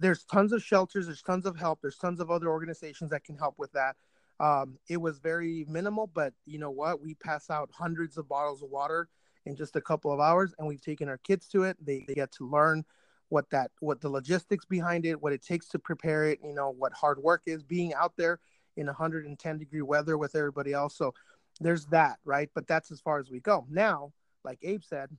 there's 0.00 0.24
tons 0.24 0.52
of 0.52 0.62
shelters 0.62 1.04
there's 1.04 1.20
tons 1.20 1.44
of 1.44 1.54
help 1.58 1.80
there's 1.82 1.98
tons 1.98 2.18
of 2.18 2.30
other 2.30 2.48
organizations 2.48 3.10
that 3.10 3.24
can 3.24 3.36
help 3.36 3.56
with 3.58 3.72
that. 3.72 3.96
Um, 4.38 4.78
it 4.88 4.98
was 4.98 5.18
very 5.18 5.66
minimal 5.68 6.06
but 6.06 6.32
you 6.44 6.58
know 6.58 6.70
what? 6.70 7.02
We 7.02 7.14
pass 7.14 7.50
out 7.50 7.70
hundreds 7.72 8.16
of 8.16 8.28
bottles 8.28 8.62
of 8.62 8.70
water 8.70 9.08
in 9.44 9.56
just 9.56 9.76
a 9.76 9.80
couple 9.80 10.12
of 10.12 10.20
hours 10.20 10.54
and 10.58 10.68
we've 10.68 10.80
taken 10.80 11.08
our 11.08 11.18
kids 11.18 11.48
to 11.48 11.64
it. 11.64 11.76
They, 11.84 12.04
they 12.06 12.14
get 12.14 12.32
to 12.32 12.48
learn 12.48 12.84
what 13.28 13.50
that 13.50 13.72
what 13.80 14.00
the 14.00 14.08
logistics 14.08 14.64
behind 14.64 15.04
it 15.04 15.20
what 15.20 15.32
it 15.32 15.42
takes 15.42 15.66
to 15.66 15.80
prepare 15.80 16.26
it 16.26 16.38
you 16.44 16.54
know 16.54 16.70
what 16.70 16.92
hard 16.92 17.18
work 17.18 17.42
is 17.44 17.64
being 17.64 17.92
out 17.92 18.12
there 18.16 18.38
in 18.76 18.86
110 18.86 19.58
degree 19.58 19.82
weather 19.82 20.18
with 20.18 20.34
everybody 20.34 20.72
else. 20.72 20.96
So 20.96 21.14
there's 21.60 21.86
that, 21.86 22.18
right? 22.24 22.50
But 22.54 22.66
that's 22.66 22.90
as 22.90 23.00
far 23.00 23.18
as 23.18 23.30
we 23.30 23.40
go. 23.40 23.66
Now, 23.70 24.12
like 24.44 24.58
Abe 24.62 24.82
said, 24.82 25.10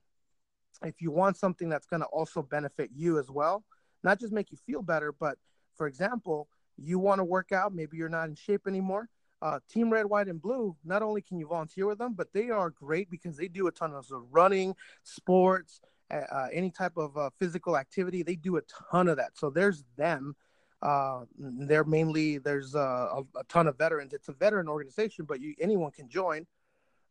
if 0.84 1.02
you 1.02 1.12
want 1.12 1.38
something 1.38 1.69
that's 1.69 1.88
going 1.88 2.02
to 2.02 2.08
also 2.08 2.41
benefit 2.41 2.91
you 2.95 3.19
as 3.19 3.30
well, 3.30 3.63
not 4.04 4.19
just 4.19 4.34
make 4.34 4.52
you 4.52 4.58
feel 4.65 4.82
better, 4.82 5.12
but 5.12 5.38
for 5.76 5.88
example, 5.88 6.47
you 6.78 7.00
want 7.00 7.19
to 7.19 7.23
work 7.23 7.52
out, 7.52 7.73
maybe 7.73 7.97
you're 7.97 8.10
not 8.10 8.30
in 8.30 8.36
shape 8.36 8.67
anymore. 8.67 9.10
Uh, 9.41 9.60
Team 9.69 9.91
Red, 9.91 10.06
White, 10.06 10.28
and 10.28 10.41
Blue, 10.41 10.76
not 10.84 11.04
only 11.04 11.21
can 11.21 11.39
you 11.39 11.47
volunteer 11.47 11.86
with 11.86 12.00
them, 12.00 12.13
but 12.13 12.34
they 12.34 12.50
are 12.50 12.69
great 12.71 13.10
because 13.10 13.38
they 13.38 13.47
do 13.47 13.67
a 13.67 13.71
ton 13.71 13.93
of 13.93 14.06
running, 14.32 14.76
sports, 15.04 15.82
uh, 16.10 16.47
any 16.52 16.71
type 16.71 16.97
of 16.97 17.15
uh, 17.17 17.30
physical 17.39 17.78
activity. 17.78 18.23
They 18.23 18.36
do 18.36 18.58
a 18.58 18.62
ton 18.91 19.08
of 19.08 19.17
that. 19.17 19.38
So 19.38 19.50
there's 19.50 19.84
them. 19.95 20.36
Uh, 20.82 21.22
they're 21.38 21.84
mainly 21.84 22.38
there's 22.38 22.76
uh, 22.76 22.80
a, 23.18 23.40
a 23.40 23.44
ton 23.50 23.68
of 23.68 23.78
veterans. 23.78 24.13
It's 24.13 24.30
a 24.30 24.34
veteran 24.34 24.68
organization, 24.68 25.26
but 25.26 25.42
you 25.42 25.56
anyone 25.60 25.92
can 25.92 26.08
join. 26.08 26.46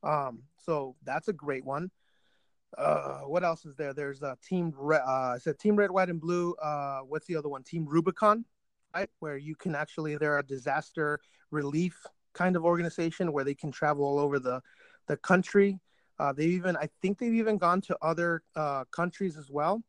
Um, 0.02 0.42
so 0.64 0.94
that's 1.04 1.28
a 1.28 1.32
great 1.32 1.64
one. 1.64 1.90
Uh, 2.76 3.20
what 3.20 3.42
else 3.44 3.64
is 3.64 3.74
there? 3.76 3.92
There's 3.92 4.22
a 4.22 4.36
team. 4.46 4.72
Re- 4.76 4.98
uh, 4.98 5.34
I 5.34 5.38
said 5.38 5.58
team 5.58 5.76
red, 5.76 5.90
white, 5.90 6.10
and 6.10 6.20
blue. 6.20 6.54
Uh, 6.54 7.00
what's 7.00 7.26
the 7.26 7.36
other 7.36 7.48
one? 7.48 7.62
Team 7.62 7.86
Rubicon, 7.86 8.44
right? 8.94 9.08
Where 9.18 9.36
you 9.36 9.54
can 9.56 9.74
actually 9.74 10.16
they're 10.16 10.38
a 10.38 10.46
disaster 10.46 11.18
relief 11.50 11.96
kind 12.34 12.54
of 12.54 12.64
organization 12.64 13.32
where 13.32 13.44
they 13.44 13.54
can 13.54 13.72
travel 13.72 14.04
all 14.04 14.18
over 14.18 14.38
the 14.38 14.60
the 15.06 15.16
country. 15.16 15.80
Uh, 16.18 16.32
they 16.32 16.44
even 16.44 16.76
I 16.76 16.88
think 17.02 17.18
they've 17.18 17.34
even 17.34 17.58
gone 17.58 17.80
to 17.82 17.96
other 18.02 18.42
uh, 18.54 18.84
countries 18.94 19.36
as 19.36 19.50
well 19.50 19.82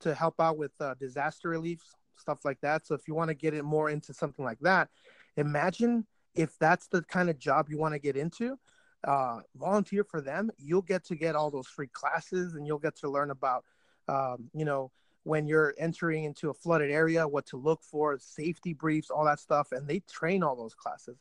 to 0.00 0.14
help 0.14 0.40
out 0.40 0.58
with 0.58 0.72
uh, 0.80 0.94
disaster 0.94 1.48
relief 1.48 1.80
stuff 2.16 2.44
like 2.44 2.60
that. 2.60 2.86
So 2.86 2.94
if 2.94 3.06
you 3.08 3.14
want 3.14 3.28
to 3.28 3.34
get 3.34 3.54
it 3.54 3.64
more 3.64 3.90
into 3.90 4.12
something 4.14 4.44
like 4.44 4.60
that, 4.60 4.88
imagine 5.36 6.06
if 6.34 6.58
that's 6.58 6.88
the 6.88 7.02
kind 7.02 7.30
of 7.30 7.38
job 7.38 7.68
you 7.68 7.78
want 7.78 7.94
to 7.94 7.98
get 7.98 8.16
into. 8.16 8.58
Uh, 9.06 9.40
volunteer 9.56 10.02
for 10.02 10.22
them. 10.22 10.50
You'll 10.56 10.82
get 10.82 11.04
to 11.04 11.14
get 11.14 11.36
all 11.36 11.50
those 11.50 11.66
free 11.66 11.88
classes, 11.88 12.54
and 12.54 12.66
you'll 12.66 12.78
get 12.78 12.96
to 12.96 13.10
learn 13.10 13.30
about, 13.30 13.64
um, 14.08 14.48
you 14.54 14.64
know, 14.64 14.90
when 15.24 15.46
you're 15.46 15.74
entering 15.78 16.24
into 16.24 16.50
a 16.50 16.54
flooded 16.54 16.90
area, 16.90 17.28
what 17.28 17.46
to 17.46 17.56
look 17.56 17.82
for, 17.82 18.18
safety 18.18 18.72
briefs, 18.72 19.10
all 19.10 19.24
that 19.24 19.40
stuff, 19.40 19.72
and 19.72 19.86
they 19.86 20.00
train 20.10 20.42
all 20.42 20.56
those 20.56 20.74
classes. 20.74 21.18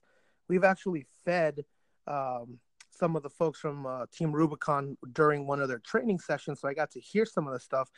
We've 0.48 0.64
actually 0.64 1.06
fed 1.26 1.66
um, 2.08 2.60
some 2.92 3.16
of 3.16 3.24
the 3.24 3.30
folks 3.30 3.60
from 3.60 3.86
uh, 3.86 4.06
Team 4.14 4.32
Rubicon 4.32 4.98
during 5.12 5.48
one 5.48 5.62
of 5.62 5.68
their 5.68 5.80
training 5.80 6.20
sessions, 6.20 6.62
so 6.62 6.68
I 6.68 6.74
got 6.74 6.92
to 6.92 7.00
hear 7.00 7.26
some 7.26 7.48
of 7.48 7.54
the 7.54 7.60
stuff, 7.60 7.90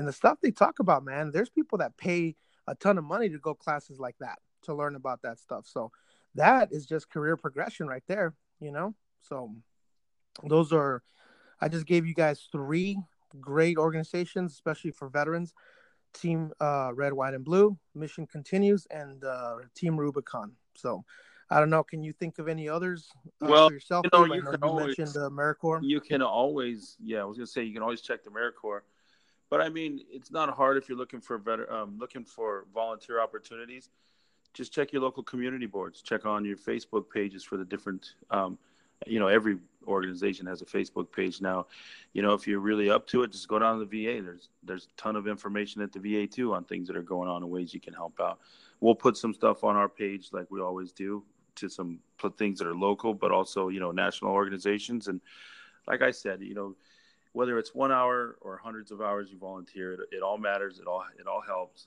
and 0.00 0.08
the 0.08 0.12
stuff 0.14 0.38
they 0.40 0.50
talk 0.50 0.78
about. 0.78 1.04
Man, 1.04 1.30
there's 1.30 1.50
people 1.50 1.76
that 1.78 1.96
pay 1.98 2.34
a 2.66 2.74
ton 2.74 2.96
of 2.96 3.04
money 3.04 3.28
to 3.28 3.38
go 3.38 3.52
classes 3.54 4.00
like 4.00 4.16
that 4.20 4.38
to 4.62 4.74
learn 4.74 4.96
about 4.96 5.20
that 5.22 5.38
stuff. 5.38 5.66
So 5.66 5.92
that 6.36 6.72
is 6.72 6.86
just 6.86 7.10
career 7.10 7.36
progression 7.36 7.86
right 7.86 8.02
there, 8.08 8.32
you 8.60 8.72
know. 8.72 8.94
So 9.20 9.54
those 10.42 10.72
are 10.72 11.02
I 11.60 11.68
just 11.68 11.84
gave 11.86 12.06
you 12.06 12.14
guys 12.14 12.48
three 12.50 12.96
great 13.40 13.76
organizations, 13.76 14.52
especially 14.52 14.90
for 14.92 15.08
veterans. 15.10 15.52
Team 16.14 16.50
uh, 16.60 16.92
Red, 16.94 17.12
White, 17.12 17.34
and 17.34 17.44
Blue, 17.44 17.78
Mission 17.94 18.26
Continues, 18.26 18.86
and 18.90 19.22
uh, 19.22 19.56
Team 19.76 19.96
Rubicon. 20.00 20.52
So, 20.74 21.04
I 21.50 21.60
don't 21.60 21.70
know. 21.70 21.84
Can 21.84 22.02
you 22.02 22.12
think 22.12 22.40
of 22.40 22.48
any 22.48 22.68
others 22.68 23.10
uh, 23.42 23.46
Well, 23.48 23.70
yourself? 23.70 24.06
you 24.06 24.10
know, 24.18 24.24
you 24.24 24.42
know 24.42 24.50
you 24.50 24.58
always- 24.62 24.98
mentioned 24.98 25.14
AmeriCorps. 25.22 25.82
You 25.82 26.00
can 26.00 26.22
always, 26.22 26.96
yeah, 27.00 27.20
I 27.20 27.24
was 27.24 27.36
gonna 27.36 27.46
say 27.46 27.62
you 27.62 27.74
can 27.74 27.82
always 27.82 28.00
check 28.00 28.24
the 28.24 28.30
AmeriCorps, 28.30 28.80
but 29.50 29.60
I 29.60 29.68
mean 29.68 30.00
it's 30.10 30.30
not 30.30 30.48
hard 30.50 30.76
if 30.76 30.88
you're 30.88 30.98
looking 30.98 31.20
for 31.20 31.36
better, 31.38 31.70
um, 31.72 31.98
looking 31.98 32.24
for 32.24 32.64
volunteer 32.72 33.20
opportunities. 33.20 33.90
Just 34.52 34.72
check 34.72 34.92
your 34.92 35.02
local 35.02 35.22
community 35.22 35.66
boards. 35.66 36.02
Check 36.02 36.26
on 36.26 36.44
your 36.44 36.56
Facebook 36.56 37.04
pages 37.12 37.44
for 37.44 37.56
the 37.56 37.64
different 37.64 38.14
um, 38.30 38.58
you 39.06 39.18
know, 39.18 39.28
every 39.28 39.58
organization 39.86 40.46
has 40.46 40.60
a 40.60 40.64
Facebook 40.64 41.10
page 41.10 41.40
now. 41.40 41.66
You 42.12 42.22
know, 42.22 42.34
if 42.34 42.46
you're 42.46 42.60
really 42.60 42.90
up 42.90 43.06
to 43.08 43.22
it, 43.22 43.32
just 43.32 43.48
go 43.48 43.58
down 43.58 43.78
to 43.78 43.84
the 43.84 44.04
VA. 44.04 44.22
There's 44.22 44.48
there's 44.62 44.84
a 44.86 45.00
ton 45.00 45.16
of 45.16 45.26
information 45.26 45.80
at 45.82 45.92
the 45.92 46.00
VA 46.00 46.26
too 46.26 46.54
on 46.54 46.64
things 46.64 46.86
that 46.88 46.96
are 46.96 47.02
going 47.02 47.28
on 47.28 47.42
and 47.42 47.50
ways 47.50 47.72
you 47.72 47.80
can 47.80 47.94
help 47.94 48.20
out. 48.20 48.40
We'll 48.80 48.94
put 48.94 49.16
some 49.16 49.34
stuff 49.34 49.64
on 49.64 49.76
our 49.76 49.88
page 49.88 50.28
like 50.32 50.50
we 50.50 50.60
always 50.60 50.92
do 50.92 51.22
to 51.56 51.68
some 51.68 52.00
things 52.36 52.58
that 52.58 52.66
are 52.66 52.74
local, 52.74 53.14
but 53.14 53.30
also 53.30 53.68
you 53.68 53.80
know 53.80 53.90
national 53.90 54.32
organizations. 54.32 55.08
And 55.08 55.20
like 55.86 56.02
I 56.02 56.10
said, 56.10 56.42
you 56.42 56.54
know, 56.54 56.76
whether 57.32 57.58
it's 57.58 57.74
one 57.74 57.92
hour 57.92 58.36
or 58.40 58.56
hundreds 58.56 58.90
of 58.90 59.00
hours 59.00 59.30
you 59.30 59.38
volunteer, 59.38 59.94
it, 59.94 60.00
it 60.12 60.22
all 60.22 60.38
matters. 60.38 60.78
It 60.78 60.86
all 60.86 61.04
it 61.18 61.26
all 61.26 61.40
helps. 61.40 61.86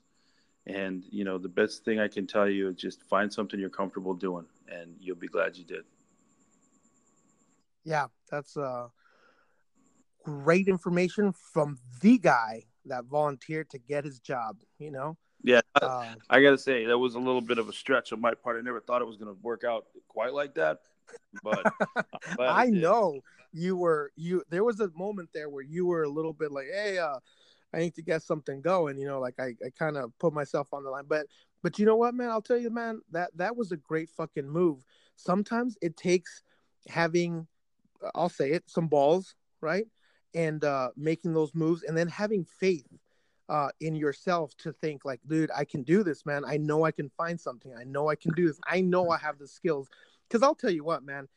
And 0.65 1.03
you 1.09 1.23
know, 1.23 1.37
the 1.37 1.49
best 1.49 1.83
thing 1.83 1.99
I 1.99 2.07
can 2.07 2.25
tell 2.25 2.47
you 2.47 2.69
is 2.69 2.75
just 2.75 3.03
find 3.03 3.31
something 3.31 3.59
you're 3.59 3.69
comfortable 3.69 4.13
doing, 4.13 4.45
and 4.69 4.95
you'll 4.99 5.17
be 5.17 5.27
glad 5.27 5.57
you 5.57 5.65
did. 5.65 5.83
Yeah, 7.83 8.07
that's 8.31 8.55
uh, 8.55 8.87
great 10.23 10.69
information 10.69 11.33
from 11.51 11.77
the 12.01 12.17
guy 12.17 12.63
that 12.85 13.05
volunteered 13.05 13.69
to 13.71 13.77
get 13.77 14.05
his 14.05 14.19
job. 14.19 14.57
You 14.79 14.91
know. 14.91 15.17
Yeah, 15.45 15.59
um, 15.81 16.05
I 16.29 16.41
got 16.41 16.51
to 16.51 16.57
say 16.57 16.85
that 16.85 16.97
was 16.97 17.15
a 17.15 17.19
little 17.19 17.41
bit 17.41 17.57
of 17.57 17.67
a 17.67 17.73
stretch 17.73 18.13
on 18.13 18.21
my 18.21 18.33
part. 18.33 18.57
I 18.57 18.61
never 18.61 18.79
thought 18.79 19.01
it 19.01 19.05
was 19.05 19.17
to 19.17 19.37
work 19.41 19.65
out 19.65 19.87
quite 20.07 20.33
like 20.33 20.55
that, 20.55 20.79
but 21.43 21.65
I 22.39 22.67
know 22.67 23.19
you 23.54 23.78
were 23.78 24.12
you. 24.16 24.43
There 24.49 24.64
was 24.64 24.80
a 24.80 24.89
moment 24.95 25.30
there 25.34 25.49
where 25.49 25.64
you 25.64 25.86
were 25.86 26.04
a 26.04 26.10
little 26.10 26.34
bit 26.34 26.51
like, 26.51 26.68
"Hey, 26.74 26.97
uh, 26.97 27.20
I 27.74 27.80
need 27.80 27.95
to 27.95 28.01
get 28.01 28.24
something 28.24 28.62
going." 28.62 28.97
You 28.97 29.08
know, 29.08 29.20
like 29.20 29.36
I, 29.39 29.56
I 29.66 29.70
kind 29.78 29.97
of 29.97 30.12
put 30.20 30.34
myself 30.34 30.74
on 30.74 30.84
the 30.84 30.89
line. 30.89 31.06
But 31.08 31.28
but 31.62 31.80
you 31.80 31.86
know 31.86 31.95
what, 31.95 32.16
man? 32.16 32.30
I'll 32.30 32.41
tell 32.41 32.58
you, 32.58 32.70
man, 32.70 33.01
that 33.12 33.32
that 33.38 33.56
was 33.56 33.72
a 33.72 33.78
great 33.78 34.10
fucking 34.10 34.49
move. 34.49 34.84
Sometimes 35.16 35.78
it 35.82 35.95
takes 35.95 36.43
having, 36.88 37.47
I'll 38.16 38.30
say 38.30 38.51
it, 38.51 38.64
some 38.68 38.88
balls, 38.88 39.36
right, 39.62 39.86
and 40.34 40.64
uh, 40.64 40.89
making 40.97 41.34
those 41.34 41.54
moves, 41.54 41.84
and 41.84 41.97
then 41.97 42.08
having 42.08 42.43
faith 42.43 42.88
uh, 43.49 43.70
in 43.82 43.95
yourself 43.95 44.56
to 44.58 44.74
think 44.74 45.06
like, 45.06 45.20
dude, 45.28 45.51
I 45.56 45.66
can 45.66 45.84
do 45.84 46.04
this, 46.04 46.26
man. 46.26 46.43
I 46.45 46.58
know 46.58 46.86
I 46.86 46.91
can 46.91 47.10
find 47.10 47.39
something. 47.39 47.74
I 47.78 47.84
know 47.84 48.10
I 48.10 48.16
can 48.16 48.32
do 48.34 48.47
this. 48.47 48.60
I 48.68 48.82
know 48.82 49.10
I 49.10 49.18
have 49.18 49.38
the 49.38 49.47
skills. 49.47 49.89
Because 50.28 50.41
I'll 50.43 50.56
tell 50.56 50.72
you 50.72 50.84
what, 50.84 51.04
man. 51.04 51.28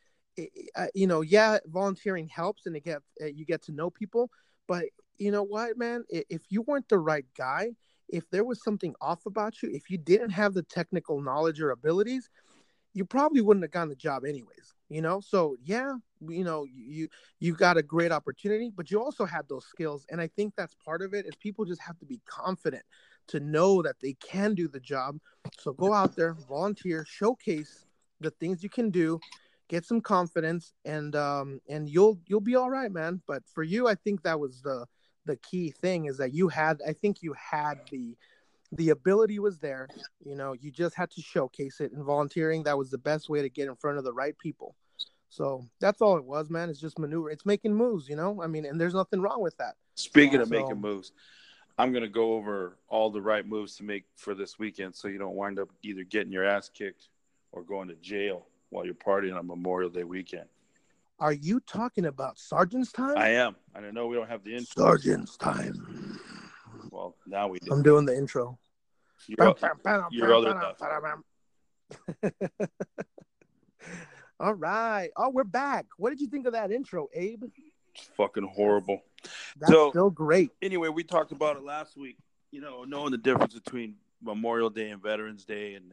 Uh, 0.74 0.86
you 0.94 1.06
know, 1.06 1.22
yeah, 1.22 1.58
volunteering 1.66 2.28
helps, 2.28 2.66
and 2.66 2.76
it 2.76 2.84
get 2.84 3.00
you 3.20 3.44
get 3.44 3.62
to 3.62 3.72
know 3.72 3.90
people. 3.90 4.30
But 4.66 4.84
you 5.18 5.30
know 5.30 5.42
what, 5.42 5.78
man? 5.78 6.04
If 6.08 6.42
you 6.48 6.62
weren't 6.62 6.88
the 6.88 6.98
right 6.98 7.26
guy, 7.36 7.70
if 8.08 8.28
there 8.30 8.44
was 8.44 8.62
something 8.62 8.94
off 9.00 9.26
about 9.26 9.62
you, 9.62 9.70
if 9.72 9.90
you 9.90 9.98
didn't 9.98 10.30
have 10.30 10.54
the 10.54 10.62
technical 10.62 11.20
knowledge 11.20 11.60
or 11.60 11.70
abilities, 11.70 12.30
you 12.92 13.04
probably 13.04 13.40
wouldn't 13.40 13.64
have 13.64 13.70
gotten 13.70 13.90
the 13.90 13.94
job 13.94 14.24
anyways 14.24 14.76
you 14.88 15.02
know 15.02 15.20
so 15.20 15.56
yeah 15.64 15.94
you 16.28 16.44
know 16.44 16.64
you 16.64 17.08
you 17.40 17.54
got 17.54 17.76
a 17.76 17.82
great 17.82 18.12
opportunity 18.12 18.70
but 18.74 18.90
you 18.90 19.00
also 19.00 19.24
had 19.24 19.46
those 19.48 19.66
skills 19.66 20.06
and 20.10 20.20
i 20.20 20.26
think 20.28 20.54
that's 20.56 20.74
part 20.74 21.02
of 21.02 21.12
it 21.12 21.26
is 21.26 21.34
people 21.36 21.64
just 21.64 21.80
have 21.80 21.98
to 21.98 22.06
be 22.06 22.20
confident 22.26 22.82
to 23.26 23.40
know 23.40 23.82
that 23.82 23.96
they 24.00 24.14
can 24.14 24.54
do 24.54 24.68
the 24.68 24.80
job 24.80 25.18
so 25.58 25.72
go 25.72 25.92
out 25.92 26.16
there 26.16 26.34
volunteer 26.48 27.04
showcase 27.04 27.84
the 28.20 28.30
things 28.30 28.62
you 28.62 28.70
can 28.70 28.90
do 28.90 29.20
get 29.68 29.84
some 29.84 30.00
confidence 30.00 30.72
and 30.84 31.16
um 31.16 31.60
and 31.68 31.88
you'll 31.88 32.18
you'll 32.26 32.40
be 32.40 32.54
all 32.56 32.70
right 32.70 32.92
man 32.92 33.20
but 33.26 33.42
for 33.52 33.62
you 33.62 33.88
i 33.88 33.94
think 33.94 34.22
that 34.22 34.38
was 34.38 34.62
the 34.62 34.86
the 35.24 35.36
key 35.36 35.70
thing 35.70 36.04
is 36.04 36.18
that 36.18 36.32
you 36.32 36.48
had 36.48 36.80
i 36.86 36.92
think 36.92 37.22
you 37.22 37.34
had 37.34 37.80
the 37.90 38.16
the 38.72 38.90
ability 38.90 39.38
was 39.38 39.58
there. 39.58 39.88
You 40.24 40.36
know, 40.36 40.52
you 40.52 40.70
just 40.70 40.94
had 40.94 41.10
to 41.12 41.22
showcase 41.22 41.80
it. 41.80 41.92
And 41.92 42.04
volunteering, 42.04 42.62
that 42.64 42.76
was 42.76 42.90
the 42.90 42.98
best 42.98 43.28
way 43.28 43.42
to 43.42 43.48
get 43.48 43.68
in 43.68 43.76
front 43.76 43.98
of 43.98 44.04
the 44.04 44.12
right 44.12 44.36
people. 44.38 44.74
So 45.28 45.64
that's 45.80 46.00
all 46.00 46.16
it 46.16 46.24
was, 46.24 46.50
man. 46.50 46.70
It's 46.70 46.80
just 46.80 46.98
maneuver. 46.98 47.30
It's 47.30 47.44
making 47.44 47.74
moves, 47.74 48.08
you 48.08 48.16
know. 48.16 48.42
I 48.42 48.46
mean, 48.46 48.64
and 48.64 48.80
there's 48.80 48.94
nothing 48.94 49.20
wrong 49.20 49.42
with 49.42 49.56
that. 49.58 49.74
Speaking 49.94 50.38
so, 50.38 50.42
of 50.42 50.50
making 50.50 50.80
moves, 50.80 51.12
I'm 51.78 51.92
gonna 51.92 52.08
go 52.08 52.34
over 52.34 52.78
all 52.88 53.10
the 53.10 53.20
right 53.20 53.46
moves 53.46 53.76
to 53.76 53.84
make 53.84 54.04
for 54.16 54.34
this 54.34 54.58
weekend, 54.58 54.94
so 54.94 55.08
you 55.08 55.18
don't 55.18 55.34
wind 55.34 55.58
up 55.58 55.68
either 55.82 56.04
getting 56.04 56.32
your 56.32 56.44
ass 56.44 56.70
kicked 56.72 57.08
or 57.52 57.62
going 57.62 57.88
to 57.88 57.96
jail 57.96 58.46
while 58.70 58.84
you're 58.84 58.94
partying 58.94 59.36
on 59.36 59.46
Memorial 59.46 59.90
Day 59.90 60.04
weekend. 60.04 60.46
Are 61.18 61.32
you 61.32 61.60
talking 61.60 62.06
about 62.06 62.38
Sergeant's 62.38 62.92
time? 62.92 63.16
I 63.16 63.30
am, 63.30 63.56
and 63.74 63.86
I 63.86 63.90
know 63.90 64.06
we 64.06 64.16
don't 64.16 64.28
have 64.28 64.44
the 64.44 64.54
intro. 64.54 64.84
Sergeant's 64.84 65.36
time. 65.36 66.20
Well, 66.90 67.16
now 67.26 67.48
we 67.48 67.58
do. 67.58 67.72
I'm 67.72 67.82
doing 67.82 68.04
the 68.04 68.16
intro. 68.16 68.58
Your, 69.26 69.54
your 70.10 70.34
other 70.34 70.54
All 74.40 74.54
right. 74.54 75.08
Oh, 75.16 75.30
we're 75.30 75.44
back. 75.44 75.86
What 75.96 76.10
did 76.10 76.20
you 76.20 76.26
think 76.28 76.46
of 76.46 76.52
that 76.52 76.70
intro, 76.70 77.08
Abe? 77.14 77.44
It's 77.94 78.10
fucking 78.16 78.46
horrible. 78.54 79.02
That's 79.58 79.72
so, 79.72 79.90
still 79.90 80.10
great. 80.10 80.50
Anyway, 80.60 80.90
we 80.90 81.02
talked 81.02 81.32
about 81.32 81.56
it 81.56 81.64
last 81.64 81.96
week. 81.96 82.18
You 82.50 82.60
know, 82.60 82.84
knowing 82.84 83.12
the 83.12 83.18
difference 83.18 83.54
between 83.54 83.94
Memorial 84.22 84.70
Day 84.70 84.90
and 84.90 85.02
Veterans 85.02 85.44
Day, 85.44 85.74
and 85.74 85.92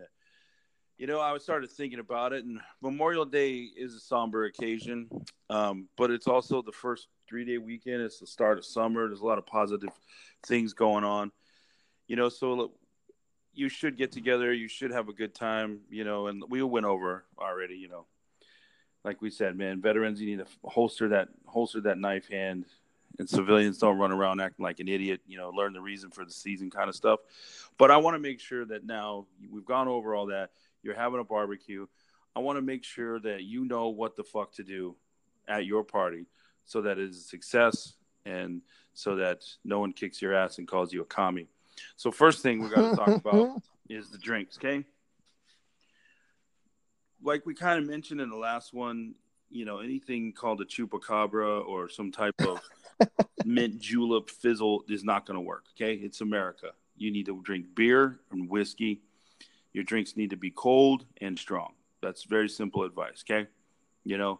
you 1.04 1.08
know, 1.08 1.20
I 1.20 1.38
started 1.38 1.70
thinking 1.70 2.00
about 2.00 2.32
it. 2.32 2.46
And 2.46 2.62
Memorial 2.82 3.26
Day 3.26 3.68
is 3.76 3.94
a 3.94 4.00
somber 4.00 4.46
occasion, 4.46 5.10
um, 5.50 5.90
but 5.98 6.12
it's 6.12 6.30
also 6.30 6.62
the 6.62 6.72
first 6.72 7.10
three 7.28 7.44
day 7.44 7.58
weekend. 7.58 8.02
It's 8.02 8.20
the 8.20 8.26
start 8.26 8.58
of 8.58 8.64
summer. 8.64 9.06
There's 9.06 9.20
a 9.20 9.26
lot 9.26 9.38
of 9.38 9.46
positive 9.46 9.90
things 10.46 10.72
going 10.72 11.04
on. 11.04 11.34
You 12.08 12.16
know, 12.16 12.30
so 12.30 12.72
you 13.54 13.68
should 13.68 13.98
get 13.98 14.14
together. 14.14 14.54
You 14.54 14.70
should 14.70 14.92
have 14.92 15.10
a 15.10 15.14
good 15.14 15.36
time. 15.36 15.82
You 15.90 16.06
know, 16.06 16.28
and 16.28 16.42
we 16.48 16.64
went 16.64 16.86
over 16.86 17.26
already. 17.38 17.76
You 17.76 17.90
know, 17.90 18.06
like 19.04 19.22
we 19.22 19.30
said, 19.30 19.58
man, 19.58 19.82
veterans, 19.82 20.22
you 20.22 20.38
need 20.38 20.46
to 20.46 20.70
holster 20.70 21.10
that 21.10 21.28
holster 21.46 21.82
that 21.82 21.98
knife 21.98 22.30
hand, 22.30 22.64
and 23.20 23.30
civilians 23.30 23.78
don't 23.78 23.98
run 23.98 24.14
around 24.14 24.40
acting 24.40 24.64
like 24.64 24.80
an 24.80 24.88
idiot. 24.88 25.20
You 25.28 25.36
know, 25.36 25.50
learn 25.50 25.74
the 25.74 25.82
reason 25.82 26.12
for 26.12 26.24
the 26.24 26.32
season 26.32 26.72
kind 26.72 26.88
of 26.88 26.96
stuff. 26.96 27.20
But 27.78 27.92
I 27.92 27.98
want 27.98 28.16
to 28.16 28.20
make 28.20 28.40
sure 28.40 28.64
that 28.64 28.86
now 28.86 29.26
we've 29.52 29.66
gone 29.66 29.90
over 29.90 30.16
all 30.16 30.28
that. 30.28 30.52
You're 30.84 30.96
having 30.96 31.20
a 31.20 31.24
barbecue. 31.24 31.88
I 32.36 32.40
want 32.40 32.58
to 32.58 32.62
make 32.62 32.84
sure 32.84 33.20
that 33.22 33.44
you 33.44 33.66
know 33.66 33.90
what 33.90 34.16
the 34.16 34.24
fuck 34.24 34.54
to 34.56 34.64
do 34.64 34.96
at 35.48 35.66
your 35.66 35.84
party 35.84 36.26
so 36.66 36.82
that 36.82 36.98
it 36.98 37.10
is 37.10 37.18
a 37.18 37.22
success 37.22 37.94
and 38.26 38.62
so 38.94 39.16
that 39.18 39.44
no 39.64 39.80
one 39.80 39.94
kicks 39.94 40.22
your 40.22 40.34
ass 40.34 40.58
and 40.58 40.68
calls 40.68 40.94
you 40.94 41.02
a 41.02 41.06
commie. 41.06 41.48
So 41.96 42.12
first 42.12 42.42
thing 42.42 42.62
we 42.62 42.70
got 42.70 42.92
to 42.92 42.96
talk 42.96 43.08
about 43.10 43.62
is 43.90 44.10
the 44.10 44.18
drinks, 44.18 44.58
okay? 44.58 44.86
Like 47.22 47.46
we 47.46 47.54
kind 47.54 47.80
of 47.80 47.90
mentioned 47.90 48.22
in 48.22 48.30
the 48.30 48.38
last 48.38 48.74
one, 48.74 49.16
you 49.50 49.66
know, 49.66 49.80
anything 49.80 50.34
called 50.34 50.62
a 50.62 50.66
chupacabra 50.66 51.66
or 51.66 51.90
some 51.90 52.12
type 52.12 52.36
of 52.40 52.60
mint 53.46 53.80
julep 53.80 54.30
fizzle 54.30 54.84
is 54.90 55.04
not 55.04 55.26
going 55.26 55.36
to 55.36 55.42
work, 55.42 55.66
okay? 55.76 55.94
It's 55.94 56.22
America. 56.22 56.72
You 56.96 57.12
need 57.12 57.26
to 57.28 57.42
drink 57.42 57.68
beer 57.76 58.20
and 58.32 58.50
whiskey. 58.50 59.02
Your 59.74 59.84
drinks 59.84 60.16
need 60.16 60.30
to 60.30 60.38
be 60.38 60.52
cold 60.52 61.06
and 61.20 61.38
strong. 61.38 61.74
That's 62.02 62.24
very 62.24 62.50
simple 62.50 62.84
advice, 62.84 63.24
okay? 63.28 63.48
You 64.04 64.18
know, 64.18 64.40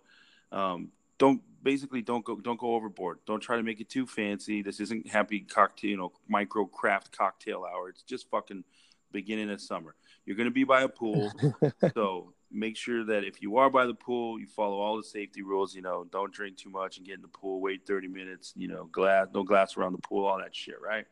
um, 0.52 0.90
don't 1.18 1.42
basically 1.64 2.02
don't 2.02 2.24
go 2.26 2.36
don't 2.36 2.60
go 2.60 2.76
overboard. 2.76 3.20
Don't 3.26 3.40
try 3.40 3.58
to 3.58 3.64
make 3.64 3.80
it 3.80 3.90
too 3.90 4.06
fancy. 4.06 4.62
This 4.62 4.80
isn't 4.80 5.08
happy 5.08 5.40
cocktail, 5.40 5.90
you 5.90 5.98
know, 5.98 6.12
micro 6.28 6.66
craft 6.66 7.18
cocktail 7.18 7.66
hour. 7.66 7.90
It's 7.90 8.04
just 8.04 8.30
fucking 8.30 8.64
beginning 9.12 9.50
of 9.50 9.62
summer. 9.62 9.96
You're 10.26 10.36
going 10.36 10.50
to 10.50 10.54
be 10.54 10.64
by 10.64 10.82
a 10.82 10.90
pool, 10.90 11.32
so 11.94 12.34
make 12.52 12.78
sure 12.78 13.04
that 13.06 13.24
if 13.24 13.42
you 13.42 13.58
are 13.58 13.70
by 13.70 13.86
the 13.86 13.94
pool, 13.94 14.40
you 14.40 14.48
follow 14.48 14.78
all 14.80 14.98
the 14.98 15.04
safety 15.04 15.42
rules. 15.42 15.74
You 15.74 15.82
know, 15.82 16.06
don't 16.12 16.34
drink 16.34 16.58
too 16.58 16.70
much 16.70 16.98
and 16.98 17.06
get 17.06 17.16
in 17.16 17.22
the 17.22 17.28
pool. 17.28 17.62
Wait 17.62 17.88
30 17.88 18.08
minutes. 18.08 18.54
You 18.56 18.68
know, 18.68 18.86
glass, 18.86 19.28
no 19.34 19.44
glass 19.44 19.78
around 19.78 19.94
the 19.94 20.08
pool, 20.08 20.26
all 20.26 20.38
that 20.40 20.56
shit, 20.56 20.82
right? 20.82 21.06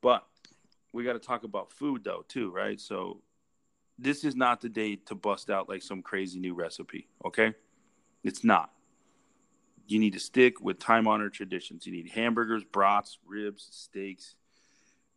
But 0.00 0.24
we 0.92 1.02
got 1.04 1.14
to 1.14 1.18
talk 1.18 1.44
about 1.44 1.72
food 1.72 2.04
though 2.04 2.24
too, 2.28 2.50
right? 2.50 2.80
So 2.80 3.20
this 3.98 4.24
is 4.24 4.34
not 4.34 4.60
the 4.60 4.68
day 4.68 4.96
to 5.06 5.14
bust 5.14 5.50
out 5.50 5.68
like 5.68 5.82
some 5.82 6.02
crazy 6.02 6.38
new 6.38 6.54
recipe. 6.54 7.08
Okay, 7.24 7.54
it's 8.22 8.44
not 8.44 8.70
you 9.86 9.98
need 9.98 10.14
to 10.14 10.20
stick 10.20 10.60
with 10.60 10.78
time 10.78 11.06
honored 11.06 11.32
traditions. 11.32 11.86
You 11.86 11.92
need 11.92 12.10
hamburgers, 12.10 12.64
brats, 12.64 13.18
ribs, 13.26 13.68
steaks, 13.70 14.36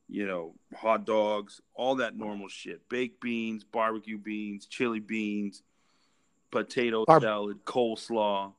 you 0.10 0.26
know, 0.26 0.56
hot 0.76 1.06
dogs, 1.06 1.62
all 1.74 1.96
that 1.96 2.16
normal 2.16 2.48
shit. 2.48 2.88
Baked 2.90 3.22
beans, 3.22 3.64
barbecue 3.64 4.18
beans, 4.18 4.66
chili 4.66 5.00
beans, 5.00 5.64
potato 6.52 7.06
Our, 7.08 7.22
salad, 7.22 7.64
coleslaw. 7.66 8.54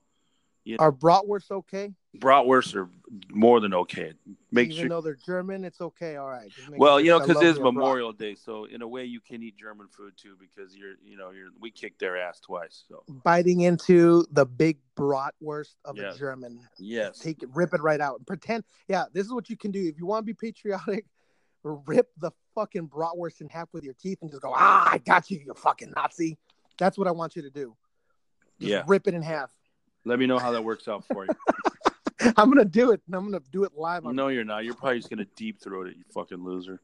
You 0.64 0.76
know. 0.76 0.84
Are 0.84 0.92
bratwursts 0.92 1.50
okay? 1.50 1.92
Bratwursts 2.16 2.74
are 2.74 2.88
more 3.30 3.60
than 3.60 3.74
okay. 3.74 4.12
Make 4.50 4.70
Even 4.70 4.78
sure, 4.78 4.88
though 4.88 5.00
they're 5.02 5.18
German, 5.26 5.62
it's 5.62 5.80
okay. 5.80 6.16
All 6.16 6.28
right. 6.28 6.50
Well, 6.70 6.98
you 6.98 7.10
know, 7.10 7.20
because 7.20 7.42
it's 7.42 7.58
Memorial 7.58 8.12
brat. 8.12 8.18
Day, 8.18 8.34
so 8.34 8.64
in 8.64 8.80
a 8.80 8.88
way, 8.88 9.04
you 9.04 9.20
can 9.20 9.42
eat 9.42 9.56
German 9.58 9.88
food 9.88 10.14
too, 10.16 10.36
because 10.40 10.74
you're, 10.74 10.94
you 11.04 11.16
know, 11.18 11.30
you're 11.30 11.48
we 11.60 11.70
kicked 11.70 12.00
their 12.00 12.16
ass 12.16 12.40
twice. 12.40 12.84
So 12.88 13.04
biting 13.24 13.60
into 13.60 14.24
the 14.32 14.46
big 14.46 14.78
bratwurst 14.96 15.74
of 15.84 15.98
yes. 15.98 16.16
a 16.16 16.18
German. 16.18 16.60
Yes. 16.78 17.18
Take 17.18 17.42
it, 17.42 17.50
rip 17.54 17.74
it 17.74 17.82
right 17.82 18.00
out, 18.00 18.16
and 18.16 18.26
pretend. 18.26 18.64
Yeah, 18.88 19.04
this 19.12 19.26
is 19.26 19.32
what 19.32 19.50
you 19.50 19.56
can 19.56 19.70
do 19.70 19.86
if 19.86 19.98
you 19.98 20.06
want 20.06 20.22
to 20.22 20.26
be 20.26 20.34
patriotic. 20.34 21.04
Rip 21.62 22.08
the 22.18 22.30
fucking 22.54 22.88
bratwurst 22.88 23.40
in 23.40 23.48
half 23.48 23.68
with 23.72 23.84
your 23.84 23.94
teeth 23.94 24.18
and 24.22 24.30
just 24.30 24.40
go, 24.40 24.52
ah, 24.54 24.88
I 24.90 24.98
got 24.98 25.30
you, 25.30 25.40
you 25.44 25.52
fucking 25.54 25.92
Nazi. 25.94 26.38
That's 26.78 26.96
what 26.96 27.08
I 27.08 27.10
want 27.10 27.36
you 27.36 27.42
to 27.42 27.50
do. 27.50 27.76
Just 28.60 28.70
yeah. 28.70 28.82
Rip 28.86 29.06
it 29.06 29.14
in 29.14 29.22
half 29.22 29.52
Let 30.04 30.18
me 30.18 30.26
know 30.26 30.38
how 30.38 30.52
that 30.52 30.62
works 30.62 30.88
out 30.88 31.04
for 31.04 31.26
you. 31.26 31.30
I'm 32.36 32.48
gonna 32.48 32.64
do 32.64 32.92
it. 32.92 33.00
and 33.06 33.16
I'm 33.16 33.24
gonna 33.24 33.42
do 33.50 33.64
it 33.64 33.72
live. 33.74 34.06
On... 34.06 34.14
No, 34.14 34.28
you're 34.28 34.44
not. 34.44 34.64
You're 34.64 34.74
probably 34.74 34.98
just 34.98 35.10
gonna 35.10 35.26
deep 35.36 35.60
throat 35.60 35.88
it. 35.88 35.96
You 35.96 36.04
fucking 36.12 36.42
loser. 36.42 36.80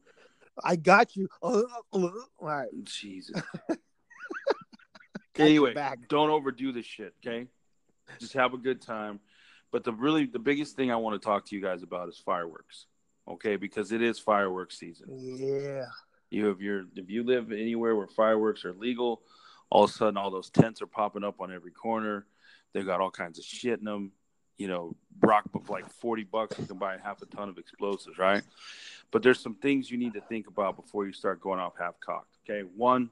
I 0.63 0.75
got 0.75 1.15
you. 1.15 1.27
Uh, 1.41 1.63
uh, 1.93 1.97
all 1.97 2.21
right. 2.39 2.69
Jesus. 2.83 3.41
anyway, 5.37 5.73
don't 6.07 6.29
overdo 6.29 6.71
this 6.71 6.85
shit. 6.85 7.13
Okay, 7.25 7.47
just 8.19 8.33
have 8.33 8.53
a 8.53 8.57
good 8.57 8.81
time. 8.81 9.19
But 9.71 9.83
the 9.83 9.91
really 9.91 10.25
the 10.25 10.39
biggest 10.39 10.75
thing 10.75 10.91
I 10.91 10.95
want 10.95 11.21
to 11.21 11.25
talk 11.25 11.45
to 11.47 11.55
you 11.55 11.61
guys 11.61 11.83
about 11.83 12.07
is 12.09 12.17
fireworks. 12.17 12.85
Okay, 13.27 13.55
because 13.55 13.91
it 13.91 14.01
is 14.01 14.19
fireworks 14.19 14.77
season. 14.77 15.07
Yeah. 15.11 15.85
You 16.29 16.51
if 16.51 16.59
you're 16.59 16.85
if 16.95 17.09
you 17.09 17.23
live 17.23 17.51
anywhere 17.51 17.95
where 17.95 18.07
fireworks 18.07 18.65
are 18.65 18.73
legal, 18.73 19.21
all 19.69 19.83
of 19.83 19.89
a 19.89 19.93
sudden 19.93 20.17
all 20.17 20.31
those 20.31 20.49
tents 20.49 20.81
are 20.81 20.87
popping 20.87 21.23
up 21.23 21.41
on 21.41 21.51
every 21.51 21.71
corner. 21.71 22.25
They've 22.73 22.85
got 22.85 23.01
all 23.01 23.11
kinds 23.11 23.39
of 23.39 23.45
shit 23.45 23.79
in 23.79 23.85
them. 23.85 24.11
You 24.57 24.67
know, 24.67 24.95
rock 25.21 25.43
like 25.67 25.89
forty 25.89 26.23
bucks, 26.23 26.57
you 26.57 26.65
can 26.65 26.77
buy 26.77 26.97
half 26.97 27.21
a 27.21 27.25
ton 27.25 27.49
of 27.49 27.57
explosives, 27.57 28.17
right? 28.17 28.43
But 29.11 29.23
there's 29.23 29.39
some 29.39 29.55
things 29.55 29.91
you 29.91 29.97
need 29.97 30.13
to 30.13 30.21
think 30.21 30.47
about 30.47 30.75
before 30.75 31.05
you 31.05 31.13
start 31.13 31.41
going 31.41 31.59
off 31.59 31.73
half 31.77 31.99
cocked. 31.99 32.37
Okay, 32.43 32.67
one, 32.75 33.09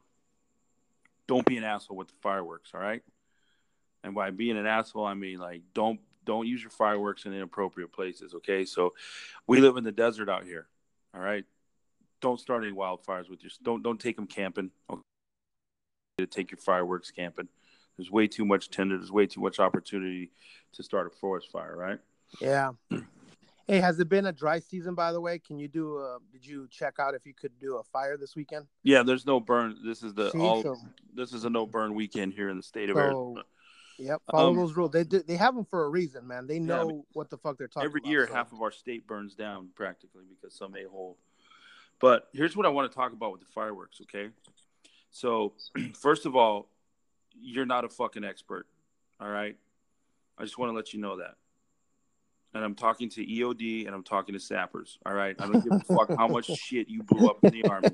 don't 1.27 1.45
be 1.45 1.57
an 1.57 1.63
asshole 1.63 1.97
with 1.97 2.07
the 2.07 2.15
fireworks. 2.21 2.71
All 2.73 2.81
right, 2.81 3.01
and 4.03 4.15
by 4.15 4.31
being 4.31 4.57
an 4.57 4.65
asshole, 4.65 5.05
I 5.05 5.13
mean 5.13 5.39
like 5.39 5.61
don't 5.73 5.99
don't 6.25 6.47
use 6.47 6.61
your 6.61 6.71
fireworks 6.71 7.25
in 7.25 7.33
inappropriate 7.33 7.91
places. 7.91 8.33
Okay, 8.35 8.65
so 8.65 8.93
we 9.47 9.59
live 9.59 9.77
in 9.77 9.83
the 9.83 9.91
desert 9.91 10.29
out 10.29 10.45
here. 10.45 10.67
All 11.13 11.21
right, 11.21 11.45
don't 12.21 12.39
start 12.39 12.63
any 12.63 12.73
wildfires 12.73 13.29
with 13.29 13.43
your 13.43 13.51
don't 13.61 13.83
don't 13.83 13.99
take 13.99 14.15
them 14.15 14.27
camping. 14.27 14.71
Okay? 14.89 15.01
To 16.19 16.27
take 16.27 16.51
your 16.51 16.59
fireworks 16.59 17.11
camping. 17.11 17.49
There's 17.97 18.11
way 18.11 18.27
too 18.27 18.45
much 18.45 18.69
tinder. 18.69 18.97
There's 18.97 19.11
way 19.11 19.27
too 19.27 19.41
much 19.41 19.59
opportunity 19.59 20.31
to 20.73 20.83
start 20.83 21.07
a 21.07 21.09
forest 21.09 21.51
fire. 21.51 21.75
Right? 21.75 21.99
Yeah. 22.41 22.71
Hey, 23.67 23.79
has 23.79 23.97
it 23.99 24.09
been 24.09 24.25
a 24.25 24.31
dry 24.33 24.59
season 24.59 24.93
by 24.93 25.13
the 25.13 25.21
way? 25.21 25.39
Can 25.39 25.57
you 25.57 25.69
do 25.69 25.97
a 25.97 26.17
did 26.33 26.45
you 26.45 26.67
check 26.69 26.95
out 26.99 27.13
if 27.15 27.25
you 27.25 27.33
could 27.33 27.57
do 27.59 27.77
a 27.77 27.83
fire 27.83 28.17
this 28.17 28.35
weekend? 28.35 28.65
Yeah, 28.83 29.03
there's 29.03 29.25
no 29.25 29.39
burn. 29.39 29.77
This 29.85 30.03
is 30.03 30.13
the 30.13 30.31
See, 30.31 30.39
all 30.39 30.61
so, 30.61 30.75
this 31.15 31.31
is 31.31 31.45
a 31.45 31.49
no 31.49 31.65
burn 31.65 31.93
weekend 31.95 32.33
here 32.33 32.49
in 32.49 32.57
the 32.57 32.63
state 32.63 32.89
of 32.89 32.97
so, 32.97 32.99
Arizona. 32.99 33.43
Yep, 33.99 34.21
follow 34.31 34.49
um, 34.49 34.57
those 34.57 34.75
rules. 34.75 34.91
They 34.91 35.03
they 35.03 35.37
have 35.37 35.55
them 35.55 35.65
for 35.65 35.85
a 35.85 35.89
reason, 35.89 36.27
man. 36.27 36.45
They 36.45 36.59
know 36.59 36.75
yeah, 36.75 36.81
I 36.81 36.85
mean, 36.87 37.03
what 37.13 37.29
the 37.29 37.37
fuck 37.37 37.57
they're 37.57 37.67
talking 37.67 37.85
every 37.85 37.99
about. 37.99 38.07
Every 38.07 38.11
year, 38.11 38.27
so. 38.27 38.33
half 38.33 38.51
of 38.51 38.61
our 38.61 38.71
state 38.71 39.07
burns 39.07 39.33
down 39.33 39.69
practically 39.75 40.23
because 40.29 40.57
some 40.57 40.75
a 40.75 40.83
hole. 40.89 41.17
But 42.01 42.27
here's 42.33 42.57
what 42.57 42.65
I 42.65 42.69
want 42.69 42.91
to 42.91 42.95
talk 42.95 43.13
about 43.13 43.31
with 43.31 43.41
the 43.41 43.47
fireworks. 43.53 44.01
Okay, 44.01 44.29
so 45.11 45.53
first 45.93 46.25
of 46.25 46.35
all, 46.35 46.67
you're 47.39 47.65
not 47.65 47.85
a 47.85 47.89
fucking 47.89 48.23
expert. 48.23 48.67
All 49.19 49.29
right, 49.29 49.55
I 50.37 50.43
just 50.43 50.57
want 50.57 50.71
to 50.71 50.75
let 50.75 50.93
you 50.93 50.99
know 50.99 51.17
that 51.17 51.35
and 52.53 52.63
I'm 52.63 52.75
talking 52.75 53.09
to 53.09 53.25
EOD 53.25 53.87
and 53.87 53.95
I'm 53.95 54.03
talking 54.03 54.33
to 54.33 54.39
sappers. 54.39 54.97
All 55.05 55.13
right. 55.13 55.35
I 55.39 55.47
don't 55.47 55.63
give 55.63 55.73
a 55.73 55.79
fuck 55.93 56.15
how 56.15 56.27
much 56.27 56.45
shit 56.45 56.87
you 56.87 57.03
blew 57.03 57.27
up 57.27 57.43
in 57.43 57.51
the 57.51 57.65
army. 57.65 57.89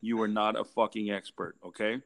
You 0.00 0.20
are 0.22 0.28
not 0.28 0.58
a 0.58 0.64
fucking 0.64 1.10
expert. 1.10 1.56
Okay. 1.64 2.00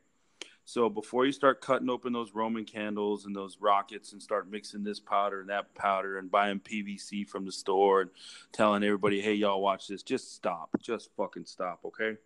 So 0.67 0.89
before 0.89 1.27
you 1.27 1.33
start 1.33 1.61
cutting 1.61 1.91
open 1.91 2.13
those 2.13 2.35
Roman 2.35 2.65
candles 2.65 3.27
and 3.27 3.37
those 3.37 3.59
rockets 3.61 4.13
and 4.13 4.23
start 4.23 4.51
mixing 4.51 4.83
this 4.83 4.99
powder 4.99 5.41
and 5.41 5.51
that 5.51 5.75
powder 5.75 6.19
and 6.19 6.31
buying 6.31 6.59
PVC 6.59 7.29
from 7.29 7.45
the 7.45 7.53
store 7.53 8.01
and 8.03 8.11
telling 8.51 8.83
everybody, 8.83 9.21
hey, 9.21 9.35
y'all 9.35 9.61
watch 9.61 9.89
this, 9.89 10.03
just 10.03 10.35
stop. 10.35 10.71
Just 10.81 11.11
fucking 11.17 11.45
stop. 11.45 11.81
Okay. 11.85 12.17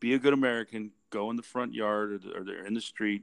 Be 0.00 0.14
a 0.14 0.18
good 0.18 0.32
American. 0.32 0.90
Go 1.10 1.30
in 1.30 1.36
the 1.36 1.42
front 1.42 1.74
yard 1.74 2.12
or, 2.12 2.18
the, 2.42 2.52
or 2.52 2.66
in 2.66 2.74
the 2.74 2.80
street 2.80 3.22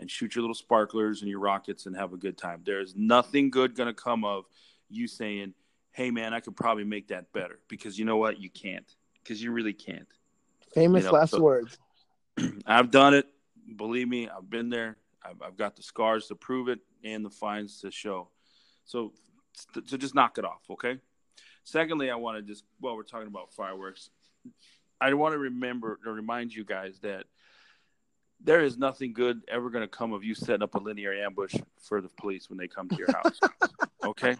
and 0.00 0.10
shoot 0.10 0.34
your 0.34 0.42
little 0.42 0.54
sparklers 0.54 1.20
and 1.20 1.30
your 1.30 1.40
rockets 1.40 1.86
and 1.86 1.96
have 1.96 2.12
a 2.12 2.16
good 2.16 2.36
time. 2.36 2.62
There 2.64 2.80
is 2.80 2.94
nothing 2.96 3.50
good 3.50 3.74
going 3.74 3.86
to 3.86 3.94
come 3.94 4.24
of 4.24 4.44
you 4.88 5.06
saying, 5.06 5.54
"Hey, 5.92 6.10
man, 6.10 6.34
I 6.34 6.40
could 6.40 6.56
probably 6.56 6.84
make 6.84 7.08
that 7.08 7.32
better," 7.32 7.58
because 7.68 7.98
you 7.98 8.04
know 8.04 8.16
what, 8.16 8.40
you 8.40 8.50
can't, 8.50 8.86
because 9.22 9.42
you 9.42 9.52
really 9.52 9.72
can't. 9.72 10.08
Famous 10.72 11.04
you 11.04 11.10
know? 11.10 11.14
last 11.14 11.30
so, 11.30 11.40
words. 11.40 11.78
I've 12.66 12.90
done 12.90 13.14
it. 13.14 13.26
Believe 13.76 14.08
me, 14.08 14.28
I've 14.28 14.50
been 14.50 14.68
there. 14.68 14.96
I've, 15.24 15.40
I've, 15.40 15.56
got 15.56 15.76
the 15.76 15.82
scars 15.82 16.26
to 16.26 16.34
prove 16.34 16.68
it 16.68 16.80
and 17.02 17.24
the 17.24 17.30
fines 17.30 17.80
to 17.80 17.90
show. 17.90 18.28
So, 18.84 19.12
so 19.86 19.96
just 19.96 20.14
knock 20.14 20.36
it 20.36 20.44
off, 20.44 20.60
okay? 20.68 20.98
Secondly, 21.62 22.10
I 22.10 22.16
want 22.16 22.36
to 22.36 22.42
just 22.42 22.64
while 22.78 22.94
we're 22.94 23.04
talking 23.04 23.28
about 23.28 23.54
fireworks, 23.54 24.10
I 25.00 25.12
want 25.14 25.32
to 25.32 25.38
remember 25.38 25.98
to 26.04 26.12
remind 26.12 26.54
you 26.54 26.64
guys 26.64 26.98
that 27.00 27.24
there 28.40 28.62
is 28.62 28.76
nothing 28.76 29.12
good 29.12 29.42
ever 29.48 29.70
going 29.70 29.82
to 29.82 29.88
come 29.88 30.12
of 30.12 30.24
you 30.24 30.34
setting 30.34 30.62
up 30.62 30.74
a 30.74 30.78
linear 30.78 31.14
ambush 31.14 31.54
for 31.80 32.00
the 32.00 32.08
police 32.08 32.48
when 32.48 32.58
they 32.58 32.68
come 32.68 32.88
to 32.88 32.96
your 32.96 33.12
house. 33.12 33.38
okay? 34.04 34.36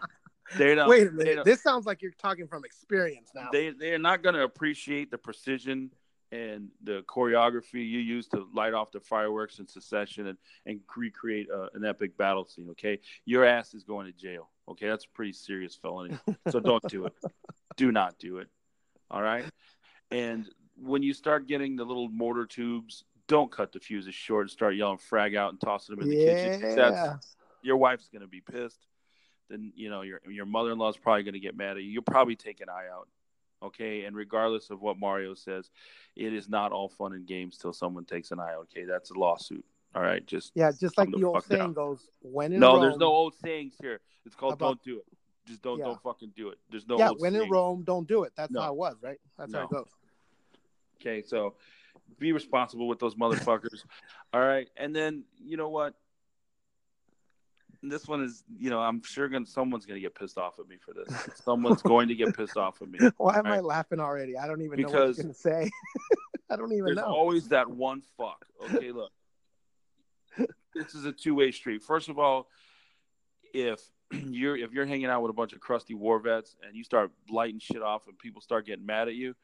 They 0.56 0.74
don't. 0.74 0.88
Wait 0.88 1.08
a 1.08 1.10
minute. 1.10 1.44
This 1.44 1.62
sounds 1.62 1.86
like 1.86 2.02
you're 2.02 2.12
talking 2.12 2.46
from 2.46 2.64
experience 2.64 3.30
now. 3.34 3.48
They 3.50 3.70
they're 3.70 3.98
not 3.98 4.22
going 4.22 4.34
to 4.34 4.42
appreciate 4.42 5.10
the 5.10 5.18
precision 5.18 5.90
and 6.32 6.68
the 6.82 7.02
choreography 7.08 7.74
you 7.74 8.00
use 8.00 8.28
to 8.28 8.46
light 8.52 8.74
off 8.74 8.90
the 8.90 9.00
fireworks 9.00 9.58
in 9.58 9.66
secession 9.66 10.26
and, 10.26 10.38
and 10.66 10.80
recreate 10.96 11.48
uh, 11.50 11.68
an 11.74 11.84
epic 11.84 12.16
battle 12.16 12.44
scene. 12.44 12.68
Okay, 12.70 13.00
your 13.24 13.44
ass 13.44 13.74
is 13.74 13.84
going 13.84 14.06
to 14.06 14.12
jail. 14.12 14.50
Okay, 14.68 14.88
that's 14.88 15.04
a 15.04 15.08
pretty 15.10 15.32
serious 15.32 15.74
felony. 15.74 16.18
So 16.50 16.60
don't 16.60 16.86
do 16.88 17.06
it. 17.06 17.12
Do 17.76 17.90
not 17.90 18.20
do 18.20 18.38
it. 18.38 18.46
All 19.10 19.20
right. 19.20 19.44
And 20.12 20.48
when 20.76 21.02
you 21.02 21.12
start 21.12 21.48
getting 21.48 21.74
the 21.74 21.84
little 21.84 22.08
mortar 22.08 22.46
tubes, 22.46 23.02
don't 23.28 23.50
cut 23.50 23.72
the 23.72 23.80
fuses 23.80 24.14
short 24.14 24.42
and 24.42 24.50
start 24.50 24.76
yelling 24.76 24.98
frag 24.98 25.34
out 25.34 25.50
and 25.50 25.60
tossing 25.60 25.96
them 25.96 26.04
in 26.04 26.10
the 26.10 26.16
yeah. 26.16 26.56
kitchen. 26.56 26.76
That's 26.76 27.36
your 27.62 27.76
wife's 27.76 28.08
going 28.08 28.22
to 28.22 28.28
be 28.28 28.40
pissed 28.40 28.86
then 29.48 29.72
you 29.74 29.90
know 29.90 30.02
your 30.02 30.20
your 30.28 30.46
mother 30.46 30.72
in 30.72 30.78
law 30.78 30.88
is 30.88 30.96
probably 30.96 31.22
going 31.22 31.34
to 31.34 31.40
get 31.40 31.56
mad 31.56 31.76
at 31.76 31.82
you. 31.82 31.90
You'll 31.90 32.02
probably 32.02 32.36
take 32.36 32.60
an 32.60 32.68
eye 32.68 32.86
out, 32.92 33.08
okay? 33.62 34.04
And 34.04 34.16
regardless 34.16 34.70
of 34.70 34.80
what 34.80 34.98
Mario 34.98 35.34
says, 35.34 35.70
it 36.16 36.32
is 36.32 36.48
not 36.48 36.72
all 36.72 36.88
fun 36.88 37.12
and 37.12 37.26
games 37.26 37.58
till 37.58 37.72
someone 37.72 38.04
takes 38.04 38.30
an 38.30 38.40
eye 38.40 38.54
out. 38.54 38.68
Okay, 38.72 38.84
that's 38.84 39.10
a 39.10 39.14
lawsuit. 39.14 39.64
All 39.94 40.02
right, 40.02 40.24
just 40.26 40.52
yeah, 40.54 40.72
just 40.72 40.98
like 40.98 41.10
the, 41.10 41.18
the 41.18 41.24
old 41.24 41.44
saying 41.44 41.60
down. 41.60 41.72
goes, 41.72 42.08
when 42.20 42.52
in 42.52 42.60
no, 42.60 42.74
Rome, 42.74 42.82
there's 42.82 42.96
no 42.96 43.06
old 43.06 43.34
sayings 43.42 43.74
here. 43.80 44.00
It's 44.26 44.34
called 44.34 44.54
about, 44.54 44.66
don't 44.66 44.82
do 44.82 44.98
it. 44.98 45.04
Just 45.46 45.62
don't 45.62 45.78
yeah. 45.78 45.84
don't 45.84 46.02
fucking 46.02 46.32
do 46.34 46.48
it. 46.48 46.58
There's 46.70 46.88
no 46.88 46.98
yeah. 46.98 47.10
when 47.10 47.32
saying. 47.32 47.44
in 47.44 47.50
Rome, 47.50 47.84
don't 47.84 48.08
do 48.08 48.24
it. 48.24 48.32
That's 48.36 48.50
no. 48.50 48.62
how 48.62 48.72
it 48.72 48.76
was, 48.76 48.96
right? 49.02 49.18
That's 49.38 49.52
no. 49.52 49.58
how 49.60 49.64
it 49.66 49.70
goes. 49.70 49.88
Okay, 51.00 51.22
so 51.22 51.54
be 52.18 52.32
responsible 52.32 52.88
with 52.88 52.98
those 52.98 53.14
motherfuckers. 53.14 53.84
All 54.32 54.40
right, 54.40 54.68
and 54.76 54.94
then 54.94 55.24
you 55.42 55.56
know 55.56 55.68
what? 55.68 55.94
this 57.90 58.06
one 58.06 58.22
is, 58.22 58.42
you 58.58 58.70
know, 58.70 58.80
I'm 58.80 59.02
sure 59.02 59.28
gonna, 59.28 59.46
someone's 59.46 59.86
going 59.86 59.96
to 59.96 60.00
get 60.00 60.14
pissed 60.14 60.38
off 60.38 60.58
at 60.58 60.68
me 60.68 60.76
for 60.76 60.92
this. 60.94 61.12
Someone's 61.44 61.82
going 61.82 62.08
to 62.08 62.14
get 62.14 62.36
pissed 62.36 62.56
off 62.56 62.80
at 62.82 62.88
me. 62.88 62.98
Why 63.16 63.38
am 63.38 63.44
right? 63.44 63.56
I 63.56 63.60
laughing 63.60 64.00
already? 64.00 64.36
I 64.36 64.46
don't 64.46 64.62
even 64.62 64.76
because 64.76 64.92
know 64.92 65.06
what 65.06 65.16
going 65.16 65.28
to 65.28 65.34
say. 65.34 65.70
I 66.50 66.56
don't 66.56 66.72
even 66.72 66.84
there's 66.86 66.96
know. 66.96 67.02
There's 67.02 67.14
always 67.14 67.48
that 67.48 67.68
one 67.68 68.02
fuck. 68.16 68.44
Okay, 68.64 68.92
look. 68.92 69.10
this 70.74 70.94
is 70.94 71.04
a 71.04 71.12
two-way 71.12 71.50
street. 71.50 71.82
First 71.82 72.08
of 72.08 72.18
all, 72.18 72.48
if 73.52 73.80
you're 74.10 74.56
if 74.56 74.72
you're 74.72 74.86
hanging 74.86 75.06
out 75.06 75.22
with 75.22 75.30
a 75.30 75.34
bunch 75.34 75.52
of 75.52 75.60
crusty 75.60 75.94
war 75.94 76.18
vets 76.18 76.56
and 76.66 76.76
you 76.76 76.84
start 76.84 77.10
lighting 77.30 77.58
shit 77.58 77.82
off 77.82 78.06
and 78.08 78.18
people 78.18 78.40
start 78.40 78.66
getting 78.66 78.86
mad 78.86 79.08
at 79.08 79.14
you, 79.14 79.34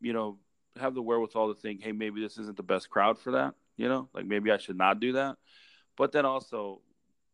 you 0.00 0.12
know, 0.12 0.38
have 0.78 0.94
the 0.94 1.02
wherewithal 1.02 1.54
to 1.54 1.60
think, 1.60 1.82
hey, 1.82 1.92
maybe 1.92 2.20
this 2.20 2.38
isn't 2.38 2.56
the 2.56 2.62
best 2.62 2.90
crowd 2.90 3.18
for 3.18 3.32
that. 3.32 3.54
You 3.76 3.88
know, 3.88 4.08
like 4.14 4.26
maybe 4.26 4.50
I 4.50 4.56
should 4.56 4.78
not 4.78 5.00
do 5.00 5.12
that. 5.12 5.36
But 5.96 6.12
then 6.12 6.24
also, 6.24 6.80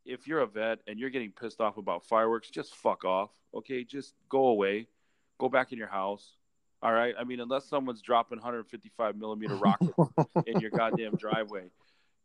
if 0.04 0.26
you're 0.26 0.40
a 0.40 0.46
vet 0.46 0.80
and 0.86 0.98
you're 0.98 1.10
getting 1.10 1.32
pissed 1.32 1.60
off 1.60 1.76
about 1.76 2.04
fireworks, 2.04 2.50
just 2.50 2.74
fuck 2.74 3.04
off. 3.04 3.30
Okay, 3.54 3.84
just 3.84 4.14
go 4.28 4.46
away. 4.46 4.88
Go 5.38 5.48
back 5.48 5.72
in 5.72 5.78
your 5.78 5.88
house. 5.88 6.36
All 6.82 6.92
right. 6.92 7.14
I 7.18 7.24
mean, 7.24 7.40
unless 7.40 7.68
someone's 7.68 8.02
dropping 8.02 8.38
155 8.38 9.16
millimeter 9.16 9.54
rockets 9.54 9.92
in 10.46 10.60
your 10.60 10.70
goddamn 10.70 11.14
driveway, 11.14 11.70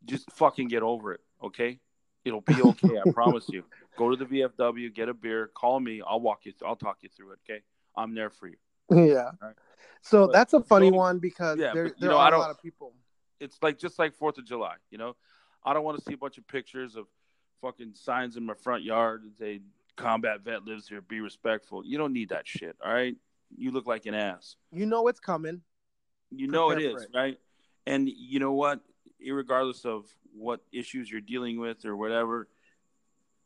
just 0.04 0.30
fucking 0.32 0.68
get 0.68 0.82
over 0.82 1.12
it. 1.12 1.20
Okay. 1.42 1.78
It'll 2.24 2.40
be 2.40 2.60
okay. 2.60 2.98
I 3.06 3.10
promise 3.12 3.48
you. 3.48 3.64
Go 3.96 4.10
to 4.10 4.16
the 4.16 4.24
VFW, 4.24 4.92
get 4.92 5.08
a 5.08 5.14
beer, 5.14 5.50
call 5.54 5.78
me. 5.78 6.02
I'll 6.06 6.20
walk 6.20 6.40
you. 6.44 6.52
I'll 6.66 6.76
talk 6.76 6.98
you 7.02 7.08
through 7.08 7.32
it. 7.32 7.38
Okay. 7.48 7.62
I'm 7.96 8.14
there 8.14 8.30
for 8.30 8.48
you. 8.48 8.56
Yeah. 8.90 9.30
Right? 9.42 9.54
So 10.02 10.26
but, 10.26 10.32
that's 10.32 10.52
a 10.52 10.60
funny 10.60 10.90
so, 10.90 10.96
one 10.96 11.18
because 11.18 11.58
yeah, 11.58 11.72
there, 11.72 11.92
there 11.98 12.10
know, 12.10 12.18
are 12.18 12.34
a 12.34 12.38
lot 12.38 12.50
of 12.50 12.62
people. 12.62 12.92
It's 13.40 13.58
like 13.62 13.78
just 13.78 13.98
like 13.98 14.14
Fourth 14.14 14.38
of 14.38 14.44
July. 14.44 14.74
You 14.90 14.98
know, 14.98 15.16
I 15.64 15.74
don't 15.74 15.84
want 15.84 15.98
to 15.98 16.04
see 16.04 16.14
a 16.14 16.18
bunch 16.18 16.38
of 16.38 16.46
pictures 16.46 16.96
of 16.96 17.06
fucking 17.60 17.94
signs 17.94 18.36
in 18.36 18.44
my 18.44 18.54
front 18.54 18.82
yard 18.82 19.22
that 19.24 19.38
say 19.38 19.60
combat 19.96 20.42
vet 20.44 20.64
lives 20.64 20.88
here, 20.88 21.00
be 21.00 21.20
respectful. 21.20 21.84
You 21.84 21.98
don't 21.98 22.12
need 22.12 22.30
that 22.30 22.46
shit, 22.46 22.76
all 22.84 22.92
right? 22.92 23.16
You 23.56 23.70
look 23.70 23.86
like 23.86 24.06
an 24.06 24.14
ass. 24.14 24.56
You 24.72 24.86
know 24.86 25.08
it's 25.08 25.20
coming. 25.20 25.62
You 26.30 26.48
know 26.48 26.70
it 26.70 26.80
is, 26.80 27.02
it. 27.02 27.10
right? 27.14 27.38
And 27.86 28.08
you 28.08 28.38
know 28.38 28.52
what? 28.52 28.80
Regardless 29.26 29.84
of 29.84 30.06
what 30.32 30.60
issues 30.72 31.10
you're 31.10 31.20
dealing 31.20 31.58
with 31.58 31.84
or 31.84 31.96
whatever, 31.96 32.48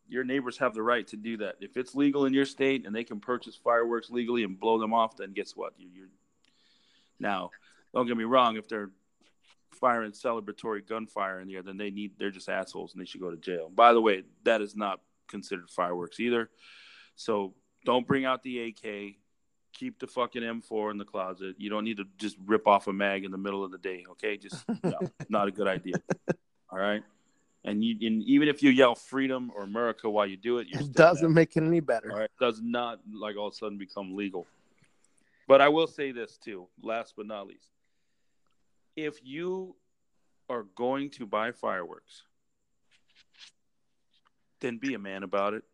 your 0.08 0.24
neighbors 0.24 0.58
have 0.58 0.74
the 0.74 0.82
right 0.82 1.06
to 1.08 1.16
do 1.16 1.38
that. 1.38 1.56
If 1.60 1.76
it's 1.76 1.94
legal 1.94 2.26
in 2.26 2.34
your 2.34 2.44
state 2.44 2.86
and 2.86 2.94
they 2.94 3.04
can 3.04 3.20
purchase 3.20 3.56
fireworks 3.56 4.10
legally 4.10 4.42
and 4.42 4.58
blow 4.58 4.78
them 4.78 4.92
off, 4.92 5.16
then 5.16 5.32
guess 5.32 5.52
what? 5.56 5.72
You're, 5.78 5.90
you're... 5.94 6.08
now. 7.18 7.50
Don't 7.94 8.06
get 8.06 8.16
me 8.16 8.24
wrong. 8.24 8.56
If 8.56 8.68
they're 8.68 8.90
firing 9.72 10.12
celebratory 10.12 10.86
gunfire 10.86 11.40
in 11.40 11.48
there, 11.48 11.62
then 11.62 11.76
they 11.76 11.90
need 11.90 12.12
they're 12.18 12.30
just 12.30 12.48
assholes 12.48 12.92
and 12.92 13.00
they 13.00 13.06
should 13.06 13.20
go 13.20 13.30
to 13.30 13.36
jail. 13.36 13.70
By 13.74 13.92
the 13.92 14.00
way, 14.00 14.22
that 14.44 14.60
is 14.60 14.76
not 14.76 15.00
considered 15.28 15.70
fireworks 15.70 16.20
either. 16.20 16.50
So 17.16 17.54
don't 17.84 18.06
bring 18.06 18.24
out 18.24 18.42
the 18.42 18.68
AK. 18.68 19.16
Keep 19.74 19.98
the 19.98 20.06
fucking 20.06 20.42
M4 20.42 20.90
in 20.90 20.98
the 20.98 21.04
closet. 21.04 21.56
You 21.58 21.70
don't 21.70 21.84
need 21.84 21.96
to 21.96 22.04
just 22.18 22.36
rip 22.44 22.66
off 22.66 22.88
a 22.88 22.92
mag 22.92 23.24
in 23.24 23.30
the 23.30 23.38
middle 23.38 23.64
of 23.64 23.70
the 23.70 23.78
day. 23.78 24.04
Okay, 24.12 24.36
just 24.36 24.62
no, 24.84 24.98
not 25.28 25.48
a 25.48 25.50
good 25.50 25.66
idea. 25.66 25.94
All 26.70 26.78
right. 26.78 27.02
And 27.64 27.82
you, 27.82 27.96
and 28.06 28.22
even 28.24 28.48
if 28.48 28.62
you 28.62 28.70
yell 28.70 28.94
freedom 28.94 29.50
or 29.54 29.62
America 29.62 30.10
while 30.10 30.26
you 30.26 30.36
do 30.36 30.58
it, 30.58 30.66
it 30.70 30.92
doesn't 30.92 31.28
bad. 31.28 31.34
make 31.34 31.56
it 31.56 31.62
any 31.62 31.80
better. 31.80 32.10
All 32.10 32.18
right, 32.18 32.24
it 32.24 32.44
does 32.44 32.60
not 32.60 33.00
like 33.12 33.36
all 33.36 33.48
of 33.48 33.54
a 33.54 33.56
sudden 33.56 33.78
become 33.78 34.16
legal. 34.16 34.46
But 35.48 35.60
I 35.60 35.68
will 35.68 35.86
say 35.86 36.12
this 36.12 36.38
too, 36.38 36.68
last 36.82 37.14
but 37.16 37.26
not 37.26 37.46
least. 37.46 37.68
If 38.96 39.18
you 39.22 39.76
are 40.48 40.64
going 40.76 41.10
to 41.10 41.26
buy 41.26 41.52
fireworks, 41.52 42.22
then 44.60 44.78
be 44.78 44.94
a 44.94 44.98
man 44.98 45.22
about 45.22 45.54
it. 45.54 45.64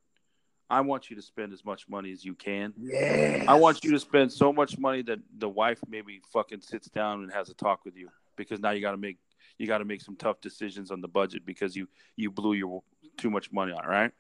I 0.70 0.82
want 0.82 1.08
you 1.08 1.16
to 1.16 1.22
spend 1.22 1.52
as 1.52 1.64
much 1.64 1.88
money 1.88 2.12
as 2.12 2.24
you 2.24 2.34
can. 2.34 2.74
Yeah. 2.76 3.44
I 3.48 3.54
want 3.54 3.84
you 3.84 3.90
to 3.92 3.98
spend 3.98 4.32
so 4.32 4.52
much 4.52 4.78
money 4.78 5.02
that 5.02 5.18
the 5.38 5.48
wife 5.48 5.80
maybe 5.88 6.20
fucking 6.32 6.60
sits 6.60 6.88
down 6.88 7.22
and 7.22 7.32
has 7.32 7.48
a 7.48 7.54
talk 7.54 7.84
with 7.84 7.96
you 7.96 8.10
because 8.36 8.60
now 8.60 8.70
you 8.70 8.80
got 8.80 8.92
to 8.92 8.98
make 8.98 9.18
you 9.56 9.66
got 9.66 9.78
to 9.78 9.84
make 9.84 10.02
some 10.02 10.14
tough 10.14 10.40
decisions 10.40 10.90
on 10.90 11.00
the 11.00 11.08
budget 11.08 11.44
because 11.44 11.74
you 11.74 11.88
you 12.16 12.30
blew 12.30 12.52
your 12.52 12.82
too 13.16 13.30
much 13.30 13.50
money 13.50 13.72
on 13.72 13.84
right? 13.86 14.12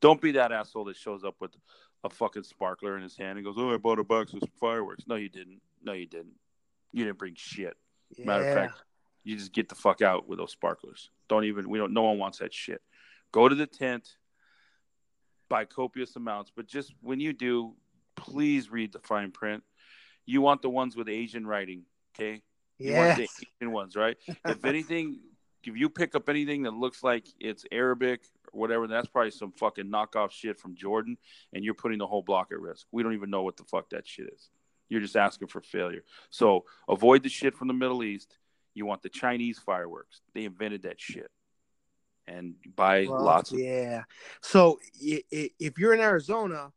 Don't 0.00 0.20
be 0.20 0.32
that 0.32 0.52
asshole 0.52 0.84
that 0.84 0.96
shows 0.96 1.24
up 1.24 1.34
with 1.40 1.52
a 2.04 2.10
fucking 2.10 2.44
sparkler 2.44 2.96
in 2.96 3.02
his 3.02 3.16
hand 3.16 3.38
and 3.38 3.44
goes, 3.44 3.56
"Oh, 3.58 3.72
I 3.72 3.76
bought 3.76 3.98
a 3.98 4.04
box 4.04 4.32
of 4.32 4.42
fireworks." 4.60 5.04
No, 5.06 5.16
you 5.16 5.28
didn't. 5.28 5.60
No, 5.82 5.92
you 5.92 6.06
didn't. 6.06 6.34
You 6.92 7.04
didn't 7.04 7.18
bring 7.18 7.34
shit. 7.36 7.76
Yeah. 8.16 8.26
Matter 8.26 8.48
of 8.48 8.54
fact, 8.54 8.82
you 9.24 9.36
just 9.36 9.52
get 9.52 9.68
the 9.68 9.74
fuck 9.74 10.02
out 10.02 10.28
with 10.28 10.38
those 10.38 10.52
sparklers. 10.52 11.10
Don't 11.28 11.44
even. 11.44 11.68
We 11.68 11.78
don't. 11.78 11.92
No 11.92 12.02
one 12.02 12.18
wants 12.18 12.38
that 12.38 12.54
shit. 12.54 12.80
Go 13.32 13.48
to 13.48 13.54
the 13.54 13.66
tent. 13.66 14.16
Buy 15.48 15.64
copious 15.64 16.16
amounts, 16.16 16.50
but 16.54 16.66
just 16.66 16.92
when 17.02 17.20
you 17.20 17.32
do, 17.32 17.74
please 18.16 18.70
read 18.70 18.92
the 18.92 18.98
fine 19.00 19.30
print. 19.30 19.62
You 20.24 20.40
want 20.40 20.60
the 20.60 20.70
ones 20.70 20.96
with 20.96 21.08
Asian 21.08 21.46
writing, 21.46 21.84
okay? 22.14 22.42
You 22.78 22.90
yes. 22.90 23.06
want 23.06 23.16
the 23.18 23.46
Asian 23.62 23.72
ones, 23.72 23.94
right? 23.94 24.16
if 24.44 24.64
anything, 24.64 25.20
if 25.66 25.76
you 25.76 25.88
pick 25.88 26.14
up 26.14 26.28
anything 26.28 26.62
that 26.62 26.74
looks 26.74 27.02
like 27.02 27.26
it's 27.40 27.64
Arabic 27.72 28.24
or 28.52 28.60
whatever, 28.60 28.86
that's 28.86 29.08
probably 29.08 29.30
some 29.30 29.52
fucking 29.52 29.86
knockoff 29.86 30.30
shit 30.30 30.58
from 30.60 30.74
Jordan, 30.74 31.18
and 31.52 31.64
you're 31.64 31.74
putting 31.74 31.98
the 31.98 32.06
whole 32.06 32.22
block 32.22 32.48
at 32.52 32.60
risk. 32.60 32.86
We 32.92 33.02
don't 33.02 33.14
even 33.14 33.30
know 33.30 33.42
what 33.42 33.56
the 33.56 33.64
fuck 33.64 33.90
that 33.90 34.06
shit 34.06 34.28
is. 34.32 34.48
You're 34.88 35.00
just 35.00 35.16
asking 35.16 35.48
for 35.48 35.60
failure. 35.60 36.04
So 36.30 36.64
avoid 36.88 37.22
the 37.22 37.28
shit 37.28 37.56
from 37.56 37.68
the 37.68 37.74
Middle 37.74 38.04
East. 38.04 38.38
You 38.74 38.86
want 38.86 39.02
the 39.02 39.08
Chinese 39.08 39.58
fireworks. 39.58 40.20
They 40.34 40.44
invented 40.44 40.82
that 40.82 41.00
shit. 41.00 41.30
And 42.28 42.54
buy 42.74 43.06
well, 43.08 43.24
lots 43.24 43.52
of. 43.52 43.58
Yeah. 43.58 44.02
So 44.42 44.78
if 45.00 45.78
you're 45.78 45.94
in 45.94 46.00
Arizona, 46.00 46.72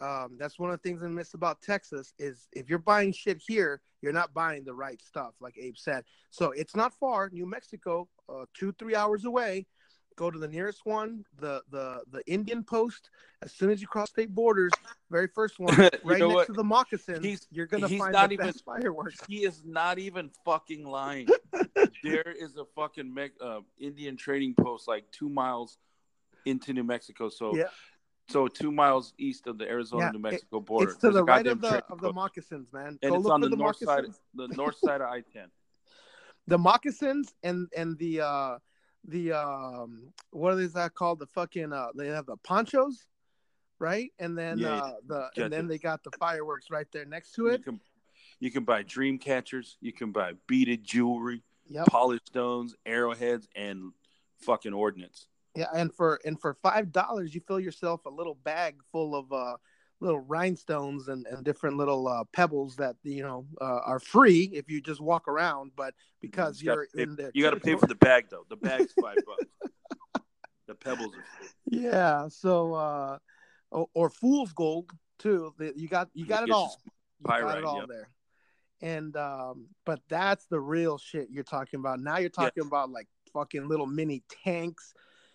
um, 0.00 0.36
that's 0.38 0.58
one 0.58 0.70
of 0.70 0.80
the 0.80 0.88
things 0.88 1.02
I 1.02 1.08
miss 1.08 1.34
about 1.34 1.62
Texas 1.62 2.12
is 2.18 2.48
if 2.52 2.68
you're 2.68 2.78
buying 2.78 3.12
shit 3.12 3.40
here, 3.46 3.80
you're 4.00 4.12
not 4.12 4.34
buying 4.34 4.64
the 4.64 4.74
right 4.74 5.00
stuff, 5.00 5.34
like 5.40 5.56
Abe 5.56 5.76
said. 5.76 6.04
So 6.30 6.50
it's 6.50 6.74
not 6.74 6.92
far. 6.94 7.30
New 7.30 7.46
Mexico, 7.46 8.08
uh, 8.32 8.44
two 8.54 8.72
three 8.72 8.94
hours 8.94 9.24
away. 9.24 9.66
Go 10.16 10.30
to 10.30 10.38
the 10.38 10.48
nearest 10.48 10.84
one, 10.84 11.24
the 11.38 11.62
the 11.70 12.02
the 12.10 12.22
Indian 12.26 12.62
Post. 12.62 13.10
As 13.42 13.52
soon 13.52 13.70
as 13.70 13.80
you 13.80 13.86
cross 13.86 14.10
state 14.10 14.34
borders, 14.34 14.72
very 15.10 15.28
first 15.28 15.58
one, 15.58 15.74
right 15.76 15.92
next 16.04 16.24
what? 16.24 16.46
to 16.48 16.52
the 16.52 16.64
moccasins, 16.64 17.24
he's, 17.24 17.46
you're 17.50 17.66
gonna 17.66 17.88
find 17.88 18.12
not 18.12 18.28
the 18.28 18.34
even, 18.34 18.46
best 18.46 18.64
fireworks. 18.64 19.18
He 19.26 19.44
is 19.44 19.62
not 19.64 19.98
even 19.98 20.30
fucking 20.44 20.84
lying. 20.84 21.28
there 22.04 22.34
is 22.38 22.56
a 22.56 22.64
fucking 22.76 23.12
me- 23.12 23.30
uh, 23.40 23.60
Indian 23.80 24.16
trading 24.16 24.54
post 24.54 24.86
like 24.86 25.10
two 25.12 25.30
miles 25.30 25.78
into 26.44 26.72
New 26.72 26.84
Mexico. 26.84 27.28
So 27.28 27.56
yeah. 27.56 27.64
So 28.28 28.48
two 28.48 28.70
miles 28.70 29.12
east 29.18 29.46
of 29.46 29.58
the 29.58 29.68
Arizona 29.68 30.12
New 30.12 30.18
Mexico 30.18 30.60
border. 30.60 30.92
It's 30.92 31.00
to 31.00 31.10
the 31.10 31.24
right 31.24 31.46
of 31.46 31.60
the 31.60 31.84
of 31.90 32.00
the 32.00 32.12
moccasins, 32.12 32.72
man. 32.72 32.98
And 33.02 33.12
Go 33.12 33.16
it's 33.16 33.26
on 33.26 33.40
the, 33.40 33.48
the 33.48 33.56
north 33.56 33.80
moccasins. 33.82 34.16
side, 34.16 34.48
the 34.48 34.48
north 34.56 34.76
side 34.78 35.00
of 35.00 35.08
I 35.08 35.22
ten. 35.32 35.48
The 36.46 36.58
moccasins 36.58 37.32
and 37.42 37.68
and 37.76 37.96
the 37.98 38.20
uh 38.20 38.58
the 39.06 39.32
um 39.32 40.12
what 40.30 40.58
is 40.58 40.72
that 40.74 40.94
called? 40.94 41.20
The 41.20 41.26
fucking 41.26 41.72
uh 41.72 41.88
they 41.96 42.08
have 42.08 42.26
the 42.26 42.36
ponchos, 42.36 43.06
right? 43.78 44.10
And 44.18 44.36
then 44.36 44.58
yeah, 44.58 44.76
uh 44.76 44.92
the 45.06 45.30
and 45.36 45.52
then 45.52 45.68
they 45.68 45.78
got 45.78 46.02
the 46.02 46.10
fireworks 46.18 46.70
right 46.70 46.86
there 46.92 47.04
next 47.04 47.32
to 47.32 47.46
it. 47.48 47.58
You 47.58 47.64
can, 47.64 47.80
you 48.40 48.50
can 48.50 48.64
buy 48.64 48.82
dream 48.82 49.18
catchers. 49.18 49.76
You 49.80 49.92
can 49.92 50.10
buy 50.10 50.32
beaded 50.46 50.82
jewelry, 50.84 51.42
yep. 51.68 51.86
polished 51.86 52.26
stones, 52.26 52.74
arrowheads, 52.84 53.48
and 53.54 53.92
fucking 54.40 54.72
ordnance. 54.72 55.28
Yeah, 55.54 55.66
and 55.74 55.94
for 55.94 56.18
and 56.24 56.40
for 56.40 56.54
five 56.54 56.92
dollars, 56.92 57.34
you 57.34 57.40
fill 57.46 57.60
yourself 57.60 58.06
a 58.06 58.10
little 58.10 58.34
bag 58.34 58.76
full 58.90 59.14
of 59.14 59.32
uh, 59.32 59.56
little 60.02 60.20
rhinestones 60.20 61.08
and, 61.08 61.26
and 61.26 61.44
different 61.44 61.76
little 61.76 62.08
uh, 62.08 62.24
pebbles 62.32 62.76
that 62.76 62.96
you 63.02 63.22
know 63.22 63.46
uh, 63.60 63.80
are 63.84 64.00
free 64.00 64.50
if 64.52 64.68
you 64.68 64.80
just 64.80 65.00
walk 65.00 65.28
around. 65.28 65.72
But 65.76 65.94
because 66.20 66.60
you 66.60 66.72
are 66.72 66.86
in 66.94 67.16
there, 67.16 67.30
you 67.34 67.42
got 67.42 67.50
to 67.50 67.60
pay 67.60 67.76
for 67.76 67.86
the 67.86 67.94
bag 67.94 68.26
though. 68.30 68.44
The 68.50 68.56
bag's 68.56 68.92
five 69.00 69.16
bucks. 69.26 70.24
the 70.66 70.74
pebbles 70.74 71.14
are 71.14 71.24
free. 71.38 71.80
Yeah. 71.80 72.28
So, 72.28 72.74
uh, 72.74 73.18
or, 73.70 73.86
or 73.94 74.10
fool's 74.10 74.52
gold 74.52 74.90
too. 75.18 75.54
You 75.76 75.88
got 75.88 76.08
you 76.12 76.26
got 76.26 76.42
it 76.42 76.50
all. 76.50 76.76
You 77.20 77.28
got 77.28 77.58
it 77.58 77.64
all 77.64 77.78
yep. 77.78 77.88
there. 77.88 78.08
And 78.82 79.16
um, 79.16 79.68
but 79.86 80.00
that's 80.08 80.46
the 80.46 80.60
real 80.60 80.98
shit 80.98 81.28
you're 81.30 81.44
talking 81.44 81.78
about. 81.78 82.00
Now 82.00 82.18
you're 82.18 82.30
talking 82.30 82.66
about 82.66 82.90
like 82.90 83.06
fucking 83.32 83.68
little 83.68 83.86
mini 83.86 84.22
tanks 84.44 84.92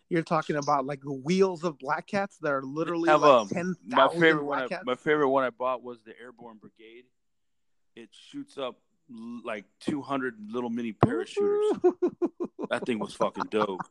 you're 0.10 0.24
talking 0.24 0.56
about 0.56 0.86
like 0.86 1.02
the 1.02 1.14
wheels 1.14 1.64
of 1.64 1.78
black 1.80 2.08
cats 2.08 2.38
that 2.42 2.52
are 2.52 2.64
literally 2.64 3.10
have, 3.10 3.22
like 3.22 3.42
um, 3.42 3.50
10,000 3.50 3.78
my 3.90 4.08
favorite 4.08 4.46
one 4.46 4.60
I, 4.72 4.80
my 4.86 4.96
favorite 4.96 5.30
one 5.30 5.44
I 5.44 5.50
bought 5.50 5.84
was 5.84 6.00
the 6.06 6.14
Airborne 6.20 6.58
Brigade. 6.58 7.06
It 7.96 8.10
shoots 8.12 8.58
up 8.58 8.78
like 9.44 9.66
200 9.82 10.36
little 10.50 10.70
mini 10.70 10.94
parachuters. 10.94 11.82
that 12.70 12.86
thing 12.86 13.00
was 13.00 13.14
fucking 13.14 13.46
dope. 13.50 13.82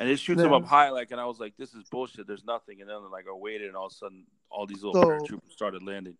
And 0.00 0.08
it 0.08 0.18
shoots 0.18 0.40
them 0.40 0.52
up 0.52 0.64
high, 0.64 0.88
like, 0.90 1.10
and 1.10 1.20
I 1.20 1.26
was 1.26 1.38
like, 1.38 1.54
"This 1.58 1.74
is 1.74 1.84
bullshit. 1.90 2.26
There's 2.26 2.44
nothing." 2.44 2.80
And 2.80 2.88
then, 2.88 3.10
like, 3.10 3.26
I 3.28 3.34
waited, 3.34 3.66
and 3.66 3.76
all 3.76 3.86
of 3.86 3.92
a 3.92 3.94
sudden, 3.94 4.24
all 4.50 4.64
these 4.64 4.82
little 4.82 4.94
so, 4.94 5.08
paratroopers 5.08 5.52
started 5.52 5.82
landing. 5.82 6.16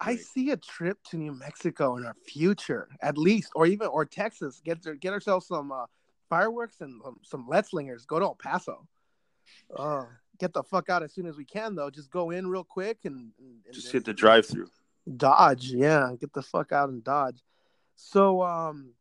I 0.00 0.16
see 0.16 0.50
a 0.50 0.56
trip 0.56 0.98
to 1.10 1.18
New 1.18 1.32
Mexico 1.32 1.96
in 1.96 2.06
our 2.06 2.16
future, 2.26 2.88
at 3.02 3.18
least, 3.18 3.52
or 3.54 3.66
even 3.66 3.88
or 3.88 4.06
Texas. 4.06 4.62
Get 4.64 4.78
get 5.00 5.12
ourselves 5.12 5.46
some 5.46 5.72
uh, 5.72 5.84
fireworks 6.28 6.80
and 6.80 7.00
um, 7.04 7.16
some 7.22 7.48
slingers. 7.64 8.06
Go 8.06 8.18
to 8.18 8.26
El 8.26 8.34
Paso. 8.34 8.86
Uh, 9.74 10.04
get 10.38 10.52
the 10.52 10.62
fuck 10.62 10.90
out 10.90 11.02
as 11.02 11.12
soon 11.12 11.26
as 11.26 11.36
we 11.36 11.44
can, 11.44 11.74
though. 11.74 11.90
Just 11.90 12.10
go 12.10 12.30
in 12.30 12.48
real 12.48 12.64
quick 12.64 12.98
and, 13.04 13.32
and 13.38 13.74
just 13.74 13.92
hit 13.92 14.04
the 14.04 14.14
drive 14.14 14.46
through. 14.46 14.68
Dodge, 15.16 15.70
yeah. 15.70 16.10
Get 16.20 16.32
the 16.32 16.42
fuck 16.42 16.72
out 16.72 16.88
and 16.88 17.02
dodge. 17.02 17.42
So, 17.94 18.42
um, 18.42 18.92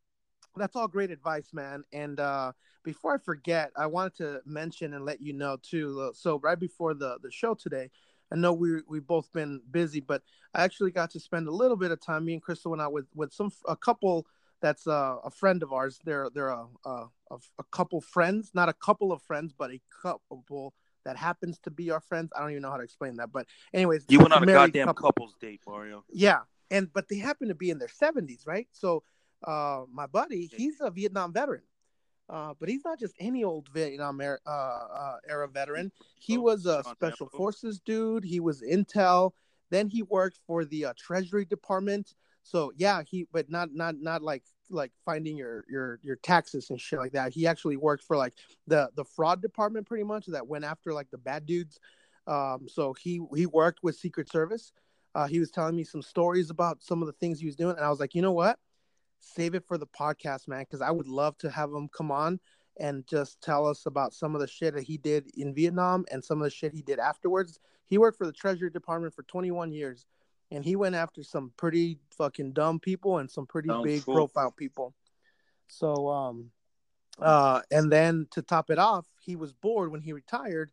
that's 0.58 0.76
all 0.76 0.88
great 0.88 1.12
advice, 1.12 1.50
man. 1.54 1.84
And 1.94 2.20
uh, 2.20 2.54
before 2.84 3.16
I 3.16 3.18
forget, 3.18 3.72
I 3.76 3.88
wanted 3.88 4.16
to 4.18 4.42
mention 4.46 4.94
and 4.94 5.06
let 5.06 5.22
you 5.22 5.34
know 5.34 5.58
too. 5.62 6.02
Uh, 6.02 6.14
so 6.14 6.40
right 6.40 6.60
before 6.60 6.94
the 6.94 7.18
the 7.22 7.32
show 7.32 7.54
today, 7.54 7.90
I 8.32 8.36
know 8.36 8.54
we 8.54 8.82
we've 8.88 9.06
both 9.06 9.32
been 9.34 9.62
busy, 9.72 10.00
but 10.00 10.22
I 10.54 10.64
actually 10.64 10.92
got 10.92 11.12
to 11.12 11.20
spend 11.20 11.48
a 11.48 11.52
little 11.52 11.78
bit 11.78 11.92
of 11.92 12.02
time. 12.02 12.26
Me 12.26 12.34
and 12.34 12.42
Crystal 12.42 12.72
went 12.72 12.82
out 12.82 12.94
with 12.94 13.08
with 13.16 13.34
some 13.34 13.52
a 13.68 13.76
couple 13.76 14.26
that's 14.66 14.88
uh, 14.88 15.18
a 15.24 15.30
friend 15.30 15.62
of 15.62 15.72
ours. 15.72 16.00
They're 16.04 16.28
they're 16.34 16.50
a, 16.50 16.66
a, 16.86 17.08
a 17.60 17.64
couple 17.72 18.02
friends, 18.02 18.50
not 18.56 18.68
a 18.68 18.74
couple 18.74 19.12
of 19.12 19.22
friends, 19.22 19.54
but 19.56 19.70
a 19.70 19.80
couple 20.02 20.74
that 21.06 21.18
happens 21.18 21.60
to 21.60 21.70
be 21.70 21.92
our 21.92 22.00
friends. 22.00 22.32
I 22.36 22.40
don't 22.40 22.50
even 22.50 22.64
know 22.64 22.72
how 22.72 22.78
to 22.78 22.84
explain 22.84 23.18
that, 23.18 23.32
but 23.32 23.46
anyways, 23.76 24.06
you 24.10 24.20
went 24.20 24.34
on 24.34 24.42
a 24.42 24.46
goddamn 24.48 24.88
couple. 24.88 25.12
couples 25.12 25.36
date, 25.40 25.62
Mario. 25.68 26.04
Yeah, 26.12 26.40
and 26.72 26.92
but 26.92 27.08
they 27.10 27.18
happen 27.18 27.50
to 27.50 27.54
be 27.54 27.70
in 27.70 27.78
their 27.78 27.90
seventies, 27.90 28.46
right? 28.48 28.68
So, 28.72 29.04
uh, 29.44 29.84
my 29.92 30.08
buddy, 30.08 30.50
he's 30.58 30.82
a 30.82 30.90
Vietnam 30.90 31.32
veteran. 31.32 31.62
Uh, 32.28 32.56
but 32.60 32.68
he's 32.68 32.84
not 32.84 33.00
just 33.00 33.14
any 33.20 33.44
old 33.44 33.70
Vietnam 33.72 34.20
era, 34.20 34.40
uh, 34.48 34.50
uh, 34.50 35.18
era 35.30 35.48
veteran. 35.48 35.92
He 36.18 36.40
was 36.40 36.66
a 36.66 36.84
special 36.84 37.30
forces 37.30 37.80
dude. 37.80 38.24
He 38.24 38.40
was 38.40 38.64
intel. 38.64 39.34
Then 39.70 39.90
he 39.90 40.02
worked 40.02 40.40
for 40.48 40.66
the 40.66 40.86
uh, 40.86 40.94
Treasury 40.98 41.46
Department. 41.46 42.16
So 42.42 42.72
yeah, 42.78 43.02
he 43.04 43.28
but 43.32 43.50
not 43.50 43.74
not 43.74 43.96
not 44.00 44.22
like 44.22 44.44
like 44.70 44.92
finding 45.06 45.38
your 45.38 45.66
your 45.70 46.00
your 46.04 46.16
taxes 46.18 46.70
and 46.70 46.80
shit 46.80 47.00
like 47.00 47.14
that. 47.14 47.34
He 47.34 47.48
actually 47.48 47.78
worked 47.78 48.04
for 48.04 48.18
like 48.18 48.34
the 48.68 48.90
the 48.96 49.06
fraud 49.06 49.42
department 49.42 49.88
pretty 49.88 50.04
much 50.04 50.26
that 50.28 50.48
went 50.48 50.66
after 50.66 50.94
like 50.94 51.10
the 51.12 51.18
bad 51.18 51.46
dudes. 51.46 51.80
Um, 52.28 52.68
so 52.68 52.94
he 52.94 53.22
he 53.36 53.46
worked 53.46 53.80
with 53.84 53.96
Secret 53.96 54.30
Service. 54.30 54.74
Uh, 55.14 55.28
he 55.28 55.40
was 55.40 55.52
telling 55.52 55.76
me 55.76 55.84
some 55.84 56.02
stories 56.02 56.50
about 56.50 56.84
some 56.84 57.02
of 57.02 57.08
the 57.08 57.14
things 57.14 57.40
he 57.40 57.46
was 57.46 57.56
doing, 57.56 57.76
and 57.76 57.86
I 57.86 57.90
was 57.90 58.00
like, 58.00 58.16
you 58.16 58.22
know 58.22 58.34
what? 58.34 58.60
Save 59.20 59.56
it 59.56 59.64
for 59.66 59.78
the 59.78 59.88
podcast, 59.88 60.48
man, 60.48 60.62
because 60.62 60.82
I 60.82 60.92
would 60.92 61.08
love 61.08 61.38
to 61.40 61.50
have 61.50 61.72
him 61.72 61.88
come 61.88 62.12
on 62.12 62.40
and 62.78 63.08
just 63.08 63.42
tell 63.42 63.66
us 63.66 63.86
about 63.86 64.14
some 64.14 64.36
of 64.36 64.42
the 64.42 64.48
shit 64.48 64.74
that 64.74 64.84
he 64.84 64.98
did 64.98 65.32
in 65.38 65.56
Vietnam 65.56 66.06
and 66.12 66.24
some 66.24 66.40
of 66.40 66.44
the 66.44 66.50
shit 66.50 66.74
he 66.74 66.82
did 66.82 67.00
afterwards. 67.00 67.60
He 67.88 67.98
worked 67.98 68.18
for 68.18 68.26
the 68.26 68.34
Treasury 68.34 68.70
Department 68.70 69.14
for 69.14 69.24
21 69.24 69.72
years 69.72 70.06
and 70.56 70.64
he 70.64 70.78
went 70.78 70.96
after 70.96 71.22
some 71.22 71.52
pretty 71.58 72.00
fucking 72.18 72.54
dumb 72.54 72.80
people 72.80 73.18
and 73.18 73.30
some 73.30 73.46
pretty 73.46 73.68
Sounds 73.68 73.84
big 73.84 74.06
cool. 74.06 74.16
profile 74.16 74.52
people. 74.52 74.96
So 75.68 76.08
um, 76.08 76.50
uh, 77.20 77.62
and 77.72 77.92
then 77.92 78.28
to 78.32 78.42
top 78.42 78.70
it 78.70 78.80
off, 78.80 79.06
he 79.20 79.36
was 79.36 79.52
bored 79.52 79.92
when 79.92 80.02
he 80.02 80.14
retired, 80.14 80.72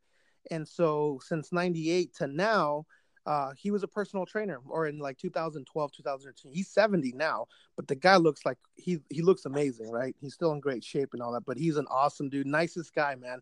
and 0.50 0.66
so 0.66 1.20
since 1.24 1.52
'98 1.52 2.14
to 2.16 2.28
now, 2.28 2.86
uh, 3.26 3.52
he 3.56 3.72
was 3.72 3.82
a 3.82 3.88
personal 3.88 4.24
trainer. 4.24 4.60
Or 4.68 4.86
in 4.86 4.98
like 4.98 5.18
2012, 5.18 5.92
2013, 5.92 6.52
he's 6.52 6.68
70 6.68 7.12
now, 7.16 7.46
but 7.74 7.88
the 7.88 7.96
guy 7.96 8.16
looks 8.16 8.46
like 8.46 8.58
he 8.76 9.00
he 9.10 9.20
looks 9.20 9.46
amazing, 9.46 9.90
right? 9.90 10.14
He's 10.20 10.34
still 10.34 10.52
in 10.52 10.60
great 10.60 10.84
shape 10.84 11.10
and 11.12 11.20
all 11.20 11.32
that, 11.32 11.44
but 11.44 11.58
he's 11.58 11.76
an 11.76 11.86
awesome 11.90 12.28
dude, 12.28 12.46
nicest 12.46 12.94
guy, 12.94 13.16
man. 13.16 13.40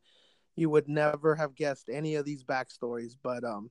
You 0.56 0.70
would 0.70 0.88
never 0.88 1.34
have 1.34 1.54
guessed 1.54 1.90
any 1.92 2.14
of 2.14 2.24
these 2.24 2.44
backstories, 2.44 3.14
but 3.22 3.44
um. 3.44 3.70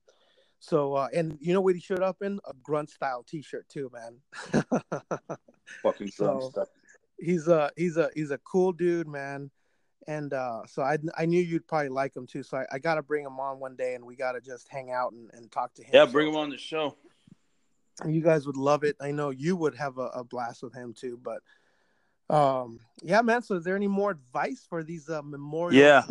So 0.59 0.93
uh, 0.95 1.07
and 1.13 1.37
you 1.41 1.53
know 1.53 1.61
what 1.61 1.75
he 1.75 1.81
showed 1.81 2.01
up 2.01 2.17
in 2.21 2.39
a 2.45 2.53
grunt 2.63 2.89
style 2.89 3.23
T-shirt 3.27 3.67
too, 3.69 3.89
man. 3.93 4.63
Fucking 5.83 6.11
So- 6.11 6.49
stuff. 6.51 6.67
he's 7.19 7.47
a 7.47 7.71
he's 7.77 7.97
a 7.97 8.09
he's 8.15 8.31
a 8.31 8.37
cool 8.39 8.71
dude, 8.71 9.07
man. 9.07 9.51
And 10.07 10.33
uh, 10.33 10.61
so 10.65 10.81
I 10.81 10.97
I 11.17 11.25
knew 11.25 11.41
you'd 11.41 11.67
probably 11.67 11.89
like 11.89 12.15
him 12.15 12.25
too. 12.25 12.41
So 12.43 12.57
I, 12.57 12.65
I 12.73 12.79
got 12.79 12.95
to 12.95 13.03
bring 13.03 13.23
him 13.25 13.39
on 13.39 13.59
one 13.59 13.75
day, 13.75 13.93
and 13.95 14.03
we 14.05 14.15
got 14.15 14.31
to 14.33 14.41
just 14.41 14.67
hang 14.69 14.91
out 14.91 15.11
and, 15.13 15.29
and 15.33 15.51
talk 15.51 15.73
to 15.75 15.83
him. 15.83 15.91
Yeah, 15.93 16.05
bring 16.05 16.27
him 16.29 16.35
on 16.35 16.49
the 16.49 16.57
show. 16.57 16.95
You 18.07 18.21
guys 18.21 18.47
would 18.47 18.57
love 18.57 18.83
it. 18.83 18.95
I 19.01 19.11
know 19.11 19.29
you 19.29 19.55
would 19.57 19.75
have 19.75 19.97
a, 19.97 20.07
a 20.15 20.23
blast 20.23 20.63
with 20.63 20.73
him 20.73 20.93
too. 20.93 21.19
But 21.21 21.41
um, 22.35 22.79
yeah, 23.03 23.21
man. 23.21 23.43
So 23.43 23.55
is 23.55 23.63
there 23.63 23.75
any 23.75 23.87
more 23.87 24.11
advice 24.11 24.65
for 24.67 24.83
these 24.83 25.09
uh, 25.09 25.21
Memorial 25.21 25.79
Yeah. 25.79 26.03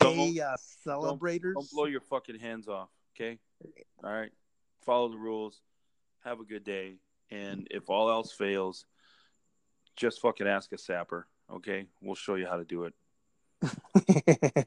Day 0.00 0.36
Don't, 0.38 0.40
uh, 0.40 0.56
celebrators? 0.82 1.54
don't 1.54 1.70
blow 1.70 1.84
your 1.84 2.00
fucking 2.00 2.40
hands 2.40 2.66
off. 2.66 2.88
Okay. 3.14 3.38
All 4.02 4.10
right. 4.12 4.30
Follow 4.84 5.08
the 5.08 5.16
rules. 5.16 5.60
Have 6.24 6.40
a 6.40 6.44
good 6.44 6.64
day. 6.64 6.96
And 7.30 7.66
if 7.70 7.88
all 7.88 8.10
else 8.10 8.32
fails, 8.32 8.86
just 9.96 10.20
fucking 10.20 10.46
ask 10.46 10.72
a 10.72 10.78
sapper. 10.78 11.26
Okay. 11.52 11.86
We'll 12.00 12.14
show 12.14 12.34
you 12.34 12.46
how 12.46 12.56
to 12.56 12.64
do 12.64 12.84
it. 12.84 12.94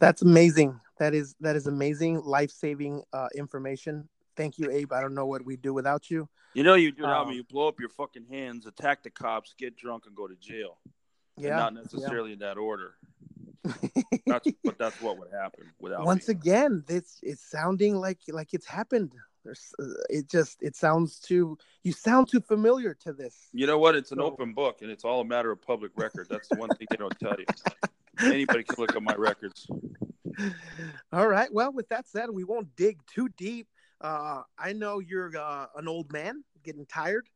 That's 0.00 0.22
amazing. 0.22 0.80
That 0.98 1.14
is 1.14 1.34
that 1.40 1.56
is 1.56 1.66
amazing, 1.66 2.20
life 2.20 2.50
saving 2.50 3.02
uh, 3.12 3.28
information. 3.34 4.08
Thank 4.36 4.58
you, 4.58 4.70
Abe. 4.70 4.92
I 4.92 5.00
don't 5.00 5.14
know 5.14 5.26
what 5.26 5.44
we 5.44 5.56
do 5.56 5.72
without 5.74 6.10
you. 6.10 6.28
You 6.54 6.62
know, 6.62 6.74
you 6.74 6.92
do 6.92 7.04
it 7.04 7.08
how 7.08 7.22
Um, 7.22 7.32
you 7.32 7.44
blow 7.44 7.68
up 7.68 7.78
your 7.78 7.88
fucking 7.90 8.26
hands, 8.26 8.66
attack 8.66 9.02
the 9.02 9.10
cops, 9.10 9.54
get 9.58 9.76
drunk, 9.76 10.04
and 10.06 10.14
go 10.14 10.26
to 10.26 10.34
jail. 10.36 10.78
And 11.36 11.46
Yeah. 11.46 11.56
not 11.56 11.74
necessarily 11.74 12.32
in 12.32 12.38
that 12.40 12.58
order. 12.58 12.96
That's, 14.26 14.48
but 14.64 14.78
that's 14.78 15.00
what 15.02 15.18
would 15.18 15.30
happen 15.32 15.64
without 15.80 16.04
Once 16.04 16.28
me. 16.28 16.32
again, 16.32 16.84
it's 16.88 17.18
it's 17.22 17.42
sounding 17.50 17.94
like 17.96 18.18
like 18.28 18.54
it's 18.54 18.66
happened. 18.66 19.12
There's, 19.44 19.72
uh, 19.80 19.86
it 20.10 20.28
just 20.30 20.62
it 20.62 20.76
sounds 20.76 21.18
too. 21.18 21.56
You 21.82 21.92
sound 21.92 22.28
too 22.28 22.40
familiar 22.40 22.94
to 23.04 23.12
this. 23.12 23.48
You 23.52 23.66
know 23.66 23.78
what? 23.78 23.94
It's 23.96 24.12
an 24.12 24.18
So- 24.18 24.24
open 24.24 24.52
book, 24.54 24.82
and 24.82 24.90
it's 24.90 25.04
all 25.04 25.20
a 25.20 25.24
matter 25.24 25.50
of 25.50 25.60
public 25.62 25.92
record. 25.96 26.26
That's 26.30 26.48
the 26.48 26.56
one 26.56 26.68
thing 26.70 26.86
they 26.90 26.96
don't 26.96 27.18
tell 27.18 27.36
you. 27.38 27.46
Anybody 28.22 28.64
can 28.64 28.76
look 28.78 28.94
at 28.94 29.02
my 29.02 29.14
records. 29.14 29.66
All 31.12 31.26
right. 31.28 31.52
Well, 31.52 31.72
with 31.72 31.88
that 31.88 32.08
said, 32.08 32.30
we 32.30 32.44
won't 32.44 32.74
dig 32.76 32.98
too 33.06 33.28
deep. 33.36 33.66
Uh, 34.00 34.42
I 34.58 34.72
know 34.72 34.98
you're 34.98 35.36
uh, 35.36 35.66
an 35.76 35.88
old 35.88 36.12
man, 36.12 36.44
getting 36.62 36.86
tired, 36.86 37.28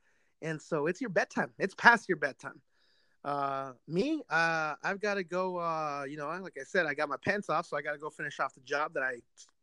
and 0.43 0.61
so 0.61 0.87
it's 0.87 1.01
your 1.01 1.11
bedtime. 1.11 1.51
It's 1.59 1.75
past 1.75 2.09
your 2.09 2.17
bedtime. 2.17 2.61
Uh, 3.25 3.73
me, 3.89 4.21
uh, 4.29 4.75
I've 4.83 5.01
got 5.01 5.15
to 5.15 5.25
go. 5.25 5.57
Uh, 5.57 6.05
you 6.09 6.17
know, 6.17 6.27
like 6.43 6.57
I 6.61 6.65
said, 6.65 6.85
I 6.87 6.93
got 6.95 7.09
my 7.09 7.17
pants 7.25 7.49
off, 7.49 7.67
so 7.67 7.77
I 7.77 7.83
got 7.83 7.93
to 7.93 7.99
go 7.99 8.11
finish 8.11 8.39
off 8.39 8.55
the 8.55 8.61
job 8.61 8.93
that 8.95 9.03
I, 9.03 9.15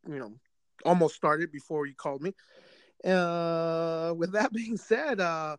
you 0.10 0.18
know, 0.20 0.34
almost 0.84 1.16
started 1.16 1.52
before 1.52 1.86
you 1.86 1.94
called 1.94 2.22
me. 2.24 2.34
Uh, 3.06 4.14
with 4.18 4.32
that 4.32 4.52
being 4.54 4.78
said, 4.78 5.20
uh, 5.20 5.58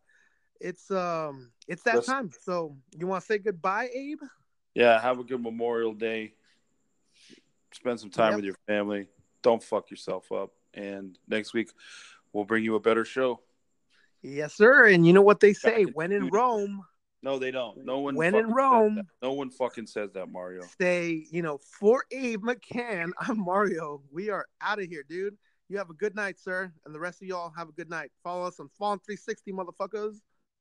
it's 0.60 0.90
um, 0.90 1.52
it's 1.68 1.82
that 1.84 1.96
Let's- 1.96 2.06
time. 2.08 2.30
So 2.42 2.76
you 2.98 3.06
want 3.06 3.22
to 3.22 3.26
say 3.26 3.38
goodbye, 3.38 3.88
Abe? 3.94 4.20
Yeah, 4.74 5.00
have 5.00 5.18
a 5.20 5.24
good 5.24 5.40
Memorial 5.42 5.92
Day. 5.92 6.34
Spend 7.72 8.00
some 8.00 8.10
time 8.10 8.30
Yep. 8.32 8.36
with 8.36 8.44
your 8.46 8.56
family. 8.66 9.06
Don't 9.42 9.62
fuck 9.62 9.90
yourself 9.90 10.30
up. 10.32 10.50
And 10.74 11.18
next 11.28 11.52
week, 11.52 11.70
we'll 12.32 12.44
bring 12.44 12.64
you 12.64 12.74
a 12.74 12.80
better 12.80 13.04
show. 13.04 13.40
Yes, 14.22 14.54
sir. 14.54 14.86
And 14.88 15.06
you 15.06 15.12
know 15.12 15.22
what 15.22 15.40
they 15.40 15.52
say: 15.52 15.84
when 15.84 16.10
in. 16.10 16.28
Rome. 16.28 16.82
No, 17.22 17.38
they 17.38 17.50
don't. 17.52 17.84
No 17.84 18.00
one. 18.00 18.16
When 18.16 18.34
in 18.34 18.52
Rome. 18.52 19.02
No 19.22 19.32
one 19.32 19.50
fucking 19.50 19.86
says 19.86 20.10
that, 20.12 20.30
Mario. 20.30 20.62
say, 20.80 21.24
you 21.30 21.42
know, 21.42 21.58
for 21.58 22.04
Abe 22.10 22.42
McCann, 22.42 23.10
I'm 23.18 23.44
Mario. 23.44 24.02
We 24.10 24.30
are 24.30 24.46
out 24.60 24.80
of 24.80 24.86
here, 24.86 25.04
dude. 25.08 25.36
You 25.68 25.78
have 25.78 25.90
a 25.90 25.94
good 25.94 26.14
night, 26.14 26.38
sir. 26.38 26.72
And 26.84 26.94
the 26.94 27.00
rest 27.00 27.22
of 27.22 27.28
y'all 27.28 27.52
have 27.56 27.68
a 27.68 27.72
good 27.72 27.88
night. 27.88 28.10
Follow 28.24 28.46
us 28.46 28.58
on 28.58 28.68
Fawn 28.78 28.98
360, 28.98 29.52
motherfuckers. 29.52 30.16